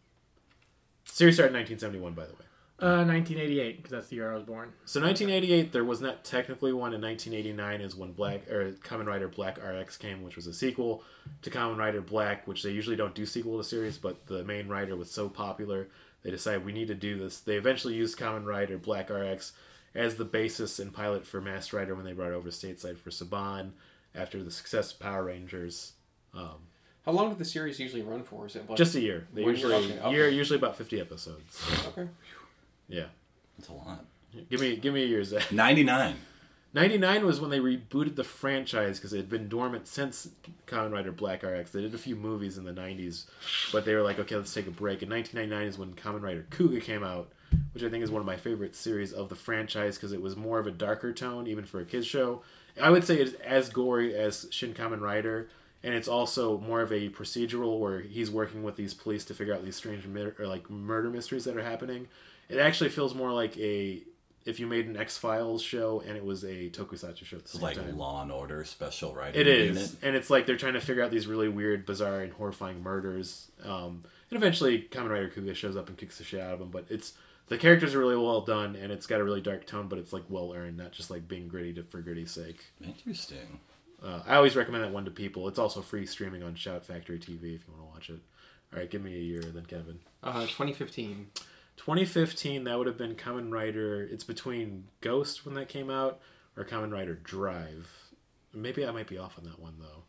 [1.05, 2.45] Series started in 1971, by the way.
[2.81, 4.71] Uh, 1988, because that's the year I was born.
[4.85, 6.93] So 1988, there was not technically one.
[6.93, 11.03] In 1989 is when Black or Kamen Rider Black RX came, which was a sequel
[11.41, 14.67] to Kamen Rider Black, which they usually don't do sequel to series, but the main
[14.67, 15.87] rider was so popular
[16.23, 17.39] they decided we need to do this.
[17.39, 19.53] They eventually used Kamen Rider Black RX
[19.95, 23.09] as the basis and pilot for Masked Rider when they brought it over stateside for
[23.09, 23.71] Saban
[24.13, 25.93] after the success of Power Rangers.
[26.33, 26.67] Um,
[27.05, 28.45] How long did the series usually run for?
[28.45, 29.27] Is it like, just a year.
[29.33, 29.69] They One year?
[29.69, 30.11] usually Okay, okay.
[30.11, 31.63] year usually about 50 episodes.
[31.87, 32.09] okay?
[32.89, 33.05] Yeah.
[33.57, 34.03] it's a lot.
[34.49, 35.51] Give me give me a year, Zach.
[35.51, 36.15] 99.
[36.73, 40.29] 99 was when they rebooted the franchise because it had been dormant since
[40.67, 41.71] Kamen Rider Black RX.
[41.71, 43.25] They did a few movies in the 90s,
[43.71, 45.01] but they were like, okay, let's take a break.
[45.01, 47.29] And 1999 is when Kamen Rider Kuuga came out,
[47.73, 50.35] which I think is one of my favorite series of the franchise because it was
[50.35, 52.43] more of a darker tone, even for a kids show.
[52.79, 55.49] I would say it's as gory as Shin Kamen Rider,
[55.83, 59.55] and it's also more of a procedural where he's working with these police to figure
[59.55, 62.07] out these strange mur- or like murder mysteries that are happening.
[62.49, 64.01] It actually feels more like a
[64.45, 67.45] if you made an X Files show and it was a tokusatsu show at the
[67.45, 67.97] It's same like time.
[67.97, 69.35] Law and Order Special right?
[69.35, 69.91] It is, Unit.
[70.01, 73.51] and it's like they're trying to figure out these really weird, bizarre, and horrifying murders.
[73.63, 74.01] Um,
[74.31, 76.69] and eventually, Kamen Rider Kuuga shows up and kicks the shit out of him.
[76.69, 77.13] But it's
[77.47, 80.13] the characters are really well done, and it's got a really dark tone, but it's
[80.13, 82.63] like well earned, not just like being gritty to, for gritty's sake.
[82.83, 83.59] Interesting.
[84.03, 85.47] Uh, I always recommend that one to people.
[85.49, 88.19] It's also free streaming on Shout Factory TV if you want to watch it.
[88.71, 89.99] All right, give me a year then, Kevin.
[90.23, 91.27] Uh, 2015.
[91.79, 94.03] 2015, that would have been Kamen Rider.
[94.11, 96.19] It's between Ghost when that came out
[96.57, 97.89] or Kamen Rider Drive.
[98.53, 100.03] Maybe I might be off on that one though.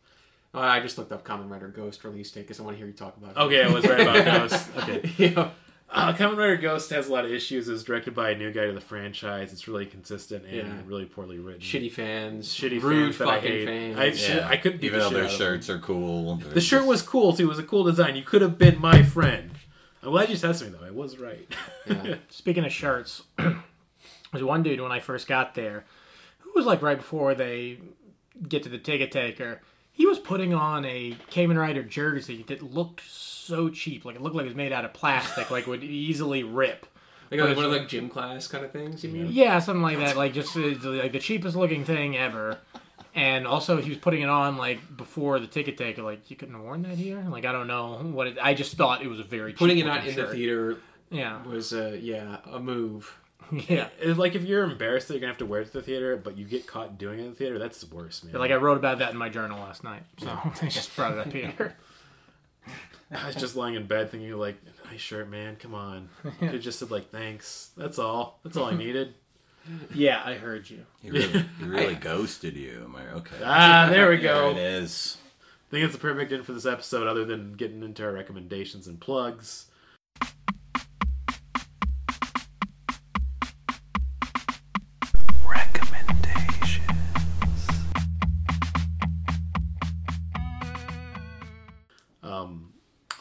[0.59, 2.87] Uh, I just looked up Kamen Rider Ghost release date because I want to hear
[2.87, 3.37] you talk about it.
[3.37, 4.69] Okay, I was right about Ghost.
[4.77, 5.11] Okay.
[5.17, 5.49] yeah.
[5.89, 7.69] Uh, Kamen Rider Ghost has a lot of issues.
[7.69, 9.53] It's directed by a new guy to the franchise.
[9.53, 10.73] It's really consistent and Yeah.
[10.85, 11.61] really poorly written.
[11.61, 12.49] Shitty fans.
[12.53, 13.65] shitty rude fans that I fucking hate.
[13.65, 13.97] fans.
[13.97, 16.35] I, shit, I couldn't beat Even the though shit their out of shirts are cool.
[16.35, 17.43] The shirt was cool too.
[17.43, 18.15] It was a cool design.
[18.17, 19.51] You could have been my friend.
[20.03, 20.85] I'm glad you tested me though.
[20.85, 21.47] I was right.
[21.87, 22.15] Yeah.
[22.29, 25.85] Speaking of shirts, there's one dude when I first got there
[26.39, 27.79] who was like right before they
[28.47, 29.61] get to the ticket taker.
[29.93, 34.05] He was putting on a Kamen Rider jersey that looked so cheap.
[34.05, 36.87] Like it looked like it was made out of plastic, like would easily rip.
[37.29, 39.27] Like, like one of the gym class kind of things, you mean?
[39.29, 40.17] Yeah, something like that.
[40.17, 42.57] Like just uh, like the cheapest looking thing ever.
[43.13, 46.01] And also, he was putting it on like before the ticket taker.
[46.01, 47.23] Like you couldn't have worn that here.
[47.27, 48.27] Like I don't know what.
[48.27, 50.77] It, I just thought it was a very Putting it looking in the theater
[51.09, 53.17] Yeah, was, uh, yeah, a move.
[53.51, 53.89] yeah.
[53.99, 56.15] It's like if you're embarrassed that you're gonna have to wear it to the theater,
[56.15, 58.33] but you get caught doing it in the theater, that's worse, man.
[58.33, 60.27] Like I wrote about that in my journal last night, so
[60.61, 61.75] I just brought it up here.
[63.11, 64.55] I was just lying in bed thinking like,
[64.89, 65.57] nice shirt, man.
[65.57, 66.07] Come on.
[66.39, 67.71] Could have just said like, thanks.
[67.75, 68.39] That's all.
[68.43, 69.15] That's all I needed.
[69.93, 70.85] Yeah, I heard you.
[71.01, 72.81] He really, he really ghosted you.
[72.85, 73.35] Am I okay?
[73.43, 74.57] Ah, there we There it go.
[74.57, 75.17] is.
[75.67, 78.87] I think it's the perfect end for this episode, other than getting into our recommendations
[78.87, 79.67] and plugs.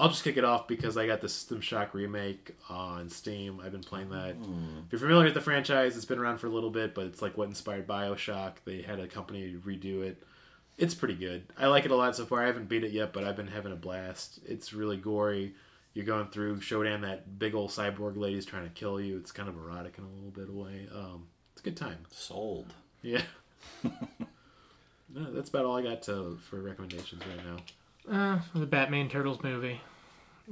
[0.01, 3.60] I'll just kick it off because I got the System Shock remake on Steam.
[3.62, 4.31] I've been playing that.
[4.86, 7.20] If you're familiar with the franchise, it's been around for a little bit, but it's
[7.20, 8.55] like what inspired Bioshock.
[8.64, 10.22] They had a company redo it.
[10.78, 11.44] It's pretty good.
[11.59, 12.43] I like it a lot so far.
[12.43, 14.40] I haven't beat it yet, but I've been having a blast.
[14.47, 15.55] It's really gory.
[15.93, 19.18] You're going through Shodan, that big old cyborg lady's trying to kill you.
[19.18, 20.89] It's kind of erotic in a little bit of way.
[20.94, 21.98] Um, it's a good time.
[22.10, 22.72] Sold.
[23.02, 23.22] Yeah.
[23.85, 27.56] no, that's about all I got to for recommendations right now.
[28.10, 29.81] Uh, the Batman Turtles movie.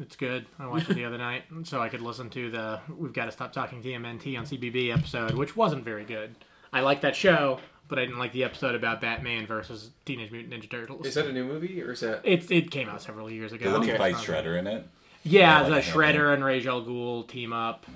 [0.00, 0.46] It's good.
[0.58, 3.32] I watched it the other night, so I could listen to the "We've Got to
[3.32, 6.34] Stop Talking TMNT" on CBB episode, which wasn't very good.
[6.72, 7.58] I like that show,
[7.88, 11.06] but I didn't like the episode about Batman versus Teenage Mutant Ninja Turtles.
[11.06, 12.20] Is that a new movie, or is that...
[12.24, 13.64] It it came out several years ago.
[13.72, 14.86] Doesn't he fight not- Shredder in it?
[15.24, 17.86] Yeah, Yeah, the like- Shredder and Ra's al Ghul team up.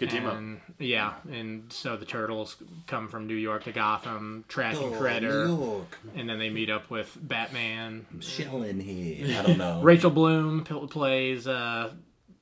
[0.00, 0.74] It's a good team up.
[0.78, 2.56] Yeah, and so the turtles
[2.86, 7.16] come from New York to Gotham, tracking Oh, Shredder, and then they meet up with
[7.20, 8.04] Batman.
[8.20, 9.38] Chilling here.
[9.38, 9.80] I don't know.
[9.82, 11.92] Rachel Bloom p- plays uh,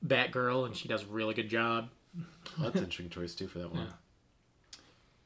[0.05, 1.89] Batgirl, and she does a really good job.
[2.57, 3.87] Well, that's an interesting choice too for that one.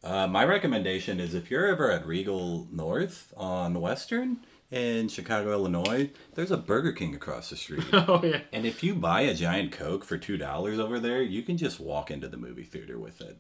[0.04, 4.38] Uh, my recommendation is if you're ever at Regal North on Western
[4.72, 7.84] in Chicago, Illinois, there's a Burger King across the street.
[7.94, 8.42] Oh yeah.
[8.54, 11.80] and if you buy a giant Coke for two dollars over there, you can just
[11.80, 13.38] walk into the movie theater with it.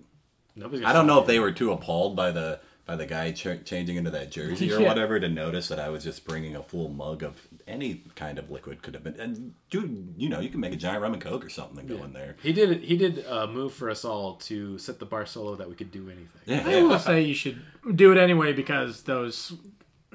[0.56, 3.64] Nobody's I don't know if they were too appalled by the by the guy ch-
[3.65, 4.88] changing into that jersey or Yeah.
[4.88, 8.49] whatever to notice that I was just bringing a full mug of any kind of
[8.49, 9.19] liquid could have been.
[9.19, 11.88] And dude, you know, you can make a giant rum and coke or something and
[11.88, 12.35] go in there.
[12.41, 12.81] He did.
[12.84, 15.91] He did a move for us all to set the bar solo that we could
[15.91, 16.27] do anything.
[16.45, 17.61] Yeah, I will say you should
[17.95, 19.53] do it anyway because those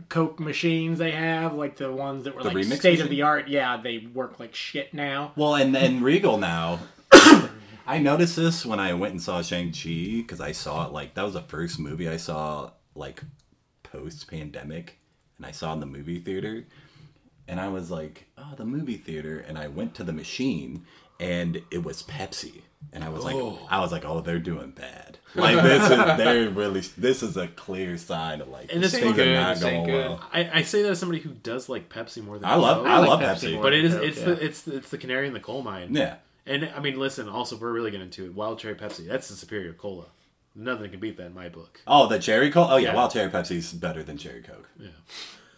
[0.08, 3.00] Coke machines they have, like the ones that were The like state machine?
[3.02, 5.32] of the art, yeah, they work like shit now.
[5.36, 6.80] Well, and and Regal now.
[7.86, 11.14] I noticed this when I went and saw Shang Chi because I saw it like
[11.14, 13.22] that was the first movie I saw like
[13.82, 14.98] post pandemic,
[15.36, 16.64] and I saw in the movie theater,
[17.46, 20.84] and I was like, oh, the movie theater, and I went to the machine,
[21.20, 22.62] and it was Pepsi,
[22.92, 23.58] and I was like, oh.
[23.70, 25.18] I was like, oh, they're doing bad.
[25.34, 29.04] Like this is they're really this is a clear sign of like And this things
[29.06, 29.92] ain't good, not going good.
[30.10, 30.24] well.
[30.32, 32.86] I, I say that as somebody who does like Pepsi more than I love Coke,
[32.86, 33.62] I, like love Pepsi Pepsi, more.
[33.64, 34.24] but it is Coke, it's yeah.
[34.26, 35.88] the it's it's the canary in the coal mine.
[35.94, 36.16] yeah.
[36.46, 37.28] And I mean, listen.
[37.28, 39.08] Also, we're really getting into it, Wild Cherry Pepsi.
[39.08, 40.04] That's the superior cola.
[40.54, 41.80] Nothing can beat that in my book.
[41.86, 42.68] Oh, the cherry coke.
[42.70, 42.94] Oh yeah, Yeah.
[42.94, 44.68] wild cherry Pepsi's better than cherry coke.
[44.78, 44.88] Yeah,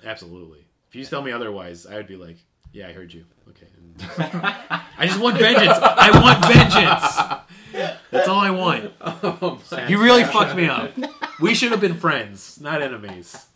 [0.04, 0.64] absolutely.
[0.88, 2.38] If you tell me otherwise, I would be like,
[2.72, 3.24] yeah, I heard you.
[3.48, 3.66] Okay.
[4.98, 5.78] I just want vengeance.
[5.80, 7.92] I want vengeance.
[8.10, 8.92] That's all I want.
[9.02, 10.92] Oh, You really fucked me up.
[11.40, 13.46] We should have been friends, not enemies.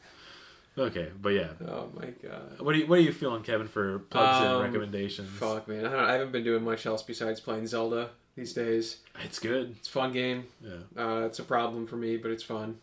[0.79, 1.49] Okay, but yeah.
[1.67, 2.61] Oh my god.
[2.61, 5.29] What are you What are you feeling, Kevin, for plugs Um, and recommendations?
[5.31, 5.85] Fuck, man.
[5.87, 8.99] I, don't, I haven't been doing much else besides playing Zelda these days.
[9.25, 9.75] It's good.
[9.79, 10.45] It's a fun game.
[10.65, 12.79] Yeah, Uh, it's a problem for me, but it's fun.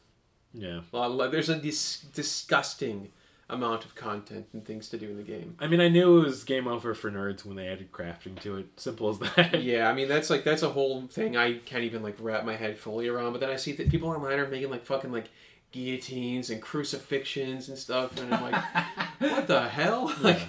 [0.53, 0.81] yeah.
[0.93, 3.09] Of- there's a dis- disgusting
[3.49, 5.55] amount of content and things to do in the game.
[5.59, 8.57] I mean, I knew it was game over for nerds when they added crafting to
[8.57, 8.67] it.
[8.75, 9.61] Simple as that.
[9.63, 12.55] Yeah, I mean that's like that's a whole thing I can't even like wrap my
[12.57, 13.31] head fully around.
[13.31, 15.29] But then I see that people online are making like fucking like
[15.71, 18.63] guillotines and crucifixions and stuff, and I'm like,
[19.19, 20.13] what the hell?
[20.21, 20.39] Like,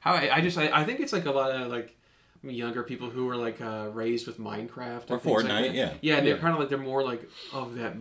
[0.00, 1.96] how I, I just I, I think it's like a lot of like
[2.42, 5.74] younger people who were like uh, raised with Minecraft Or and things like Fortnite, that.
[5.74, 5.92] yeah.
[6.02, 6.40] yeah, they're Yeah.
[6.40, 7.94] kind of like they're more like of that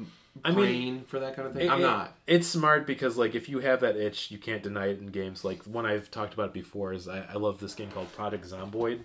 [0.44, 1.68] I mean, for that kind of thing.
[1.68, 2.16] It- I'm it- not.
[2.28, 5.46] It's smart because like if you have that itch, you can't deny it in games.
[5.46, 9.02] Like one I've talked about before is I, I love this game called Project Zomboid,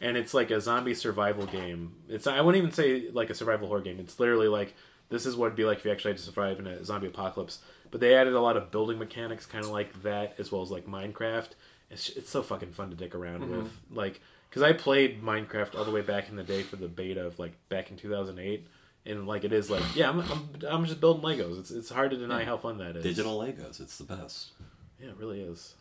[0.00, 1.94] and it's like a zombie survival game.
[2.08, 3.98] It's I wouldn't even say like a survival horror game.
[3.98, 4.74] It's literally like
[5.08, 7.06] this is what it'd be like if you actually had to survive in a zombie
[7.06, 7.60] apocalypse.
[7.90, 10.70] But they added a lot of building mechanics, kind of like that, as well as
[10.70, 11.50] like Minecraft.
[11.90, 13.58] It's it's so fucking fun to dick around mm-hmm.
[13.58, 14.20] with, like
[14.50, 17.38] because I played Minecraft all the way back in the day for the beta of
[17.38, 18.66] like back in 2008.
[19.06, 21.60] And like it is like yeah I'm, I'm, I'm just building Legos.
[21.60, 23.02] It's it's hard to deny how fun that is.
[23.04, 24.50] Digital Legos, it's the best.
[25.00, 25.74] Yeah, it really is.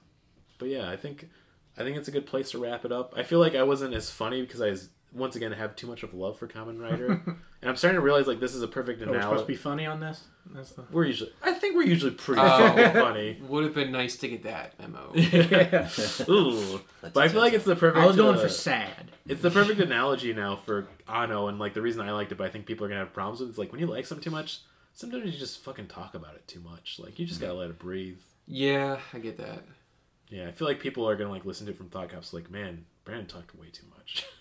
[0.59, 1.29] But yeah, I think
[1.77, 3.13] I think it's a good place to wrap it up.
[3.17, 6.03] I feel like I wasn't as funny because I was, once again have too much
[6.03, 9.01] of love for Kamen Rider, and I'm starting to realize like this is a perfect
[9.01, 10.23] Oh, we're supposed to be funny on this.
[10.53, 10.83] That's the.
[10.91, 12.91] We're usually, I think we're usually pretty Oh.
[12.93, 13.41] funny.
[13.47, 15.11] Would have been nice to get that memo.
[16.29, 17.97] Ooh, but I feel like it's the perfect.
[17.97, 19.11] I was going uh, for sad.
[19.27, 22.45] It's the perfect analogy now for Anno, and like the reason I liked it, but
[22.47, 23.49] I think people are gonna have problems with.
[23.49, 24.59] it, It's like when you like something too much,
[24.93, 26.99] sometimes you just fucking talk about it too much.
[26.99, 28.19] Like you just gotta let it breathe.
[28.47, 29.63] yeah, I get that.
[30.29, 32.33] Yeah, I feel like people are gonna like listen to it from thought caps.
[32.33, 34.25] Like, man, Brandon talked way too much.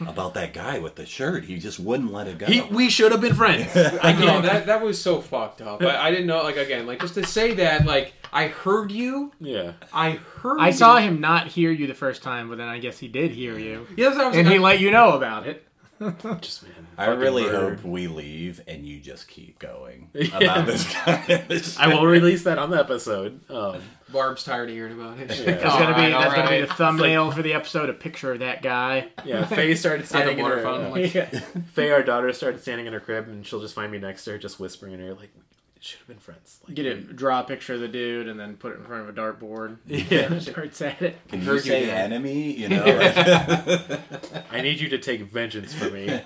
[0.00, 2.46] About that guy with the shirt, he just wouldn't let it go.
[2.46, 3.70] He, we should have been friends.
[3.76, 5.82] I know that that was so fucked up.
[5.82, 6.42] I, I didn't know.
[6.42, 9.32] Like again, like just to say that, like I heard you.
[9.40, 9.72] yeah.
[9.92, 10.58] I heard.
[10.60, 10.72] I you.
[10.74, 13.58] saw him not hear you the first time, but then I guess he did hear
[13.58, 15.66] you, Yeah, I was and like, he let you know about it.
[16.40, 16.86] Just man.
[16.96, 17.70] I really murder.
[17.76, 21.44] hope we leave and you just keep going about this guy.
[21.78, 23.40] I will release that on the episode.
[23.50, 23.80] Um,
[24.10, 25.28] Barb's tired of hearing about it.
[25.28, 27.90] That's gonna be Alright, that's gonna be the thumbnail for the episode.
[27.90, 29.08] A picture of that guy.
[29.24, 30.62] yeah, Faye started standing in her.
[30.62, 31.24] fountain, uh, like- Yeah.
[31.72, 34.32] Faye, our daughter, started standing in her crib, and she'll just find me next to
[34.32, 35.30] her, just whispering in her, like,
[35.78, 38.38] "It should have been friends." Like, Get it, draw a picture of the dude, and
[38.38, 39.78] then put it in front of a dartboard.
[39.86, 40.38] Yeah.
[40.40, 41.16] Starts at it.
[41.28, 42.52] Can you Heard you, say enemy?
[42.52, 46.20] You know, like- I need you to take vengeance for me.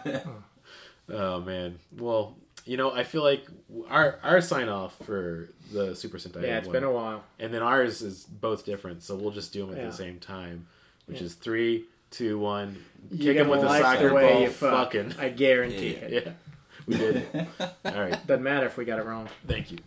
[1.11, 1.79] oh man.
[1.97, 3.47] Well, you know, I feel like
[3.89, 6.43] our our sign off for the Super Sentai.
[6.43, 7.25] Yeah, it's one- been a while.
[7.39, 9.87] and then ours is both different, so we'll just do them at Yeah.
[9.87, 10.67] the same time,
[11.07, 12.83] which is three, two, one.
[13.11, 14.41] Kick him with the like soccer ball.
[14.41, 14.93] you uh, fuck.
[14.93, 16.13] Fucking I guarantee it.
[16.13, 16.19] Yeah.
[16.21, 16.37] it.
[16.87, 17.17] Yeah, we did.
[17.17, 17.49] it.
[17.85, 19.29] All right, Doesn't matter if we got it wrong.
[19.47, 19.79] thank you.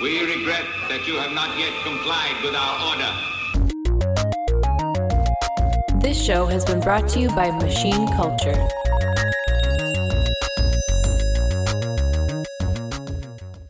[0.00, 3.12] We regret that you have not yet complied with our order.
[6.00, 8.68] This show has been brought to you by Machine Culture.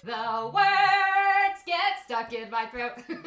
[0.05, 2.93] The words get stuck in my throat.